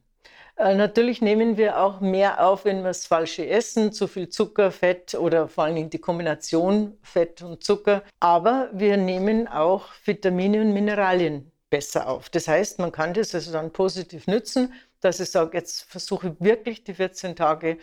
Äh, 0.58 0.76
natürlich 0.76 1.22
nehmen 1.22 1.58
wir 1.58 1.82
auch 1.82 2.00
mehr 2.00 2.46
auf, 2.46 2.66
wenn 2.66 2.78
wir 2.78 2.90
das 2.90 3.06
Falsche 3.06 3.48
essen, 3.48 3.92
zu 3.92 4.08
viel 4.08 4.30
Zucker, 4.30 4.72
Fett 4.72 5.14
oder 5.16 5.48
vor 5.50 5.66
allem 5.66 5.90
die 5.90 6.00
Kombination 6.00 6.98
Fett 7.02 7.42
und 7.42 7.64
Zucker. 7.64 8.04
Aber 8.20 8.70
wir 8.72 8.96
nehmen 8.98 9.48
auch 9.48 9.90
Vitamine 10.06 10.62
und 10.62 10.74
Mineralien 10.74 11.52
besser 11.70 12.08
auf. 12.08 12.30
Das 12.30 12.48
heißt, 12.48 12.80
man 12.80 12.92
kann 12.92 13.14
das 13.14 13.36
also 13.36 13.52
dann 13.52 13.72
positiv 13.72 14.28
nützen, 14.28 14.74
dass 15.02 15.20
ich 15.20 15.30
sage, 15.30 15.58
jetzt 15.58 15.84
versuche 15.84 16.30
ich 16.30 16.34
wirklich 16.46 16.84
die 16.84 16.94
14 16.94 17.36
Tage 17.36 17.78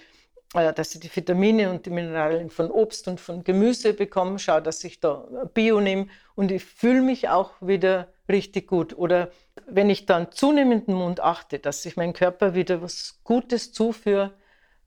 äh, 0.55 0.73
dass 0.73 0.95
ich 0.95 1.01
die 1.01 1.15
Vitamine 1.15 1.71
und 1.71 1.87
die 1.87 1.91
Mineralien 1.91 2.51
von 2.51 2.71
Obst 2.71 3.09
und 3.09 3.21
von 3.21 3.43
Gemüse 3.45 3.95
bekomme, 3.95 4.39
schaue, 4.39 4.63
dass 4.63 4.85
ich 4.85 5.01
da 5.01 5.27
Bio 5.55 5.81
nehme 5.81 6.09
und 6.35 6.51
ich 6.51 6.65
fühle 6.65 7.01
mich 7.01 7.29
auch 7.29 7.53
wieder 7.61 8.12
richtig 8.29 8.69
gut. 8.69 8.97
Oder 8.97 9.31
wenn 9.67 9.91
ich 9.91 10.07
dann 10.07 10.33
zunehmenden 10.33 10.95
Mund 10.95 11.21
achte, 11.21 11.59
dass 11.59 11.85
ich 11.85 11.97
meinem 11.97 12.13
Körper 12.13 12.55
wieder 12.55 12.83
was 12.83 13.21
Gutes 13.25 13.73
zuführe, 13.73 14.35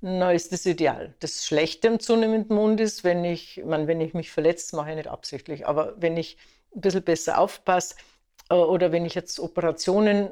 dann 0.01 0.35
ist 0.35 0.51
das 0.51 0.65
ideal. 0.65 1.15
Das 1.19 1.45
Schlechte 1.45 1.87
am 1.87 1.99
zunehmenden 1.99 2.55
Mund 2.55 2.79
ist, 2.79 3.03
wenn 3.03 3.25
ich, 3.25 3.57
ich 3.57 3.65
meine, 3.65 3.87
wenn 3.87 4.01
ich 4.01 4.13
mich 4.13 4.31
verletze, 4.31 4.75
mache 4.75 4.91
ich 4.91 4.95
nicht 4.95 5.07
absichtlich, 5.07 5.67
aber 5.67 5.95
wenn 5.97 6.17
ich 6.17 6.37
ein 6.75 6.81
bisschen 6.81 7.03
besser 7.03 7.39
aufpasse 7.39 7.95
oder 8.49 8.91
wenn 8.91 9.05
ich 9.05 9.15
jetzt 9.15 9.39
Operationen 9.39 10.29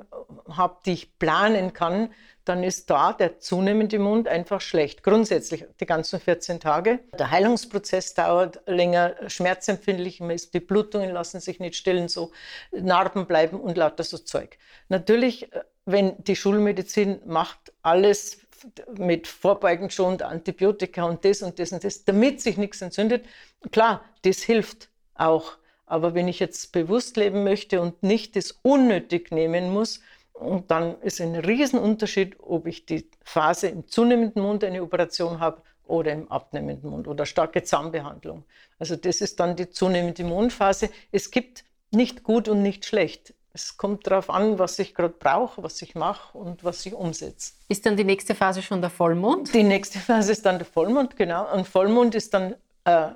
habe, 0.49 0.77
die 0.85 0.93
ich 0.93 1.17
planen 1.17 1.73
kann, 1.73 2.09
dann 2.45 2.63
ist 2.63 2.89
da 2.89 3.13
der 3.13 3.39
zunehmende 3.39 3.99
Mund 3.99 4.27
einfach 4.27 4.59
schlecht. 4.59 5.03
Grundsätzlich 5.03 5.65
die 5.79 5.85
ganzen 5.85 6.19
14 6.19 6.59
Tage. 6.59 6.99
Der 7.17 7.31
Heilungsprozess 7.31 8.13
dauert 8.13 8.61
länger, 8.67 9.15
schmerzempfindlich, 9.27 10.21
die 10.53 10.59
Blutungen 10.59 11.11
lassen 11.11 11.39
sich 11.39 11.59
nicht 11.59 11.75
stillen, 11.75 12.09
so 12.09 12.31
Narben 12.71 13.27
bleiben 13.27 13.59
und 13.59 13.77
lauter 13.77 14.03
so 14.03 14.17
Zeug. 14.17 14.57
Natürlich, 14.89 15.49
wenn 15.85 16.21
die 16.23 16.35
Schulmedizin 16.35 17.21
macht 17.25 17.71
alles 17.81 18.39
mit 18.97 19.27
vorbeugend 19.27 19.93
schon 19.93 20.21
Antibiotika 20.21 21.03
und 21.03 21.23
das 21.25 21.41
und 21.41 21.59
das 21.59 21.71
und 21.71 21.83
das, 21.83 22.05
damit 22.05 22.41
sich 22.41 22.57
nichts 22.57 22.81
entzündet, 22.81 23.25
klar, 23.71 24.03
das 24.23 24.39
hilft 24.39 24.89
auch. 25.15 25.57
Aber 25.93 26.15
wenn 26.15 26.27
ich 26.27 26.39
jetzt 26.39 26.71
bewusst 26.71 27.17
leben 27.17 27.43
möchte 27.43 27.79
und 27.79 28.01
nicht 28.01 28.35
das 28.35 28.57
unnötig 28.63 29.29
nehmen 29.29 29.71
muss, 29.71 29.99
und 30.33 30.71
dann 30.71 30.99
ist 31.01 31.21
ein 31.21 31.35
Riesenunterschied, 31.35 32.37
ob 32.39 32.65
ich 32.65 32.87
die 32.87 33.07
Phase 33.23 33.67
im 33.67 33.87
zunehmenden 33.87 34.41
Mund 34.41 34.63
eine 34.63 34.81
Operation 34.81 35.39
habe 35.39 35.61
oder 35.85 36.11
im 36.11 36.31
abnehmenden 36.31 36.89
Mund 36.89 37.07
oder 37.07 37.27
starke 37.27 37.61
Zahnbehandlung. 37.61 38.43
Also 38.79 38.95
das 38.95 39.21
ist 39.21 39.39
dann 39.39 39.55
die 39.55 39.69
zunehmende 39.69 40.23
Mundphase. 40.23 40.89
Es 41.11 41.29
gibt 41.29 41.63
nicht 41.91 42.23
gut 42.23 42.47
und 42.47 42.63
nicht 42.63 42.85
schlecht. 42.85 43.35
Es 43.53 43.77
kommt 43.77 44.07
darauf 44.07 44.31
an, 44.31 44.57
was 44.57 44.79
ich 44.79 44.95
gerade 44.95 45.13
brauche, 45.13 45.61
was 45.61 45.79
ich 45.83 45.93
mache 45.93 46.35
und 46.35 46.63
was 46.63 46.83
ich 46.87 46.95
umsetze. 46.95 47.53
Ist 47.69 47.85
dann 47.85 47.97
die 47.97 48.03
nächste 48.03 48.33
Phase 48.33 48.63
schon 48.63 48.81
der 48.81 48.89
Vollmond? 48.89 49.53
Die 49.53 49.61
nächste 49.61 49.99
Phase 49.99 50.31
ist 50.31 50.43
dann 50.43 50.57
der 50.57 50.65
Vollmond, 50.65 51.15
genau. 51.15 51.53
Und 51.53 51.67
Vollmond 51.67 52.15
ist 52.15 52.33
dann 52.33 52.55
äh, 52.85 53.09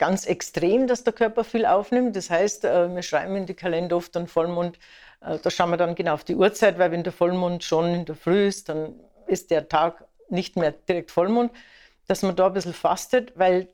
ganz 0.00 0.26
extrem, 0.26 0.88
dass 0.88 1.04
der 1.04 1.12
Körper 1.12 1.44
viel 1.44 1.64
aufnimmt. 1.64 2.16
Das 2.16 2.28
heißt, 2.28 2.64
äh, 2.64 2.92
wir 2.92 3.02
schreiben 3.02 3.36
in 3.36 3.46
die 3.46 3.54
Kalender 3.54 3.96
oft 3.96 4.16
einen 4.16 4.26
Vollmond 4.26 4.78
äh, 5.20 5.38
da 5.38 5.50
schauen 5.50 5.70
wir 5.70 5.76
dann 5.76 5.94
genau 5.94 6.14
auf 6.14 6.24
die 6.24 6.34
Uhrzeit, 6.34 6.78
weil 6.78 6.90
wenn 6.90 7.04
der 7.04 7.12
Vollmond 7.12 7.62
schon 7.64 7.94
in 7.94 8.04
der 8.04 8.14
Früh 8.14 8.46
ist, 8.46 8.68
dann 8.68 8.94
ist 9.26 9.50
der 9.50 9.68
Tag 9.68 10.04
nicht 10.28 10.56
mehr 10.56 10.72
direkt 10.72 11.10
Vollmond, 11.10 11.52
dass 12.06 12.22
man 12.22 12.36
da 12.36 12.46
ein 12.46 12.52
bisschen 12.52 12.74
fastet, 12.74 13.32
weil 13.36 13.68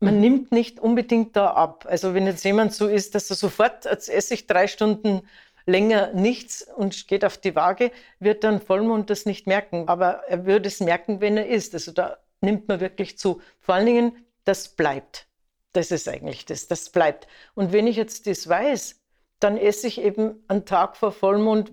man 0.00 0.20
nimmt 0.20 0.50
nicht 0.52 0.80
unbedingt 0.80 1.36
da 1.36 1.50
ab. 1.50 1.86
Also 1.88 2.14
wenn 2.14 2.26
jetzt 2.26 2.44
jemand 2.44 2.72
so 2.72 2.88
ist, 2.88 3.14
dass 3.14 3.28
er 3.30 3.36
sofort, 3.36 3.86
als 3.86 4.08
esse 4.08 4.34
ich 4.34 4.46
drei 4.46 4.66
Stunden 4.66 5.22
länger 5.66 6.12
nichts 6.14 6.62
und 6.62 7.06
geht 7.06 7.24
auf 7.24 7.36
die 7.36 7.54
Waage, 7.54 7.92
wird 8.18 8.44
dann 8.44 8.60
Vollmond 8.60 9.10
das 9.10 9.26
nicht 9.26 9.46
merken. 9.46 9.88
Aber 9.88 10.22
er 10.26 10.46
würde 10.46 10.68
es 10.68 10.80
merken, 10.80 11.20
wenn 11.20 11.36
er 11.36 11.46
isst. 11.46 11.74
Also 11.74 11.92
da 11.92 12.18
nimmt 12.40 12.66
man 12.68 12.80
wirklich 12.80 13.18
zu. 13.18 13.42
Vor 13.60 13.74
allen 13.74 13.86
Dingen, 13.86 14.26
das 14.44 14.68
bleibt. 14.68 15.26
Das 15.72 15.90
ist 15.90 16.08
eigentlich 16.08 16.44
das, 16.46 16.66
das 16.66 16.90
bleibt. 16.90 17.26
Und 17.54 17.72
wenn 17.72 17.86
ich 17.86 17.96
jetzt 17.96 18.26
das 18.26 18.48
weiß, 18.48 19.00
dann 19.38 19.56
esse 19.56 19.86
ich 19.86 20.00
eben 20.00 20.44
einen 20.48 20.66
Tag 20.66 20.96
vor 20.96 21.12
Vollmond 21.12 21.72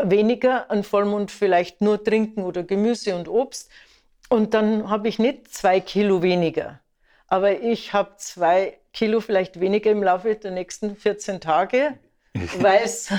weniger, 0.00 0.70
an 0.70 0.82
Vollmond 0.82 1.30
vielleicht 1.30 1.80
nur 1.80 2.02
trinken 2.02 2.42
oder 2.42 2.62
Gemüse 2.62 3.14
und 3.16 3.28
Obst. 3.28 3.70
Und 4.28 4.54
dann 4.54 4.90
habe 4.90 5.08
ich 5.08 5.18
nicht 5.18 5.52
zwei 5.52 5.80
Kilo 5.80 6.22
weniger, 6.22 6.80
aber 7.28 7.60
ich 7.60 7.92
habe 7.92 8.16
zwei 8.16 8.78
Kilo 8.92 9.20
vielleicht 9.20 9.60
weniger 9.60 9.90
im 9.90 10.02
Laufe 10.02 10.34
der 10.34 10.50
nächsten 10.50 10.96
14 10.96 11.40
Tage 11.40 11.98
Weiß, 12.58 13.12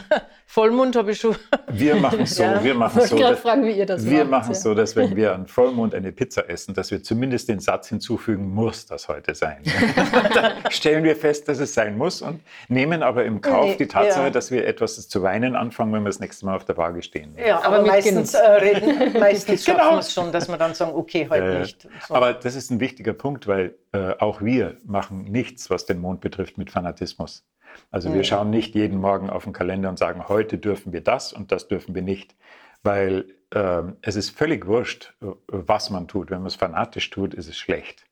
Vollmond 0.45 0.95
habe 0.97 1.11
ich 1.11 1.21
schon. 1.21 1.35
Wir 1.69 1.95
machen 1.95 2.25
so, 2.25 2.43
ja. 2.43 2.61
wir 2.61 2.75
machen 2.75 3.01
so, 3.01 3.17
dass, 3.17 3.39
fragen, 3.39 3.65
wie 3.65 3.71
ihr 3.71 3.85
das 3.85 4.05
wir 4.05 4.25
macht, 4.25 4.29
machen 4.29 4.53
ja. 4.53 4.59
so, 4.59 4.73
dass 4.73 4.95
wenn 4.97 5.15
wir 5.15 5.33
an 5.33 5.47
Vollmond 5.47 5.95
eine 5.95 6.11
Pizza 6.11 6.49
essen, 6.49 6.73
dass 6.73 6.91
wir 6.91 7.01
zumindest 7.01 7.47
den 7.47 7.59
Satz 7.59 7.87
hinzufügen, 7.87 8.53
muss 8.53 8.85
das 8.85 9.07
heute 9.07 9.33
sein. 9.33 9.63
dann 10.33 10.69
stellen 10.69 11.05
wir 11.05 11.15
fest, 11.15 11.47
dass 11.47 11.59
es 11.59 11.73
sein 11.73 11.97
muss 11.97 12.21
und 12.21 12.41
nehmen 12.67 13.03
aber 13.03 13.23
im 13.23 13.39
Kauf 13.39 13.67
nee, 13.67 13.75
die 13.77 13.87
Tatsache, 13.87 14.25
ja. 14.25 14.29
dass 14.29 14.51
wir 14.51 14.67
etwas 14.67 15.07
zu 15.07 15.23
weinen 15.23 15.55
anfangen, 15.55 15.93
wenn 15.93 16.03
wir 16.03 16.09
das 16.09 16.19
nächste 16.19 16.45
Mal 16.45 16.57
auf 16.57 16.65
der 16.65 16.75
Waage 16.75 17.01
stehen. 17.01 17.35
Ja, 17.37 17.63
aber, 17.63 17.77
aber 17.77 17.87
meistens, 17.87 18.33
äh, 18.33 18.39
reden, 18.39 19.13
meistens 19.19 19.63
genau. 19.63 19.77
schaffen 19.77 19.99
es 19.99 20.13
schon, 20.13 20.31
dass 20.33 20.49
wir 20.49 20.57
dann 20.57 20.73
sagen, 20.73 20.91
okay, 20.93 21.27
heute 21.29 21.59
nicht. 21.59 21.87
So. 22.05 22.15
Aber 22.15 22.33
das 22.33 22.55
ist 22.55 22.69
ein 22.69 22.81
wichtiger 22.81 23.13
Punkt, 23.13 23.47
weil 23.47 23.75
äh, 23.93 24.13
auch 24.19 24.41
wir 24.41 24.75
machen 24.83 25.23
nichts, 25.23 25.69
was 25.69 25.85
den 25.85 26.01
Mond 26.01 26.19
betrifft, 26.19 26.57
mit 26.57 26.69
Fanatismus. 26.69 27.45
Also 27.91 28.13
wir 28.13 28.23
schauen 28.23 28.49
nicht 28.49 28.75
jeden 28.75 28.99
Morgen 28.99 29.29
auf 29.29 29.43
den 29.43 29.53
Kalender 29.53 29.89
und 29.89 29.97
sagen, 29.97 30.27
heute 30.27 30.57
dürfen 30.57 30.93
wir 30.93 31.01
das 31.01 31.33
und 31.33 31.51
das 31.51 31.67
dürfen 31.67 31.95
wir 31.95 32.01
nicht, 32.01 32.35
weil 32.83 33.25
äh, 33.51 33.83
es 34.01 34.15
ist 34.15 34.31
völlig 34.31 34.67
wurscht, 34.67 35.13
äh, 35.21 35.27
was 35.47 35.89
man 35.89 36.07
tut. 36.07 36.29
Wenn 36.29 36.39
man 36.39 36.47
es 36.47 36.55
fanatisch 36.55 37.09
tut, 37.09 37.33
ist 37.33 37.47
es 37.47 37.57
schlecht. 37.57 38.05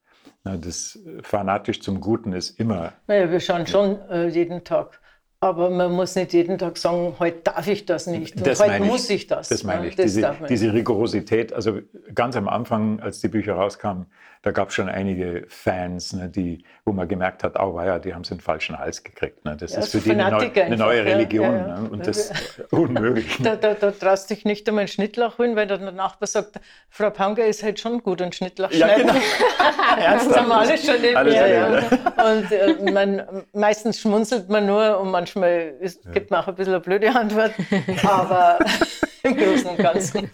Das 0.43 0.99
fanatisch 1.21 1.81
zum 1.81 2.01
Guten 2.01 2.33
ist 2.33 2.59
immer. 2.59 2.91
Naja, 3.07 3.31
wir 3.31 3.39
schauen 3.39 3.65
schon 3.65 3.97
äh, 4.09 4.27
jeden 4.27 4.65
Tag. 4.65 4.99
Aber 5.43 5.69
man 5.69 5.91
muss 5.91 6.15
nicht 6.15 6.31
jeden 6.31 6.57
Tag 6.57 6.77
sagen, 6.77 7.15
heute 7.19 7.39
darf 7.43 7.67
ich 7.67 7.85
das 7.85 8.07
nicht. 8.07 8.47
Das 8.47 8.61
heute 8.61 8.81
muss 8.81 9.09
ich 9.09 9.27
das. 9.27 9.49
Das 9.49 9.65
meine 9.65 9.87
ich. 9.87 9.97
Das 9.97 10.05
diese, 10.05 10.33
diese 10.47 10.71
Rigorosität. 10.71 11.51
Also 11.51 11.81
ganz 12.15 12.37
am 12.37 12.47
Anfang, 12.47 13.01
als 13.01 13.19
die 13.19 13.27
Bücher 13.27 13.55
rauskamen, 13.55 14.05
da 14.43 14.51
gab 14.51 14.69
es 14.69 14.75
schon 14.75 14.89
einige 14.89 15.45
Fans, 15.47 16.11
ne, 16.11 16.27
die, 16.27 16.65
wo 16.83 16.91
man 16.91 17.07
gemerkt 17.07 17.45
hat, 17.45 17.57
oh 17.57 17.79
ja, 17.81 17.97
die 17.97 18.13
haben 18.13 18.23
den 18.23 18.41
falschen 18.41 18.77
Hals 18.77 19.01
gekriegt. 19.01 19.45
Ne. 19.45 19.55
Das 19.57 19.71
ja, 19.71 19.79
ist 19.79 19.91
für 19.93 19.99
die 19.99 20.11
eine, 20.11 20.29
neu, 20.29 20.51
eine 20.53 20.75
neue 20.75 21.05
Religion 21.05 21.45
ja, 21.45 21.67
ja, 21.67 21.79
ne, 21.79 21.89
und 21.89 22.05
das 22.05 22.29
ist 22.29 22.59
unmöglich. 22.71 23.37
Da, 23.43 23.55
da, 23.55 23.73
da 23.73 23.91
traust 23.91 24.29
dich 24.29 24.43
nicht 24.43 24.67
einmal 24.67 24.81
einen 24.81 24.87
Schnittlauch 24.89 25.37
holen, 25.37 25.55
weil 25.55 25.67
der 25.67 25.77
Nachbar 25.77 26.27
sagt, 26.27 26.59
Frau 26.89 27.09
Panga 27.09 27.43
ist 27.43 27.63
halt 27.63 27.79
schon 27.79 28.03
gut, 28.03 28.21
ein 28.21 28.33
Schnittlauch 28.33 28.71
ja, 28.71 28.97
Genau. 28.97 29.13
das 29.95 30.37
haben 30.37 30.47
wir 30.49 30.57
alle 30.57 30.77
schon 30.77 30.95
erlebt. 30.95 31.15
Alles 31.15 31.35
ja, 31.35 31.77
Und 31.77 32.51
äh, 32.51 32.91
man, 32.91 33.43
meistens 33.53 34.01
schmunzelt 34.01 34.49
man 34.49 34.65
nur 34.65 34.99
und 34.99 35.11
manchmal 35.35 35.75
ist, 35.79 36.11
gibt 36.11 36.31
man 36.31 36.41
auch 36.41 36.47
ein 36.47 36.55
bisschen 36.55 36.73
eine 36.73 36.81
blöde 36.81 37.13
Antwort. 37.13 37.53
Aber 38.03 38.59
im 39.23 39.35
Großen 39.35 39.69
und 39.69 39.77
Ganzen. 39.77 40.29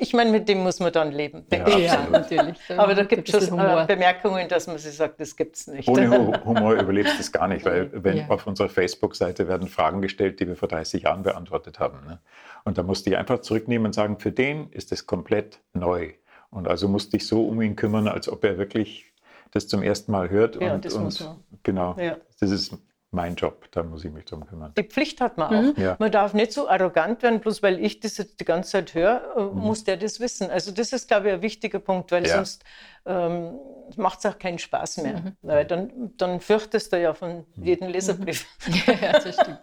Ich 0.00 0.12
meine, 0.12 0.30
mit 0.30 0.48
dem 0.48 0.58
muss 0.58 0.80
man 0.80 0.92
dann 0.92 1.12
leben, 1.12 1.44
ja. 1.52 1.68
Ja, 1.68 2.06
natürlich. 2.10 2.56
Aber 2.76 2.94
da 2.94 3.04
gibt 3.04 3.32
es 3.32 3.48
schon 3.48 3.58
äh, 3.58 3.84
Bemerkungen, 3.86 4.48
dass 4.48 4.66
man 4.66 4.78
sich 4.78 4.96
sagt, 4.96 5.20
das 5.20 5.36
gibt 5.36 5.56
es 5.56 5.66
nicht. 5.66 5.88
Ohne 5.88 6.40
Humor 6.44 6.74
überlebst 6.74 7.16
du 7.16 7.20
es 7.20 7.32
gar 7.32 7.48
nicht, 7.48 7.64
weil 7.64 7.90
wenn 7.92 8.18
ja. 8.18 8.28
auf 8.28 8.46
unserer 8.46 8.68
Facebook-Seite 8.68 9.48
werden 9.48 9.68
Fragen 9.68 10.02
gestellt, 10.02 10.40
die 10.40 10.48
wir 10.48 10.56
vor 10.56 10.68
30 10.68 11.04
Jahren 11.04 11.22
beantwortet 11.22 11.78
haben. 11.78 12.06
Ne? 12.06 12.20
Und 12.64 12.78
da 12.78 12.82
musste 12.82 13.10
ich 13.10 13.16
einfach 13.16 13.40
zurücknehmen 13.40 13.86
und 13.86 13.92
sagen, 13.92 14.18
für 14.18 14.32
den 14.32 14.70
ist 14.70 14.92
es 14.92 15.06
komplett 15.06 15.60
neu. 15.72 16.12
Und 16.50 16.68
also 16.68 16.88
musste 16.88 17.16
ich 17.16 17.26
so 17.26 17.46
um 17.46 17.60
ihn 17.62 17.76
kümmern, 17.76 18.08
als 18.08 18.28
ob 18.28 18.44
er 18.44 18.58
wirklich 18.58 19.12
das 19.50 19.68
zum 19.68 19.82
ersten 19.82 20.10
Mal 20.10 20.30
hört. 20.30 20.60
Ja, 20.60 20.74
und, 20.74 20.84
das 20.84 20.94
und 20.94 21.04
muss 21.04 21.20
man. 21.20 21.36
genau, 21.62 21.96
Ja. 21.98 22.16
das 22.40 22.50
ist 22.50 22.76
mein 23.14 23.36
Job, 23.36 23.68
da 23.70 23.82
muss 23.82 24.04
ich 24.04 24.12
mich 24.12 24.24
drum 24.24 24.46
kümmern. 24.46 24.72
Die 24.76 24.82
Pflicht 24.82 25.20
hat 25.20 25.38
man 25.38 25.50
Mhm. 25.66 25.70
auch. 25.72 25.78
Ja. 25.78 25.96
Man 25.98 26.10
darf 26.12 26.34
nicht 26.34 26.52
so 26.52 26.68
arrogant 26.68 27.22
werden, 27.22 27.40
bloß 27.40 27.62
weil 27.62 27.78
ich 27.82 28.00
das 28.00 28.18
jetzt 28.18 28.40
die 28.40 28.44
ganze 28.44 28.72
Zeit 28.72 28.94
höre, 28.94 29.22
äh, 29.36 29.40
Mhm. 29.42 29.60
muss 29.60 29.84
der 29.84 29.96
das 29.96 30.20
wissen. 30.20 30.50
Also 30.50 30.72
das 30.72 30.92
ist, 30.92 31.08
glaube 31.08 31.28
ich, 31.28 31.34
ein 31.34 31.42
wichtiger 31.42 31.78
Punkt, 31.78 32.10
weil 32.12 32.26
Ja. 32.26 32.34
sonst 32.36 32.64
ähm, 33.06 33.58
macht 33.96 34.20
es 34.20 34.24
auch 34.26 34.38
keinen 34.38 34.58
Spaß 34.58 34.98
mehr. 35.02 35.20
Mhm. 35.20 35.36
Weil 35.42 35.66
dann, 35.66 36.12
dann 36.16 36.40
fürchtest 36.40 36.90
du 36.90 36.98
ja 37.00 37.12
von 37.12 37.44
jedem 37.54 37.88
Leserbrief. 37.88 38.46
ja, 39.02 39.12
das 39.12 39.34
stimmt. 39.34 39.58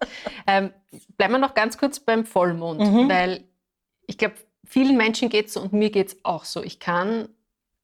Ähm, 0.46 0.72
bleiben 1.18 1.34
wir 1.34 1.40
noch 1.40 1.56
ganz 1.56 1.76
kurz 1.78 2.00
beim 2.00 2.24
Vollmond, 2.26 2.80
Mhm. 2.82 3.10
weil 3.10 3.44
ich 4.06 4.20
glaube, 4.20 4.36
vielen 4.64 4.96
Menschen 4.96 5.30
geht 5.30 5.48
es 5.48 5.54
so 5.54 5.62
und 5.62 5.74
mir 5.74 5.90
geht 5.90 6.10
es 6.10 6.18
auch 6.24 6.46
so. 6.46 6.62
Ich 6.64 6.80
kann 6.80 7.30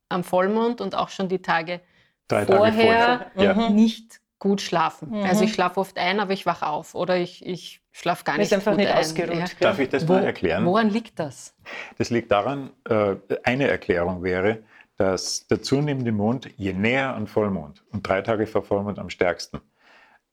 am 0.10 0.24
Vollmond 0.24 0.80
und 0.80 0.94
auch 0.94 1.10
schon 1.10 1.28
die 1.28 1.42
Tage 1.42 1.82
Drei 2.28 2.46
Tage 2.46 2.58
vorher 2.58 3.32
vorher. 3.34 3.56
Ja. 3.56 3.70
Mhm. 3.70 3.76
nicht 3.76 4.20
gut 4.40 4.62
schlafen. 4.62 5.10
Mhm. 5.10 5.24
Also 5.24 5.44
ich 5.44 5.54
schlafe 5.54 5.80
oft 5.80 5.98
ein, 5.98 6.20
aber 6.20 6.34
ich 6.34 6.46
wache 6.46 6.68
auf 6.68 6.94
oder 6.96 7.18
ich, 7.18 7.46
ich 7.46 7.82
schlafe 7.92 8.24
gar 8.24 8.38
nicht 8.38 8.48
ist 8.48 8.54
einfach 8.54 8.72
gut 8.74 8.80
nicht 8.82 8.92
ein. 8.92 8.98
ausgeruht. 9.00 9.36
Ja. 9.36 9.46
Darf 9.60 9.80
ich 9.80 9.90
das 9.90 10.08
Wo, 10.08 10.14
mal 10.14 10.24
erklären? 10.24 10.66
Woran 10.66 10.90
liegt 10.90 11.20
das? 11.20 11.56
Das 11.98 12.10
liegt 12.10 12.32
daran, 12.32 12.70
äh, 12.88 13.16
eine 13.44 13.68
Erklärung 13.68 14.22
wäre, 14.24 14.60
dass 14.98 15.48
der 15.48 15.62
zunehmende 15.62 16.12
Mond, 16.12 16.50
je 16.58 16.74
näher 16.74 17.16
an 17.16 17.28
Vollmond 17.28 17.84
und 17.92 18.08
drei 18.08 18.22
Tage 18.22 18.48
vor 18.48 18.64
Vollmond 18.64 19.00
am 19.00 19.10
stärksten, 19.10 19.62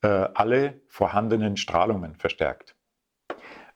äh, 0.02 0.07
alle 0.34 0.80
vorhandenen 0.88 1.57
Strahlungen 1.57 2.14
verstärkt. 2.16 2.74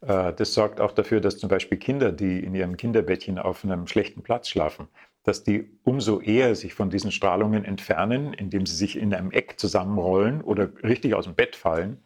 Äh, 0.01 0.33
Das 0.35 0.55
sorgt 0.55 0.81
auch 0.81 0.93
dafür, 0.93 1.21
dass 1.21 1.39
zum 1.39 1.49
Beispiel 1.49 1.79
Kinder, 1.79 2.13
die 2.13 2.39
in 2.43 2.55
ihrem 2.55 2.77
Kinderbettchen 2.77 3.39
auf 3.39 3.65
einem 3.65 3.87
schlechten 3.87 4.23
Platz 4.23 4.49
schlafen, 4.49 4.89
dass 5.29 5.45
die 5.45 5.69
umso 5.85 6.21
eher 6.21 6.55
sich 6.55 6.73
von 6.73 6.89
diesen 6.89 7.13
Strahlungen 7.13 7.67
entfernen, 7.67 8.33
indem 8.33 8.65
sie 8.65 8.75
sich 8.75 8.99
in 8.99 9.13
einem 9.13 9.31
Eck 9.31 9.61
zusammenrollen 9.61 10.41
oder 10.41 10.71
richtig 10.83 11.15
aus 11.15 11.27
dem 11.27 11.35
Bett 11.35 11.55
fallen, 11.55 11.99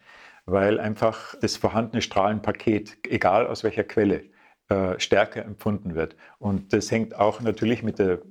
weil 0.44 0.80
einfach 0.80 1.36
das 1.40 1.56
vorhandene 1.56 2.02
Strahlenpaket, 2.02 2.98
egal 3.08 3.46
aus 3.46 3.62
welcher 3.62 3.84
Quelle, 3.84 4.24
äh, 4.68 4.98
stärker 4.98 5.44
empfunden 5.44 5.94
wird. 5.94 6.16
Und 6.40 6.72
das 6.72 6.90
hängt 6.90 7.14
auch 7.14 7.40
natürlich 7.40 7.84
mit 7.84 8.00
der 8.00 8.22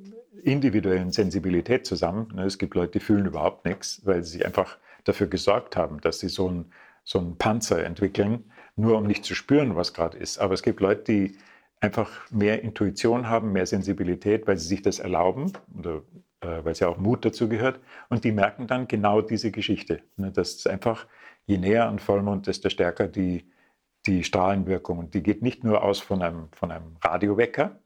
individuellen 0.44 1.14
Sensibilität 1.14 1.86
zusammen. 1.86 2.28
Ne, 2.36 2.44
Es 2.44 2.58
gibt 2.58 2.76
Leute, 2.76 3.00
die 3.00 3.06
fühlen 3.06 3.26
überhaupt 3.26 3.64
nichts, 3.64 4.02
weil 4.06 4.22
sie 4.24 4.32
sich 4.34 4.46
einfach 4.46 4.78
dafür 5.06 5.28
gesorgt 5.28 5.78
haben, 5.78 6.02
dass 6.02 6.20
sie 6.20 6.28
so 6.28 6.50
einen, 6.50 6.74
so 7.06 7.18
einen 7.18 7.38
Panzer 7.38 7.82
entwickeln, 7.86 8.52
nur 8.76 8.98
um 8.98 9.08
nicht 9.08 9.24
zu 9.24 9.36
spüren, 9.36 9.78
was 9.78 9.94
gerade 9.94 10.18
ist. 10.18 10.38
Aber 10.38 10.54
es 10.54 10.64
gibt 10.64 10.82
Leute, 10.82 11.04
die 11.04 11.38
einfach 11.82 12.10
mehr 12.32 12.62
Intuition 12.62 13.28
haben, 13.28 13.52
mehr 13.52 13.66
Sensibilität, 13.66 14.48
weil 14.48 14.58
sie 14.58 14.68
sich 14.68 14.82
das 14.82 15.00
erlauben 15.00 15.52
oder 15.78 16.04
äh, 16.42 16.64
weil 16.64 16.72
es 16.72 16.80
ja 16.80 16.88
auch 16.88 16.98
Mut 16.98 17.26
dazu 17.26 17.50
gehört. 17.50 17.80
Und 18.10 18.24
die 18.24 18.32
merken 18.32 18.68
dann 18.68 18.88
genau 18.88 19.22
diese 19.22 19.52
Geschichte, 19.52 20.02
ne, 20.18 20.32
dass 20.32 20.66
einfach, 20.68 21.08
je 21.46 21.58
näher 21.58 21.88
an 21.88 22.00
Vollmond, 22.00 22.48
desto 22.48 22.70
stärker 22.70 23.08
die, 23.08 23.52
die 24.06 24.24
Strahlenwirkung. 24.24 25.00
Und 25.00 25.14
die 25.14 25.24
geht 25.24 25.42
nicht 25.42 25.64
nur 25.64 25.84
aus 25.84 26.00
von 26.00 26.22
einem, 26.22 26.50
von 26.54 26.72
einem 26.72 26.98
Radiowecker 27.02 27.80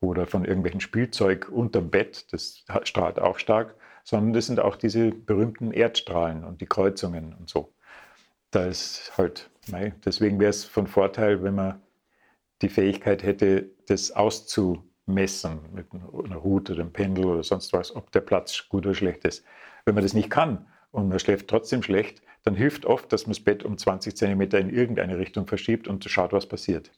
oder 0.00 0.26
von 0.26 0.44
irgendwelchen 0.44 0.80
Spielzeug 0.80 1.48
unterm 1.50 1.90
Bett, 1.90 2.32
das 2.32 2.64
strahlt 2.84 3.18
auch 3.18 3.38
stark, 3.38 3.76
sondern 4.04 4.32
das 4.32 4.46
sind 4.46 4.60
auch 4.60 4.76
diese 4.76 5.10
berühmten 5.12 5.72
Erdstrahlen 5.72 6.44
und 6.44 6.60
die 6.60 6.66
Kreuzungen 6.66 7.34
und 7.34 7.48
so. 7.48 7.72
Da 8.50 8.66
ist 8.66 9.12
halt, 9.16 9.50
deswegen 10.04 10.40
wäre 10.40 10.50
es 10.50 10.64
von 10.64 10.86
Vorteil, 10.86 11.42
wenn 11.42 11.54
man 11.54 11.80
die 12.62 12.68
Fähigkeit 12.68 13.22
hätte, 13.22 13.70
das 13.86 14.12
auszumessen 14.12 15.60
mit 15.74 15.86
einer 15.92 16.36
Route 16.36 16.72
oder 16.72 16.82
einem 16.82 16.92
Pendel 16.92 17.26
oder 17.26 17.42
sonst 17.42 17.72
was, 17.72 17.94
ob 17.94 18.10
der 18.12 18.20
Platz 18.20 18.68
gut 18.68 18.86
oder 18.86 18.94
schlecht 18.94 19.24
ist. 19.24 19.44
Wenn 19.84 19.94
man 19.94 20.04
das 20.04 20.14
nicht 20.14 20.30
kann 20.30 20.66
und 20.90 21.08
man 21.08 21.18
schläft 21.18 21.48
trotzdem 21.48 21.82
schlecht, 21.82 22.22
dann 22.44 22.54
hilft 22.54 22.86
oft, 22.86 23.12
dass 23.12 23.26
man 23.26 23.32
das 23.32 23.40
Bett 23.40 23.64
um 23.64 23.76
20 23.78 24.16
Zentimeter 24.16 24.58
in 24.58 24.70
irgendeine 24.70 25.18
Richtung 25.18 25.46
verschiebt 25.46 25.88
und 25.88 26.04
schaut, 26.04 26.32
was 26.32 26.46
passiert. 26.46 26.90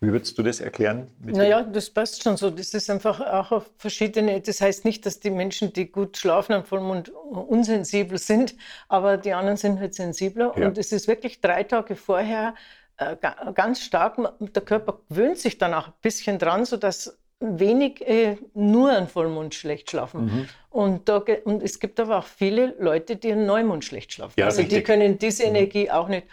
Wie 0.00 0.12
würdest 0.12 0.38
du 0.38 0.44
das 0.44 0.60
erklären? 0.60 1.10
Naja, 1.18 1.62
das 1.62 1.90
passt 1.90 2.22
schon 2.22 2.36
so. 2.36 2.50
Das 2.50 2.72
ist 2.72 2.88
einfach 2.88 3.20
auch 3.20 3.50
auf 3.50 3.70
verschiedene. 3.78 4.40
Das 4.40 4.60
heißt 4.60 4.84
nicht, 4.84 5.04
dass 5.04 5.18
die 5.18 5.30
Menschen, 5.30 5.72
die 5.72 5.90
gut 5.90 6.16
schlafen 6.16 6.52
am 6.52 6.64
Vollmond, 6.64 7.08
unsensibel 7.08 8.16
sind, 8.16 8.54
aber 8.88 9.16
die 9.16 9.32
anderen 9.32 9.56
sind 9.56 9.80
halt 9.80 9.94
sensibler. 9.94 10.54
Ja. 10.56 10.68
Und 10.68 10.78
es 10.78 10.92
ist 10.92 11.08
wirklich 11.08 11.40
drei 11.40 11.64
Tage 11.64 11.96
vorher 11.96 12.54
äh, 12.98 13.16
ga- 13.16 13.52
ganz 13.54 13.80
stark. 13.80 14.18
Der 14.40 14.62
Körper 14.62 15.00
gewöhnt 15.08 15.38
sich 15.38 15.58
dann 15.58 15.74
auch 15.74 15.88
ein 15.88 15.94
bisschen 16.02 16.38
dran, 16.38 16.64
sodass 16.64 17.18
wenig 17.40 18.06
äh, 18.06 18.36
nur 18.54 18.90
an 18.90 19.08
Vollmond 19.08 19.54
schlecht 19.54 19.90
schlafen. 19.90 20.24
Mhm. 20.24 20.48
Und, 20.70 21.08
da, 21.08 21.22
und 21.44 21.62
es 21.62 21.78
gibt 21.78 21.98
aber 22.00 22.18
auch 22.18 22.26
viele 22.26 22.74
Leute, 22.78 23.16
die 23.16 23.32
an 23.32 23.46
Neumond 23.46 23.84
schlecht 23.84 24.12
schlafen. 24.12 24.34
Ja, 24.36 24.46
also 24.46 24.62
die 24.62 24.66
richtig. 24.66 24.84
können 24.84 25.18
diese 25.18 25.44
Energie 25.44 25.90
auch 25.90 26.08
nicht. 26.08 26.26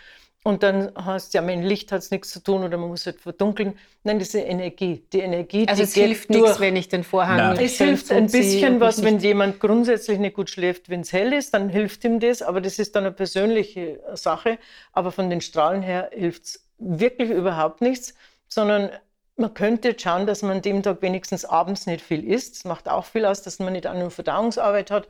Und 0.47 0.61
dann 0.61 0.91
heißt 0.95 1.33
ja, 1.33 1.41
mit 1.41 1.63
Licht 1.63 1.91
hat 1.91 2.03
es 2.03 2.11
nichts 2.11 2.29
zu 2.29 2.39
tun 2.39 2.63
oder 2.63 2.77
man 2.77 2.89
muss 2.89 3.07
halt 3.07 3.19
verdunkeln. 3.19 3.79
Nein, 4.03 4.19
diese 4.19 4.41
Energie, 4.41 5.03
die 5.11 5.21
Energie, 5.21 5.67
Also 5.67 5.81
die 5.81 5.87
es 5.87 5.93
geht 5.95 6.05
hilft 6.05 6.29
nichts, 6.29 6.59
wenn 6.59 6.75
ich 6.75 6.87
den 6.87 7.03
Vorhang 7.03 7.37
Nein. 7.37 7.57
Es 7.59 7.79
hilft 7.79 8.11
ein 8.11 8.27
bisschen 8.27 8.79
was, 8.79 9.03
wenn 9.03 9.17
jemand 9.17 9.59
grundsätzlich 9.59 10.19
nicht 10.19 10.35
gut 10.35 10.51
schläft, 10.51 10.87
wenn 10.87 11.01
es 11.01 11.11
hell 11.11 11.33
ist, 11.33 11.55
dann 11.55 11.69
hilft 11.69 12.03
ihm 12.03 12.19
das, 12.19 12.43
aber 12.43 12.61
das 12.61 12.77
ist 12.77 12.95
dann 12.95 13.05
eine 13.05 13.11
persönliche 13.11 13.99
Sache. 14.13 14.59
Aber 14.93 15.11
von 15.11 15.31
den 15.31 15.41
Strahlen 15.41 15.81
her 15.81 16.11
hilft 16.13 16.43
es 16.43 16.67
wirklich 16.77 17.31
überhaupt 17.31 17.81
nichts, 17.81 18.13
sondern 18.47 18.91
man 19.37 19.51
könnte 19.55 19.89
jetzt 19.89 20.03
schauen, 20.03 20.27
dass 20.27 20.43
man 20.43 20.57
an 20.57 20.61
dem 20.61 20.83
Tag 20.83 21.01
wenigstens 21.01 21.43
abends 21.43 21.87
nicht 21.87 22.01
viel 22.01 22.23
isst. 22.23 22.57
Das 22.57 22.65
macht 22.65 22.87
auch 22.87 23.05
viel 23.05 23.25
aus, 23.25 23.41
dass 23.41 23.57
man 23.57 23.73
nicht 23.73 23.87
an 23.87 23.97
nur 23.97 24.11
Verdauungsarbeit 24.11 24.91
hat, 24.91 25.07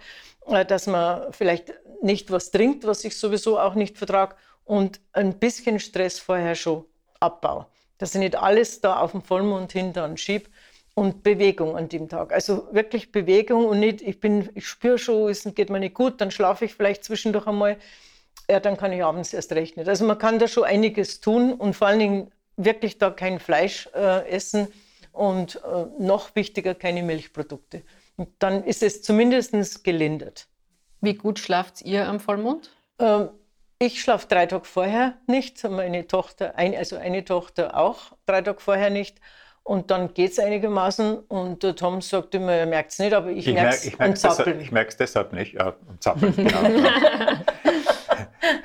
äh, 0.47 0.63
dass 0.63 0.87
man 0.87 1.33
vielleicht 1.33 1.73
nicht 2.01 2.31
was 2.31 2.51
trinkt, 2.51 2.87
was 2.87 3.03
ich 3.03 3.17
sowieso 3.17 3.59
auch 3.59 3.75
nicht 3.75 3.97
vertrage 3.97 4.35
und 4.65 4.99
ein 5.13 5.39
bisschen 5.39 5.79
Stress 5.79 6.19
vorher 6.19 6.55
schon 6.55 6.85
abbau. 7.19 7.67
Dass 7.97 8.13
ich 8.13 8.19
nicht 8.19 8.35
alles 8.35 8.81
da 8.81 8.99
auf 8.99 9.11
den 9.13 9.21
Vollmond 9.21 9.71
hin 9.71 9.93
dann 9.93 10.17
schieb 10.17 10.49
und 10.95 11.23
Bewegung 11.23 11.77
an 11.77 11.87
dem 11.87 12.09
Tag. 12.09 12.33
Also 12.33 12.67
wirklich 12.71 13.11
Bewegung 13.11 13.65
und 13.65 13.79
nicht, 13.79 14.01
ich 14.01 14.19
bin, 14.19 14.49
ich 14.55 14.67
spüre 14.67 14.97
schon, 14.97 15.29
es 15.29 15.43
geht 15.55 15.69
mir 15.69 15.79
nicht 15.79 15.93
gut, 15.93 16.19
dann 16.19 16.31
schlafe 16.31 16.65
ich 16.65 16.73
vielleicht 16.73 17.03
zwischendurch 17.03 17.47
einmal. 17.47 17.77
Ja, 18.49 18.59
dann 18.59 18.77
kann 18.77 18.91
ich 18.91 19.03
abends 19.03 19.33
erst 19.33 19.51
recht 19.53 19.77
nicht. 19.77 19.87
Also 19.87 20.05
man 20.05 20.17
kann 20.17 20.39
da 20.39 20.47
schon 20.47 20.65
einiges 20.65 21.19
tun 21.21 21.53
und 21.53 21.75
vor 21.75 21.87
allen 21.87 21.99
Dingen 21.99 22.31
wirklich 22.57 22.97
da 22.97 23.09
kein 23.09 23.39
Fleisch 23.39 23.89
äh, 23.93 24.27
essen 24.29 24.67
und 25.11 25.55
äh, 25.63 25.85
noch 25.99 26.35
wichtiger 26.35 26.75
keine 26.75 27.03
Milchprodukte. 27.03 27.81
Und 28.17 28.29
dann 28.39 28.63
ist 28.63 28.83
es 28.83 29.01
zumindest 29.01 29.83
gelindert. 29.83 30.47
Wie 31.01 31.15
gut 31.15 31.39
schlaft 31.39 31.81
ihr 31.81 32.07
am 32.07 32.19
Vollmond? 32.19 32.71
Ähm, 32.99 33.29
ich 33.79 34.01
schlafe 34.01 34.27
drei 34.27 34.45
Tage 34.45 34.65
vorher 34.65 35.15
nicht, 35.27 35.63
meine 35.69 36.07
Tochter, 36.07 36.57
ein, 36.57 36.75
also 36.75 36.95
eine 36.97 37.23
Tochter 37.25 37.77
auch 37.77 38.13
drei 38.25 38.41
Tage 38.41 38.59
vorher 38.59 38.89
nicht. 38.89 39.19
Und 39.63 39.89
dann 39.89 40.13
geht 40.13 40.31
es 40.33 40.37
einigermaßen. 40.39 41.17
Und 41.21 41.63
der 41.63 41.75
Tom 41.75 41.99
sagt 41.99 42.35
immer, 42.35 42.51
er 42.53 42.67
merkt 42.67 42.91
es 42.91 42.99
nicht, 42.99 43.13
aber 43.13 43.31
ich, 43.31 43.47
Ich 43.47 43.53
merke 43.55 43.75
merke 43.75 43.87
es 43.87 43.97
merk's 43.97 44.21
deshalb, 44.21 44.37
Zappeln. 44.37 44.61
ich 44.61 44.71
merk's 44.71 44.97
deshalb 44.97 45.33
nicht. 45.33 45.53
Ja, 45.55 45.75
am 45.89 45.99
Zappeln, 45.99 46.35
genau. 46.35 46.59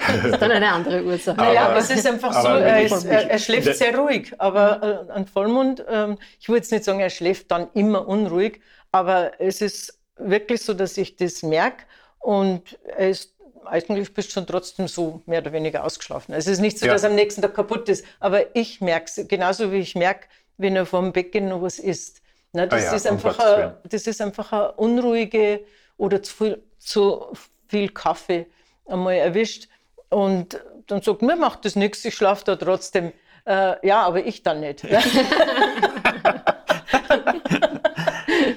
Das 0.06 0.24
ist 0.24 0.42
dann 0.42 0.50
eine 0.50 0.70
andere 0.72 1.02
Ursache. 1.04 1.36
Naja, 1.38 1.62
Aber- 1.62 1.70
aber 1.70 1.78
es 1.80 1.90
ist 1.90 2.06
einfach 2.06 2.32
so, 2.34 2.48
er, 2.48 2.82
ist, 2.82 3.04
er, 3.04 3.30
er 3.30 3.38
schläft 3.38 3.74
sehr 3.76 3.96
ruhig, 3.96 4.32
aber 4.38 5.06
äh, 5.08 5.12
an 5.12 5.26
Vollmond, 5.26 5.84
ähm, 5.88 6.18
ich 6.38 6.48
würde 6.48 6.58
jetzt 6.58 6.72
nicht 6.72 6.84
sagen, 6.84 7.00
er 7.00 7.08
schläft 7.10 7.50
dann 7.50 7.68
immer 7.74 8.06
unruhig, 8.06 8.60
aber 8.92 9.32
es 9.40 9.60
ist 9.62 9.98
wirklich 10.16 10.62
so, 10.62 10.74
dass 10.74 10.96
ich 10.98 11.16
das 11.16 11.42
merke 11.42 11.84
und 12.18 12.78
er 12.96 13.08
ist 13.10 13.34
eigentlich 13.64 14.12
bist 14.14 14.32
schon 14.32 14.46
trotzdem 14.46 14.88
so 14.88 15.22
mehr 15.26 15.40
oder 15.40 15.52
weniger 15.52 15.84
ausgeschlafen. 15.84 16.34
Also 16.34 16.50
es 16.50 16.58
ist 16.58 16.60
nicht 16.62 16.78
so, 16.78 16.86
Ja. 16.86 16.92
dass 16.92 17.04
am 17.04 17.14
nächsten 17.14 17.42
Tag 17.42 17.54
kaputt 17.54 17.88
ist, 17.88 18.04
aber 18.18 18.54
ich 18.56 18.80
merke 18.80 19.06
es, 19.14 19.28
genauso 19.28 19.70
wie 19.72 19.78
ich 19.78 19.94
merke, 19.94 20.26
wenn 20.58 20.76
er 20.76 20.86
vor 20.86 21.00
dem 21.00 21.12
Becken 21.12 21.48
noch 21.48 21.62
was 21.62 21.78
isst. 21.78 22.20
Na, 22.52 22.66
das, 22.66 22.82
Ah 22.82 22.86
ja, 22.86 22.94
ist 22.96 23.06
einfach 23.06 23.38
Willen. 23.38 23.72
das 23.88 24.06
ist 24.06 24.20
einfach 24.20 24.52
eine 24.52 24.72
unruhige 24.72 25.64
oder 25.96 26.22
zu 26.22 26.34
viel, 26.34 26.62
zu 26.78 27.26
viel 27.68 27.88
Kaffee 27.90 28.46
einmal 28.86 29.14
erwischt. 29.14 29.68
Und 30.08 30.60
dann 30.88 31.00
sagt, 31.02 31.22
mir 31.22 31.36
macht 31.36 31.64
das 31.64 31.76
nichts, 31.76 32.04
ich 32.04 32.14
schlafe 32.14 32.44
da 32.44 32.56
trotzdem. 32.56 33.12
Äh, 33.46 33.86
ja, 33.86 34.02
aber 34.02 34.26
ich 34.26 34.42
dann 34.42 34.60
nicht. 34.60 34.84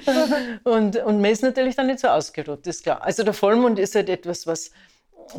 und, 0.64 0.96
und 0.96 1.20
man 1.20 1.30
ist 1.30 1.42
natürlich 1.42 1.76
dann 1.76 1.86
nicht 1.86 2.00
so 2.00 2.08
ausgeruht, 2.08 2.66
ist 2.66 2.82
klar. 2.82 3.02
Also 3.02 3.22
der 3.22 3.32
Vollmond 3.34 3.78
ist 3.78 3.94
halt 3.94 4.08
etwas, 4.08 4.46
was 4.46 4.70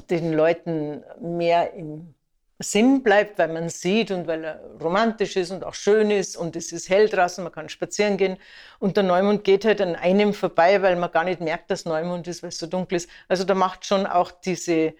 den 0.10 0.34
Leuten 0.34 1.04
mehr 1.20 1.74
im 1.74 2.14
Sinn 2.60 3.04
bleibt, 3.04 3.38
weil 3.38 3.50
man 3.50 3.68
sieht 3.68 4.12
und 4.12 4.28
weil 4.28 4.44
er 4.46 4.60
romantisch 4.82 5.36
ist 5.36 5.52
und 5.52 5.66
auch 5.66 5.74
schön 5.74 6.10
ist 6.10 6.38
und 6.38 6.56
es 6.56 6.72
ist 6.72 6.90
hell 6.90 7.10
draußen, 7.10 7.44
man 7.44 7.52
kann 7.52 7.68
spazieren 7.68 8.16
gehen 8.16 8.38
und 8.80 8.96
der 8.96 9.04
Neumond 9.04 9.44
geht 9.44 9.66
halt 9.66 9.82
an 9.82 9.96
einem 9.96 10.34
vorbei, 10.34 10.82
weil 10.82 10.96
man 10.96 11.12
gar 11.12 11.26
nicht 11.26 11.42
merkt, 11.42 11.70
dass 11.70 11.84
Neumond 11.84 12.28
ist, 12.28 12.44
weil 12.44 12.50
es 12.50 12.58
so 12.58 12.68
dunkel 12.68 12.96
ist. 12.96 13.10
Also 13.28 13.44
da 13.44 13.56
macht 13.56 13.86
schon 13.86 14.06
auch 14.06 14.32
diese, 14.32 14.94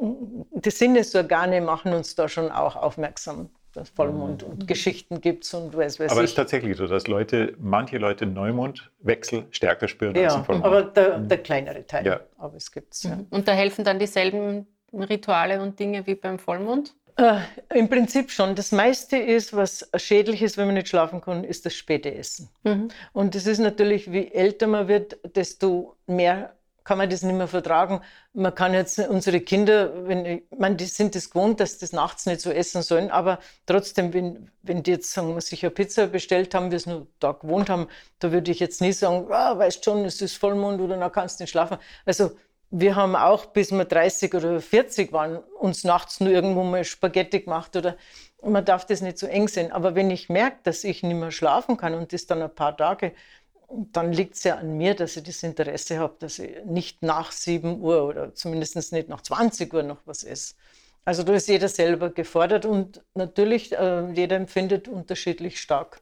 die 0.00 0.70
Sinnesorgane 0.70 1.60
machen 1.60 1.92
uns 1.92 2.16
da 2.16 2.28
schon 2.28 2.50
auch 2.50 2.74
aufmerksam, 2.74 3.50
dass 3.78 3.90
Vollmond 3.90 4.42
und 4.42 4.66
Geschichten 4.66 5.20
gibt 5.20 5.52
und 5.54 5.76
weiß, 5.76 6.00
weiß 6.00 6.10
Aber 6.12 6.22
es 6.22 6.30
ist 6.30 6.36
tatsächlich 6.36 6.76
so, 6.76 6.86
dass 6.86 7.06
Leute, 7.06 7.54
manche 7.58 7.98
Leute 7.98 8.26
Neumondwechsel 8.26 9.46
stärker 9.50 9.88
spüren 9.88 10.16
als 10.16 10.32
ja, 10.32 10.38
im 10.38 10.44
Vollmond. 10.44 10.66
aber 10.66 10.82
der, 10.82 11.18
der 11.18 11.38
kleinere 11.38 11.86
Teil. 11.86 12.06
Ja. 12.06 12.20
Aber 12.36 12.56
es 12.56 12.72
gibt 12.72 12.94
es. 12.94 13.04
Ja. 13.04 13.18
Und 13.30 13.46
da 13.46 13.52
helfen 13.52 13.84
dann 13.84 13.98
dieselben 13.98 14.66
Rituale 14.92 15.62
und 15.62 15.78
Dinge 15.78 16.06
wie 16.06 16.14
beim 16.14 16.38
Vollmond? 16.38 16.94
Äh, 17.16 17.40
Im 17.74 17.88
Prinzip 17.88 18.30
schon. 18.30 18.54
Das 18.54 18.70
meiste 18.70 19.16
ist, 19.16 19.54
was 19.54 19.88
schädlich 19.96 20.40
ist, 20.40 20.56
wenn 20.56 20.66
man 20.66 20.74
nicht 20.74 20.88
schlafen 20.88 21.20
kann, 21.20 21.42
ist 21.44 21.66
das 21.66 21.74
späte 21.74 22.14
Essen. 22.14 22.48
Mhm. 22.62 22.88
Und 23.12 23.34
das 23.34 23.46
ist 23.46 23.58
natürlich, 23.58 24.12
wie 24.12 24.32
älter 24.32 24.68
man 24.68 24.88
wird, 24.88 25.18
desto 25.34 25.96
mehr 26.06 26.54
kann 26.88 26.96
man 26.96 27.10
das 27.10 27.22
nicht 27.22 27.36
mehr 27.36 27.48
vertragen. 27.48 28.00
Man 28.32 28.54
kann 28.54 28.72
jetzt 28.72 28.98
unsere 28.98 29.40
Kinder, 29.42 30.08
wenn, 30.08 30.24
ich 30.24 30.42
meine, 30.56 30.76
die 30.76 30.86
sind 30.86 31.14
es 31.14 31.24
das 31.24 31.30
gewohnt, 31.32 31.60
dass 31.60 31.76
das 31.76 31.92
nachts 31.92 32.24
nicht 32.24 32.40
so 32.40 32.50
essen 32.50 32.80
sollen, 32.80 33.10
aber 33.10 33.40
trotzdem, 33.66 34.14
wenn, 34.14 34.50
wenn 34.62 34.82
die 34.82 34.92
jetzt 34.92 35.12
sagen, 35.12 35.38
sich 35.42 35.62
eine 35.62 35.70
Pizza 35.70 36.06
bestellt 36.06 36.54
haben, 36.54 36.70
wir 36.70 36.78
es 36.78 36.86
nur 36.86 37.06
da 37.20 37.32
gewohnt 37.32 37.68
haben, 37.68 37.88
da 38.20 38.32
würde 38.32 38.50
ich 38.50 38.58
jetzt 38.58 38.80
nie 38.80 38.92
sagen, 38.92 39.26
ah, 39.30 39.58
weißt 39.58 39.84
schon, 39.84 40.06
es 40.06 40.22
ist 40.22 40.38
Vollmond 40.38 40.80
oder 40.80 40.96
dann 40.96 41.12
kannst 41.12 41.38
du 41.38 41.42
nicht 41.42 41.50
schlafen. 41.50 41.76
Also 42.06 42.30
wir 42.70 42.96
haben 42.96 43.16
auch, 43.16 43.44
bis 43.44 43.70
wir 43.70 43.84
30 43.84 44.32
oder 44.34 44.58
40 44.58 45.12
waren, 45.12 45.36
uns 45.60 45.84
nachts 45.84 46.20
nur 46.20 46.30
irgendwo 46.30 46.64
mal 46.64 46.84
Spaghetti 46.84 47.40
gemacht 47.40 47.76
oder 47.76 47.98
man 48.42 48.64
darf 48.64 48.86
das 48.86 49.02
nicht 49.02 49.18
so 49.18 49.26
eng 49.26 49.48
sehen. 49.48 49.72
Aber 49.72 49.94
wenn 49.94 50.10
ich 50.10 50.30
merke, 50.30 50.56
dass 50.62 50.84
ich 50.84 51.02
nicht 51.02 51.16
mehr 51.16 51.32
schlafen 51.32 51.76
kann 51.76 51.92
und 51.92 52.14
das 52.14 52.24
dann 52.24 52.40
ein 52.40 52.54
paar 52.54 52.74
Tage, 52.74 53.12
dann 53.70 54.12
liegt 54.12 54.34
es 54.34 54.44
ja 54.44 54.56
an 54.56 54.76
mir, 54.76 54.94
dass 54.94 55.16
ich 55.16 55.24
das 55.24 55.42
Interesse 55.42 55.98
habe, 55.98 56.16
dass 56.18 56.38
ich 56.38 56.64
nicht 56.64 57.02
nach 57.02 57.32
7 57.32 57.80
Uhr 57.80 58.04
oder 58.04 58.34
zumindest 58.34 58.92
nicht 58.92 59.08
nach 59.08 59.20
20 59.20 59.72
Uhr 59.72 59.82
noch 59.82 59.98
was 60.06 60.24
esse. 60.24 60.54
Also 61.04 61.22
da 61.22 61.34
ist 61.34 61.48
jeder 61.48 61.68
selber 61.68 62.10
gefordert 62.10 62.66
und 62.66 63.02
natürlich 63.14 63.72
äh, 63.72 64.10
jeder 64.12 64.36
empfindet 64.36 64.88
unterschiedlich 64.88 65.60
stark. 65.60 66.00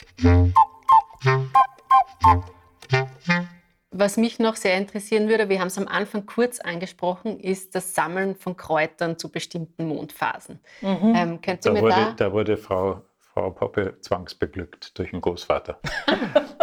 Was 3.92 4.16
mich 4.16 4.38
noch 4.38 4.56
sehr 4.56 4.76
interessieren 4.76 5.28
würde, 5.28 5.48
wir 5.48 5.60
haben 5.60 5.68
es 5.68 5.78
am 5.78 5.88
Anfang 5.88 6.26
kurz 6.26 6.60
angesprochen, 6.60 7.38
ist 7.40 7.74
das 7.74 7.94
Sammeln 7.94 8.34
von 8.34 8.56
Kräutern 8.56 9.16
zu 9.16 9.30
bestimmten 9.30 9.86
Mondphasen. 9.86 10.60
Mhm. 10.80 11.14
Ähm, 11.16 11.40
könnt 11.40 11.64
ihr 11.64 11.70
da, 11.70 11.72
mir 11.72 11.82
wurde, 11.82 11.94
da, 11.94 12.12
da 12.12 12.32
wurde 12.32 12.56
Frau, 12.56 13.02
Frau 13.36 13.50
Poppe 13.50 13.98
zwangsbeglückt 14.00 14.98
durch 14.98 15.10
den 15.10 15.20
Großvater. 15.20 15.78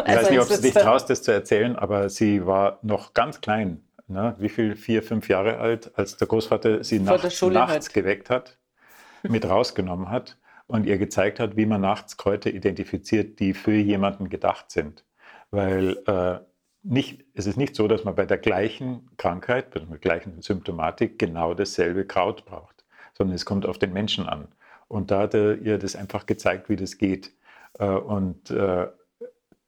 Ich 0.06 0.10
Also 0.10 0.22
weiß 0.24 0.30
nicht, 0.32 0.40
ob 0.42 0.48
du 0.50 0.62
dich 0.62 0.74
der- 0.74 0.82
traust, 0.84 1.10
das 1.10 1.22
zu 1.22 1.32
erzählen, 1.32 1.76
aber 1.78 2.10
sie 2.10 2.46
war 2.46 2.80
noch 2.82 3.14
ganz 3.14 3.40
klein. 3.40 3.82
Ne? 4.08 4.36
Wie 4.40 4.50
viel? 4.50 4.76
Vier, 4.76 5.02
fünf 5.02 5.30
Jahre 5.30 5.60
alt, 5.60 5.92
als 5.98 6.18
der 6.18 6.28
Großvater 6.28 6.84
sie 6.84 7.00
Vor 7.00 7.18
der 7.20 7.52
nachts 7.52 7.72
halt. 7.88 7.94
geweckt 7.94 8.30
hat, 8.30 8.58
mit 9.22 9.48
rausgenommen 9.48 10.10
hat 10.10 10.38
und 10.68 10.86
ihr 10.88 10.98
gezeigt 10.98 11.40
hat, 11.40 11.56
wie 11.56 11.66
man 11.68 11.80
nachts 11.80 12.18
Kräuter 12.18 12.50
identifiziert, 12.50 13.40
die 13.40 13.54
für 13.54 13.72
jemanden 13.76 14.28
gedacht 14.30 14.72
sind. 14.72 15.06
Weil 15.52 15.98
äh, 16.08 16.40
nicht, 16.82 17.24
es 17.34 17.46
ist 17.46 17.56
nicht 17.56 17.76
so, 17.76 17.88
dass 17.88 18.04
man 18.04 18.16
bei 18.16 18.26
der 18.26 18.40
gleichen 18.40 19.10
Krankheit, 19.18 19.70
bei 19.72 19.80
der 19.80 19.98
gleichen 20.00 20.42
Symptomatik 20.42 21.18
genau 21.18 21.54
dasselbe 21.54 22.06
Kraut 22.06 22.44
braucht, 22.46 22.84
sondern 23.14 23.36
es 23.36 23.46
kommt 23.46 23.66
auf 23.66 23.78
den 23.78 23.94
Menschen 23.94 24.28
an. 24.28 24.50
Und 24.94 25.10
da 25.10 25.22
hat 25.22 25.34
er 25.34 25.58
ihr 25.58 25.80
das 25.80 25.96
einfach 25.96 26.28
gezeigt, 26.28 26.70
wie 26.70 26.76
das 26.76 26.98
geht. 26.98 27.32
Äh, 27.80 27.86
Und 27.86 28.52
äh, 28.52 28.88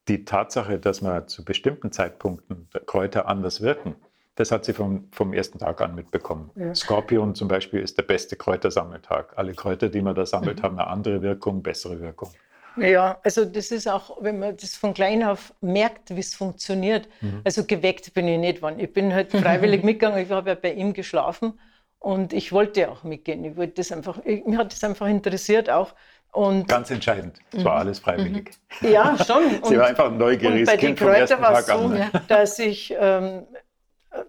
die 0.08 0.24
Tatsache, 0.24 0.78
dass 0.78 1.02
man 1.02 1.28
zu 1.28 1.44
bestimmten 1.44 1.92
Zeitpunkten 1.92 2.70
Kräuter 2.86 3.28
anders 3.28 3.62
wirken, 3.62 3.96
das 4.36 4.52
hat 4.52 4.66
sie 4.66 4.74
vom, 4.74 5.08
vom 5.12 5.34
ersten 5.34 5.58
Tag 5.58 5.82
an 5.82 5.96
mitbekommen. 5.96 6.52
Ja. 6.56 6.76
Skorpion 6.76 7.34
zum 7.34 7.48
Beispiel 7.48 7.80
ist 7.80 7.98
der 7.98 8.04
beste 8.04 8.36
Kräutersammeltag. 8.36 9.34
Alle 9.36 9.54
Kräuter, 9.54 9.90
die 9.90 10.02
man 10.02 10.14
da 10.14 10.26
sammelt, 10.26 10.62
haben 10.62 10.78
eine 10.78 10.88
andere 10.88 11.22
Wirkung, 11.22 11.64
bessere 11.64 12.00
Wirkung. 12.02 12.30
Ja, 12.78 13.18
also 13.24 13.46
das 13.46 13.72
ist 13.72 13.88
auch, 13.88 14.22
wenn 14.22 14.38
man 14.38 14.58
das 14.58 14.76
von 14.76 14.94
klein 14.94 15.24
auf 15.24 15.54
merkt, 15.62 16.14
wie 16.14 16.20
es 16.20 16.36
funktioniert. 16.36 17.08
Also 17.46 17.64
geweckt 17.64 18.14
bin 18.14 18.28
ich 18.28 18.38
nicht 18.38 18.62
worden. 18.62 18.80
Ich 18.80 18.92
bin 18.92 19.14
halt 19.14 19.32
freiwillig 19.32 19.84
mitgegangen. 19.90 20.20
Ich 20.20 20.30
habe 20.30 20.50
ja 20.50 20.56
bei 20.56 20.74
ihm 20.74 20.94
geschlafen 20.94 21.58
und 22.06 22.34
ich 22.34 22.52
wollte 22.52 22.90
auch 22.92 23.04
mitgehen. 23.04 23.44
Ich 23.46 23.58
wollte 23.58 23.74
das 23.78 23.92
einfach, 23.92 24.20
ich, 24.26 24.46
mich 24.46 24.58
hat 24.60 24.72
das 24.72 24.84
einfach 24.84 25.08
interessiert 25.08 25.72
auch. 25.72 25.96
Und 26.32 26.68
Ganz 26.68 26.92
entscheidend. 26.92 27.40
Es 27.52 27.64
war 27.66 27.78
alles 27.78 27.98
freiwillig. 28.00 28.52
ja, 28.82 29.18
schon. 29.26 29.44
Sie 29.64 29.78
war 29.78 29.88
einfach 29.88 30.12
ein 30.12 30.18
neugieriges 30.18 30.60
und 30.70 30.76
bei 30.76 30.78
den 30.78 30.96
Kind 30.96 31.00
Kräutern 31.00 31.42
war 31.42 31.58
es 31.60 31.66
so, 31.66 31.74
an. 31.74 32.12
Dass 32.28 32.60
ich, 32.60 32.94
ähm, 33.00 33.48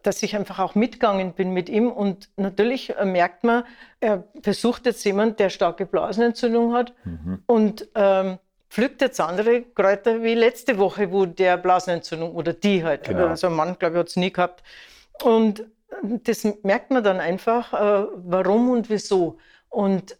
dass 0.03 0.23
ich 0.23 0.35
einfach 0.35 0.59
auch 0.59 0.75
mitgegangen 0.75 1.33
bin 1.35 1.51
mit 1.51 1.69
ihm. 1.69 1.91
Und 1.93 2.31
natürlich 2.37 2.97
äh, 2.97 3.05
merkt 3.05 3.45
man, 3.45 3.65
er 4.01 4.25
besucht 4.43 4.87
jetzt 4.87 5.05
jemand, 5.05 5.39
der 5.39 5.51
starke 5.51 5.85
Blasenentzündung 5.85 6.73
hat 6.73 6.95
Mhm. 7.05 7.43
und 7.47 7.89
ähm, 7.95 8.39
pflückt 8.71 9.01
jetzt 9.03 9.21
andere 9.21 9.63
Kräuter 9.63 10.23
wie 10.23 10.35
letzte 10.35 10.79
Woche, 10.79 11.13
wo 11.13 11.27
der 11.27 11.57
Blasenentzündung 11.59 12.35
oder 12.35 12.53
die 12.55 12.83
halt, 12.85 13.05
Genau. 13.05 13.27
also 13.27 13.49
ein 13.49 13.53
Mann, 13.55 13.77
glaube 13.79 13.97
ich, 13.97 14.01
hat 14.01 14.09
es 14.09 14.17
nie 14.17 14.33
gehabt. 14.33 14.63
Und 15.23 15.65
das 16.03 16.47
merkt 16.63 16.91
man 16.91 17.03
dann 17.03 17.21
einfach, 17.21 17.73
äh, 17.73 18.07
warum 18.17 18.71
und 18.71 18.91
wieso. 18.91 19.39
Und 19.69 20.17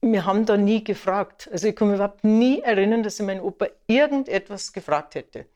wir 0.00 0.24
haben 0.26 0.44
da 0.44 0.56
nie 0.56 0.82
gefragt. 0.82 1.48
Also 1.52 1.68
ich 1.68 1.76
kann 1.76 1.88
mich 1.88 1.96
überhaupt 1.96 2.24
nie 2.24 2.60
erinnern, 2.60 3.02
dass 3.02 3.20
ich 3.20 3.26
meinen 3.26 3.40
Opa 3.40 3.66
irgendetwas 3.86 4.72
gefragt 4.72 5.14
hätte. 5.14 5.46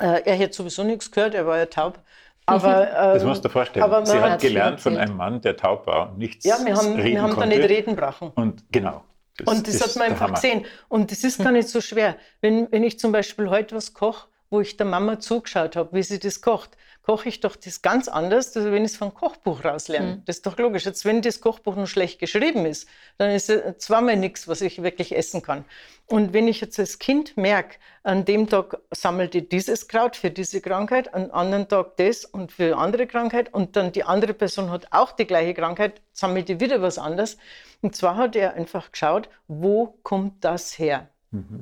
Äh, 0.00 0.22
er 0.24 0.34
hätte 0.34 0.54
sowieso 0.54 0.82
nichts 0.82 1.10
gehört, 1.10 1.34
er 1.34 1.46
war 1.46 1.58
ja 1.58 1.66
taub. 1.66 2.00
Aber, 2.46 2.86
Das 2.92 3.22
ähm, 3.22 3.28
musst 3.28 3.44
du 3.44 3.48
dir 3.48 3.52
vorstellen. 3.52 3.84
aber 3.84 4.04
Sie 4.04 4.18
hat 4.18 4.40
gelernt 4.40 4.80
von 4.80 4.96
einem 4.96 5.16
Mann, 5.16 5.40
der 5.40 5.56
taub 5.56 5.86
war 5.86 6.10
und 6.10 6.18
nichts 6.18 6.44
ja, 6.44 6.56
wir 6.64 6.74
haben, 6.74 6.94
reden 6.94 7.14
wir 7.14 7.22
haben 7.22 7.36
da 7.36 7.46
nicht 7.46 7.68
reden 7.68 7.94
brachen. 7.94 8.32
Und 8.34 8.64
genau. 8.72 9.04
Und 9.46 9.66
das 9.66 9.80
hat 9.80 9.96
man 9.96 10.10
einfach 10.10 10.26
Hammer. 10.26 10.34
gesehen. 10.34 10.66
Und 10.88 11.10
das 11.10 11.24
ist 11.24 11.42
gar 11.42 11.52
nicht 11.52 11.68
so 11.68 11.80
schwer. 11.80 12.16
Wenn, 12.40 12.70
wenn 12.70 12.84
ich 12.84 12.98
zum 12.98 13.12
Beispiel 13.12 13.48
heute 13.48 13.76
was 13.76 13.94
koche, 13.94 14.28
wo 14.50 14.60
ich 14.60 14.76
der 14.76 14.86
Mama 14.86 15.18
zugeschaut 15.18 15.76
habe, 15.76 15.90
wie 15.92 16.02
sie 16.02 16.18
das 16.18 16.42
kocht, 16.42 16.76
koche 17.02 17.28
ich 17.28 17.40
doch 17.40 17.56
das 17.56 17.82
ganz 17.82 18.08
anders, 18.08 18.56
als 18.56 18.66
wenn 18.66 18.84
ich 18.84 18.92
es 18.92 18.96
vom 18.96 19.12
Kochbuch 19.12 19.64
rauslerne. 19.64 20.16
Mhm. 20.16 20.22
Das 20.24 20.36
ist 20.36 20.46
doch 20.46 20.56
logisch. 20.56 20.84
Jetzt, 20.84 21.04
wenn 21.04 21.20
das 21.20 21.40
Kochbuch 21.40 21.76
noch 21.76 21.86
schlecht 21.86 22.18
geschrieben 22.18 22.64
ist, 22.64 22.88
dann 23.18 23.30
ist 23.30 23.50
es 23.50 23.78
zweimal 23.78 24.16
nichts, 24.16 24.46
was 24.46 24.60
ich 24.60 24.82
wirklich 24.82 25.16
essen 25.16 25.42
kann. 25.42 25.64
Und 26.06 26.32
wenn 26.32 26.46
ich 26.48 26.60
jetzt 26.60 26.78
als 26.78 26.98
Kind 26.98 27.36
merke, 27.36 27.78
an 28.02 28.24
dem 28.24 28.48
Tag 28.48 28.78
sammelt 28.90 29.34
ihr 29.34 29.48
dieses 29.48 29.88
Kraut 29.88 30.16
für 30.16 30.30
diese 30.30 30.60
Krankheit, 30.60 31.12
an 31.14 31.30
anderen 31.30 31.68
Tag 31.68 31.96
das 31.96 32.24
und 32.24 32.52
für 32.52 32.76
andere 32.76 33.06
Krankheit 33.06 33.52
und 33.52 33.76
dann 33.76 33.92
die 33.92 34.04
andere 34.04 34.34
Person 34.34 34.70
hat 34.70 34.88
auch 34.90 35.12
die 35.12 35.26
gleiche 35.26 35.54
Krankheit, 35.54 36.00
sammelt 36.12 36.48
ihr 36.48 36.60
wieder 36.60 36.82
was 36.82 36.98
anderes. 36.98 37.36
Und 37.80 37.96
zwar 37.96 38.16
hat 38.16 38.36
er 38.36 38.54
einfach 38.54 38.92
geschaut, 38.92 39.28
wo 39.48 39.98
kommt 40.02 40.44
das 40.44 40.78
her? 40.78 41.08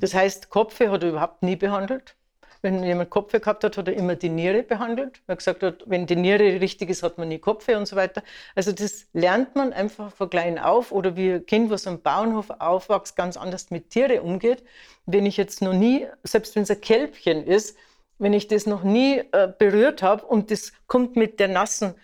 Das 0.01 0.15
heißt, 0.15 0.51
Kopfe 0.51 0.91
hat 0.91 1.05
er 1.05 1.11
überhaupt 1.11 1.45
nie 1.45 1.55
behandelt. 1.55 2.17
Wenn 2.63 2.85
jemand 2.85 3.11
Kopfe 3.11 3.41
gehabt 3.41 3.65
hat, 3.65 3.77
hat 3.77 3.89
er 3.89 3.95
immer 3.95 4.17
die 4.17 4.29
Niere 4.29 4.63
behandelt. 4.63 5.21
Er 5.27 5.33
hat 5.33 5.39
gesagt, 5.39 5.63
hat, 5.63 5.83
wenn 5.87 6.07
die 6.07 6.17
Niere 6.17 6.61
richtig 6.61 6.91
ist, 6.91 7.03
hat 7.03 7.17
man 7.17 7.29
nie 7.29 7.39
Kopfe 7.39 7.77
und 7.79 7.87
so 7.87 7.97
weiter. 7.97 8.23
Also 8.55 8.73
das 8.73 9.07
lernt 9.13 9.57
man 9.57 9.73
einfach 9.73 10.13
von 10.13 10.29
klein 10.29 10.59
auf. 10.59 10.93
Oder 10.93 11.17
wie 11.17 11.33
ein 11.33 11.47
Kind, 11.47 11.71
was 11.71 11.87
am 11.87 12.01
Bauernhof 12.03 12.51
aufwächst, 12.59 13.17
ganz 13.17 13.37
anders 13.37 13.71
mit 13.71 13.91
Tieren 13.91 14.21
umgeht. 14.21 14.63
Wenn 15.07 15.27
ich 15.27 15.37
jetzt 15.37 15.63
noch 15.63 15.73
nie, 15.73 16.07
selbst 16.23 16.55
wenn 16.55 16.65
es 16.65 16.71
ein 16.71 16.81
Kälbchen 16.81 17.47
ist, 17.47 17.77
wenn 18.19 18.35
ich 18.35 18.49
das 18.49 18.67
noch 18.67 18.83
nie 18.83 19.23
äh, 19.33 19.49
berührt 19.59 20.03
habe 20.03 20.25
und 20.27 20.51
das 20.51 20.73
kommt 20.87 21.17
mit 21.17 21.41
der 21.41 21.49
nassen, 21.49 21.95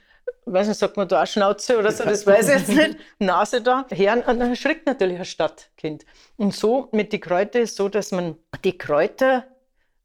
weiß 0.46 0.68
nicht, 0.68 0.78
sagt 0.78 0.96
man 0.96 1.08
da 1.08 1.22
auch 1.22 1.26
Schnauze 1.26 1.78
oder 1.78 1.92
so, 1.92 2.04
das 2.04 2.26
weiß 2.26 2.48
ich 2.48 2.54
jetzt 2.54 2.68
nicht, 2.68 2.98
Nase 3.18 3.60
da, 3.60 3.86
her, 3.90 4.14
und 4.14 4.40
dann 4.40 4.50
erschrickt 4.50 4.86
natürlich 4.86 5.18
ein 5.18 5.24
Stadtkind. 5.24 6.06
Und 6.36 6.54
so 6.54 6.88
mit 6.92 7.12
die 7.12 7.20
Kräuter 7.20 7.60
ist 7.60 7.76
so, 7.76 7.88
dass 7.88 8.12
man 8.12 8.36
die 8.64 8.78
Kräuter 8.78 9.44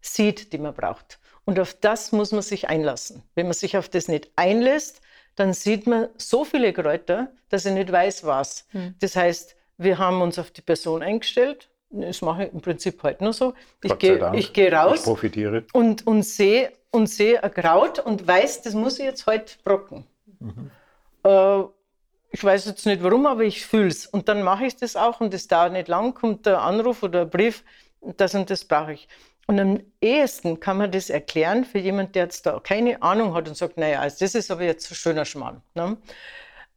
sieht, 0.02 0.52
die 0.54 0.58
man 0.58 0.74
braucht. 0.74 1.20
Und 1.46 1.60
auf 1.60 1.74
das 1.74 2.12
muss 2.12 2.32
man 2.32 2.42
sich 2.42 2.70
einlassen. 2.70 3.24
Wenn 3.36 3.48
man 3.48 3.54
sich 3.54 3.78
auf 3.78 3.90
das 3.90 4.08
nicht 4.08 4.30
einlässt, 4.36 5.02
dann 5.36 5.54
sieht 5.54 5.88
man 5.88 6.10
so 6.18 6.44
viele 6.46 6.74
Kräuter, 6.74 7.32
dass 7.50 7.66
er 7.66 7.74
nicht 7.74 7.92
weiß, 7.92 8.26
was. 8.26 8.68
Das 9.00 9.16
heißt, 9.16 9.56
wir 9.78 9.98
haben 9.98 10.22
uns 10.22 10.38
auf 10.38 10.52
die 10.52 10.62
Person 10.62 11.02
eingestellt. 11.02 11.70
Das 11.90 12.22
mache 12.22 12.46
ich 12.46 12.54
im 12.54 12.62
Prinzip 12.62 13.02
heute 13.04 13.24
noch 13.24 13.34
so. 13.34 13.54
Ich 13.84 13.98
gehe 13.98 14.32
ich 14.36 14.54
gehe 14.54 14.72
raus 14.72 15.00
Ich 15.00 15.04
profitiere. 15.04 15.66
und, 15.74 16.06
und 16.08 16.24
sehe 16.24 16.72
und 16.92 17.08
sehe 17.08 17.42
ein 17.44 17.54
Kraut 17.54 18.00
und 18.00 18.28
weiß, 18.28 18.62
das 18.62 18.74
muss 18.74 19.00
ich 19.00 19.06
jetzt 19.06 19.26
heute 19.26 19.54
brocken. 19.64 20.06
Äh, 21.24 21.64
ich 22.34 22.44
weiß 22.44 22.66
jetzt 22.66 22.86
nicht 22.86 23.04
warum, 23.04 23.26
aber 23.26 23.44
ich 23.44 23.66
fühle 23.66 23.88
es. 23.88 24.06
Und 24.06 24.30
dann 24.30 24.42
mache 24.44 24.66
ich 24.66 24.76
das 24.78 24.96
auch 24.96 25.20
und 25.22 25.34
das 25.34 25.48
dauert 25.48 25.74
nicht 25.74 25.88
lang, 25.88 26.14
kommt 26.14 26.46
der 26.46 26.62
Anruf 26.62 27.04
oder 27.04 27.22
ein 27.22 27.30
Brief, 27.30 27.64
das 28.02 28.36
und 28.36 28.50
das 28.50 28.64
brauche 28.66 28.94
ich. 28.94 29.08
Und 29.52 29.60
am 29.60 29.84
ehesten 30.00 30.62
kann 30.62 30.78
man 30.78 30.94
das 30.94 31.10
erklären 31.10 31.66
für 31.66 31.78
jemanden, 31.78 32.14
der 32.14 32.24
jetzt 32.24 32.46
da 32.46 32.62
keine 32.62 33.02
Ahnung 33.02 33.34
hat 33.34 33.50
und 33.50 33.58
sagt, 33.58 33.76
naja, 33.76 34.00
also 34.00 34.16
das 34.22 34.34
ist 34.34 34.50
aber 34.50 34.64
jetzt 34.64 34.90
ein 34.90 34.96
schöner 34.96 35.26
Schmarrn. 35.26 35.62
Ne? 35.76 35.98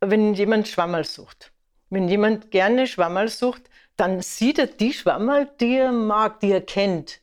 Wenn 0.01 0.35
jemand 0.35 0.67
Schwammerl 0.67 1.05
sucht, 1.05 1.53
wenn 1.91 2.09
jemand 2.09 2.51
gerne 2.51 2.89
Schwammerl 2.89 3.29
sucht, 3.29 3.63
dann 3.97 4.23
sieht 4.23 4.59
er 4.59 4.67
die 4.67 4.93
Schwammerl, 4.93 5.49
die 5.61 5.77
er 5.77 5.93
mag, 5.93 6.41
die 6.41 6.51
er 6.51 6.63
kennt. 6.63 7.21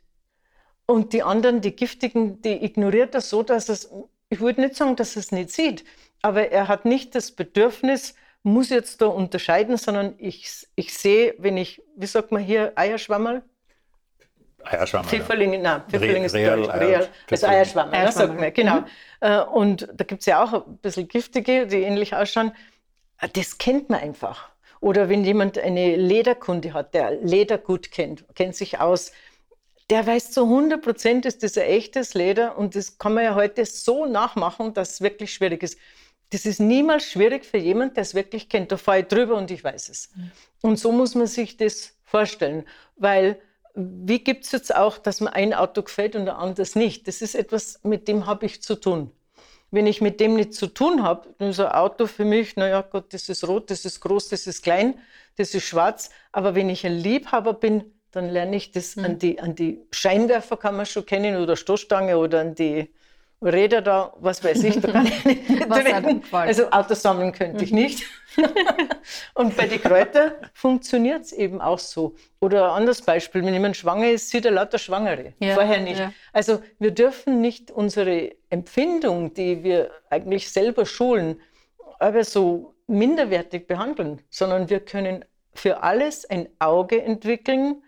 Und 0.86 1.12
die 1.12 1.22
anderen, 1.22 1.60
die 1.60 1.76
giftigen, 1.76 2.42
die 2.42 2.64
ignoriert 2.64 3.14
er 3.14 3.20
so, 3.20 3.44
dass 3.44 3.68
es, 3.68 3.92
ich 4.30 4.40
würde 4.40 4.62
nicht 4.62 4.78
sagen, 4.78 4.96
dass 4.96 5.18
er 5.18 5.20
es 5.20 5.34
nicht 5.34 5.52
sieht, 5.52 5.84
aber 6.22 6.50
er 6.50 6.70
hat 6.70 6.86
nicht 6.86 7.14
das 7.14 7.30
Bedürfnis, 7.30 8.16
muss 8.44 8.70
jetzt 8.70 9.02
da 9.02 9.08
unterscheiden, 9.08 9.76
sondern 9.76 10.16
ich, 10.18 10.66
ich 10.78 10.98
sehe, 10.98 11.36
wenn 11.40 11.58
ich, 11.58 11.84
wie 11.98 12.08
sagt 12.08 12.32
man 12.32 12.42
hier, 12.42 12.72
Eierschwammerl? 12.78 13.44
Eierschwammerl. 14.64 15.10
Pfifferlinge, 15.10 15.60
nein, 15.60 15.82
Pfifferling 15.90 16.24
ist 16.24 16.34
Real, 16.36 16.58
Deutsch. 16.58 16.70
Eier- 16.70 16.80
Real, 16.80 16.96
also 17.02 17.10
Pfifferling. 17.28 17.56
Eierschwammerl, 17.56 18.04
ja, 18.06 18.12
sagt 18.12 18.40
man, 18.40 18.54
genau. 18.54 18.76
Mhm. 18.82 18.86
Äh, 19.22 19.40
Und 19.42 19.88
da 19.94 20.04
gibt 20.04 20.22
es 20.22 20.26
ja 20.26 20.44
auch 20.44 20.66
ein 20.68 20.78
bisschen 20.78 21.08
giftige, 21.08 21.68
die 21.68 21.78
ähnlich 21.78 22.16
ausschauen. 22.16 22.52
Äh, 23.20 23.30
Das 23.34 23.58
kennt 23.58 23.90
man 23.90 24.00
einfach. 24.00 24.50
Oder 24.80 25.10
wenn 25.10 25.24
jemand 25.24 25.58
eine 25.60 25.96
Lederkunde 25.96 26.74
hat, 26.74 26.94
der 26.96 27.12
Leder 27.22 27.58
gut 27.60 27.92
kennt, 27.92 28.26
kennt 28.36 28.56
sich 28.56 28.80
aus, 28.80 29.12
der 29.92 30.08
weiß 30.08 30.32
zu 30.32 30.44
100 30.44 30.82
Prozent, 30.82 31.26
ist 31.26 31.44
das 31.44 31.58
ein 31.58 31.66
echtes 31.68 32.14
Leder 32.14 32.58
und 32.58 32.76
das 32.76 32.98
kann 32.98 33.14
man 33.14 33.24
ja 33.26 33.36
heute 33.36 33.66
so 33.66 34.06
nachmachen, 34.06 34.74
dass 34.74 34.92
es 34.94 35.02
wirklich 35.02 35.34
schwierig 35.34 35.62
ist. 35.64 35.78
Das 36.32 36.46
ist 36.46 36.60
niemals 36.62 37.04
schwierig 37.12 37.44
für 37.46 37.58
jemanden, 37.58 37.96
der 37.96 38.04
es 38.04 38.16
wirklich 38.16 38.48
kennt. 38.48 38.72
Da 38.72 38.78
fahre 38.78 39.00
ich 39.02 39.08
drüber 39.08 39.36
und 39.36 39.52
ich 39.52 39.64
weiß 39.64 39.90
es. 39.90 40.10
Und 40.62 40.80
so 40.80 40.92
muss 40.94 41.14
man 41.14 41.28
sich 41.28 41.58
das 41.58 41.94
vorstellen, 42.06 42.66
weil 42.96 43.38
wie 43.76 44.24
gibt 44.24 44.46
es 44.46 44.52
jetzt 44.52 44.76
auch, 44.76 44.98
dass 44.98 45.22
mir 45.22 45.34
ein 45.34 45.54
Auto 45.54 45.82
gefällt 45.84 46.16
und 46.16 46.24
ein 46.24 46.36
anderes 46.36 46.76
nicht? 46.76 47.08
Das 47.08 47.22
ist 47.22 47.36
etwas, 47.36 47.80
mit 47.84 48.08
dem 48.08 48.26
habe 48.26 48.46
ich 48.46 48.62
zu 48.62 48.76
tun. 48.76 49.12
Wenn 49.72 49.88
ich 49.88 50.02
mit 50.02 50.20
dem 50.20 50.36
nichts 50.36 50.58
zu 50.58 50.68
tun 50.68 51.02
habe, 51.02 51.34
dann 51.38 51.50
ist 51.50 51.60
ein 51.60 51.72
Auto 51.72 52.06
für 52.06 52.26
mich, 52.26 52.58
naja 52.58 52.82
Gott, 52.82 53.14
das 53.14 53.30
ist 53.30 53.48
rot, 53.48 53.72
das 53.72 53.86
ist 53.86 54.02
groß, 54.02 54.28
das 54.28 54.46
ist 54.46 54.64
klein, 54.64 55.00
das 55.38 55.54
ist 55.54 55.64
schwarz. 55.64 56.10
Aber 56.34 56.56
wenn 56.56 56.70
ich 56.70 56.86
ein 56.86 56.98
Liebhaber 56.98 57.54
bin, 57.54 57.86
dann 58.12 58.30
lerne 58.30 58.58
ich 58.58 58.72
das 58.72 58.98
an, 58.98 59.18
die, 59.18 59.40
an 59.40 59.56
die 59.56 59.80
Scheinwerfer 59.92 60.58
kann 60.58 60.76
man 60.76 60.86
schon 60.86 61.06
kennen 61.06 61.38
oder 61.38 61.56
Stoßstange 61.56 62.18
oder 62.18 62.42
an 62.42 62.56
die 62.56 62.90
Räder 63.44 63.82
da, 63.82 64.14
was 64.20 64.44
weiß 64.44 64.64
ich, 64.64 64.80
da 64.82 64.92
kann 64.92 65.08
ich 65.08 65.26
nicht? 65.26 65.70
Also 66.32 66.70
Autos 66.70 67.02
sammeln 67.02 67.32
könnte 67.32 67.64
ich 67.64 67.72
nicht. 67.72 68.04
Und 69.34 69.58
bei 69.58 69.68
den 69.68 69.82
Kräutern 69.82 70.34
funktioniert 70.54 71.24
es 71.24 71.32
eben 71.32 71.60
auch 71.60 71.80
so. 71.80 72.16
Oder 72.40 72.66
ein 72.72 72.78
anderes 72.82 73.02
Beispiel, 73.02 73.44
wenn 73.44 73.54
jemand 73.54 73.76
schwanger 73.78 74.12
ist, 74.12 74.30
sieht 74.30 74.46
er 74.46 74.52
lauter 74.52 74.78
Schwangere. 74.78 75.34
Ja, 75.40 75.56
Vorher 75.56 75.82
nicht. 75.82 76.00
ja. 76.00 76.14
Also 76.34 76.62
wir 76.80 76.92
dürfen 76.92 77.42
nicht 77.42 77.72
unsere 77.72 78.32
Empfindung, 78.50 79.34
die 79.34 79.64
wir 79.64 79.92
eigentlich 80.10 80.52
selber 80.52 80.86
schulen, 80.86 81.42
aber 82.00 82.24
so 82.24 82.76
minderwertig 82.88 83.68
behandeln, 83.68 84.22
sondern 84.30 84.70
wir 84.70 84.82
können 84.82 85.26
für 85.54 85.84
alles 85.84 86.30
ein 86.30 86.48
Auge 86.60 87.02
entwickeln, 87.02 87.84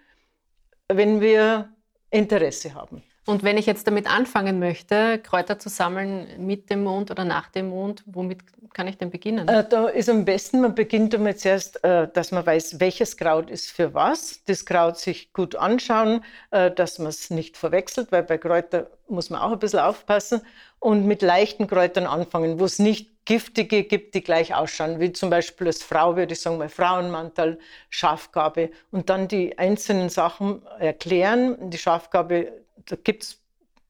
wenn 0.88 1.22
wir 1.22 1.74
Interesse 2.10 2.74
haben. 2.74 3.04
Und 3.26 3.44
wenn 3.44 3.58
ich 3.58 3.66
jetzt 3.66 3.88
damit 3.88 4.08
anfangen 4.08 4.60
möchte, 4.60 5.18
Kräuter 5.20 5.58
zu 5.58 5.70
sammeln 5.70 6.28
mit 6.46 6.70
dem 6.70 6.84
Mond 6.84 7.10
oder 7.10 7.24
nach 7.24 7.50
dem 7.50 7.70
Mond, 7.70 8.04
womit 8.06 8.40
kann 8.74 8.88
ich 8.88 8.98
denn 8.98 9.12
beginnen? 9.12 9.48
Äh, 9.48 9.68
da 9.68 9.88
ist 9.88 10.10
am 10.10 10.26
besten, 10.26 10.62
man 10.62 10.76
beginnt 10.76 11.14
damit 11.14 11.40
zuerst, 11.40 11.84
äh, 11.84 12.08
dass 12.12 12.32
man 12.32 12.46
weiß, 12.46 12.80
welches 12.80 13.16
Kraut 13.16 13.50
ist 13.50 13.72
für 13.72 13.94
was. 13.94 14.44
Das 14.46 14.66
Kraut 14.66 14.98
sich 14.98 15.32
gut 15.32 15.56
anschauen, 15.56 16.24
äh, 16.52 16.70
dass 16.72 17.00
man 17.00 17.08
es 17.08 17.30
nicht 17.30 17.56
verwechselt, 17.56 18.12
weil 18.12 18.24
bei 18.24 18.38
Kräutern 18.38 18.88
muss 19.08 19.30
man 19.30 19.42
auch 19.42 19.52
ein 19.52 19.60
bisschen 19.60 19.80
aufpassen. 19.80 20.42
Und 20.80 21.06
mit 21.06 21.22
leichten 21.22 21.68
Kräutern 21.68 22.06
anfangen, 22.06 22.60
wo 22.60 22.66
es 22.66 22.78
nicht 22.78 23.26
giftige 23.26 23.84
gibt, 23.84 24.16
die 24.16 24.24
gleich 24.24 24.54
ausschauen, 24.54 25.00
wie 25.00 25.14
zum 25.14 25.30
Beispiel 25.30 25.68
als 25.68 25.82
Frau 25.82 26.18
würde 26.18 26.34
ich 26.34 26.42
sagen, 26.42 26.58
mal 26.58 26.68
Frauenmantel, 26.68 27.58
Schafgabe. 27.90 28.70
Und 28.92 29.10
dann 29.10 29.30
die 29.30 29.58
einzelnen 29.58 30.10
Sachen 30.10 30.62
erklären. 30.80 31.70
Die 31.70 31.78
Schafgabe, 31.78 32.52
da 32.86 32.96
gibt 32.96 33.24
es 33.24 33.44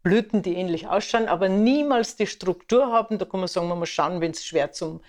Blüten, 0.04 0.42
die 0.42 0.56
ähnlich 0.56 0.88
ausschauen, 0.88 1.28
aber 1.28 1.50
niemals 1.50 2.18
die 2.18 2.28
Struktur 2.28 2.92
haben. 2.92 3.18
Da 3.18 3.26
kann 3.26 3.40
man 3.40 3.48
sagen, 3.48 3.70
man 3.70 3.80
muss 3.80 3.90
schauen, 3.90 4.22
wenn 4.22 4.32
es 4.32 4.46
schwer 4.46 4.72
zum 4.74 5.02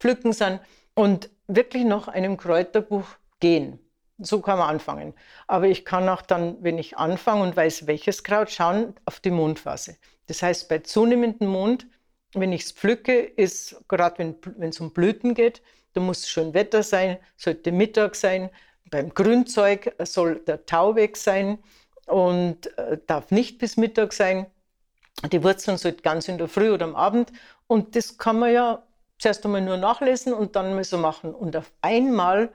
Pflücken 0.00 0.32
sind. 0.32 0.60
Und 0.94 1.30
wirklich 1.46 1.84
nach 1.84 2.08
einem 2.08 2.36
Kräuterbuch 2.36 3.06
gehen. 3.40 3.78
So 4.18 4.40
kann 4.40 4.58
man 4.58 4.68
anfangen. 4.68 5.14
Aber 5.46 5.66
ich 5.66 5.84
kann 5.84 6.08
auch 6.08 6.22
dann, 6.22 6.62
wenn 6.62 6.78
ich 6.78 6.96
anfange 6.96 7.42
und 7.42 7.56
weiß, 7.56 7.86
welches 7.86 8.22
Kraut, 8.22 8.50
schauen 8.50 8.94
auf 9.06 9.20
die 9.20 9.30
Mondphase. 9.30 9.96
Das 10.26 10.42
heißt, 10.42 10.68
bei 10.68 10.78
zunehmendem 10.78 11.48
Mond, 11.48 11.86
wenn 12.32 12.52
ich 12.52 12.62
es 12.62 12.72
pflücke, 12.72 13.20
ist 13.20 13.76
gerade 13.88 14.36
wenn 14.56 14.68
es 14.68 14.80
um 14.80 14.92
Blüten 14.92 15.34
geht, 15.34 15.62
da 15.94 16.00
muss 16.00 16.28
schön 16.28 16.54
Wetter 16.54 16.82
sein, 16.82 17.18
sollte 17.36 17.70
Mittag 17.72 18.14
sein. 18.16 18.50
Beim 18.90 19.10
Grünzeug 19.14 19.94
soll 20.04 20.40
der 20.40 20.66
Tau 20.66 20.94
weg 20.94 21.16
sein 21.16 21.58
und 22.06 22.76
äh, 22.78 22.98
darf 23.06 23.30
nicht 23.30 23.58
bis 23.58 23.76
Mittag 23.76 24.12
sein. 24.12 24.46
Die 25.30 25.42
Wurzeln 25.42 25.78
sollten 25.78 26.02
ganz 26.02 26.28
in 26.28 26.38
der 26.38 26.48
Früh 26.48 26.70
oder 26.70 26.84
am 26.84 26.96
Abend. 26.96 27.32
Und 27.66 27.96
das 27.96 28.18
kann 28.18 28.38
man 28.38 28.52
ja 28.52 28.82
zuerst 29.18 29.44
einmal 29.44 29.60
nur 29.60 29.76
nachlesen 29.76 30.32
und 30.32 30.56
dann 30.56 30.74
mal 30.74 30.84
so 30.84 30.98
machen. 30.98 31.34
Und 31.34 31.56
auf 31.56 31.72
einmal 31.80 32.50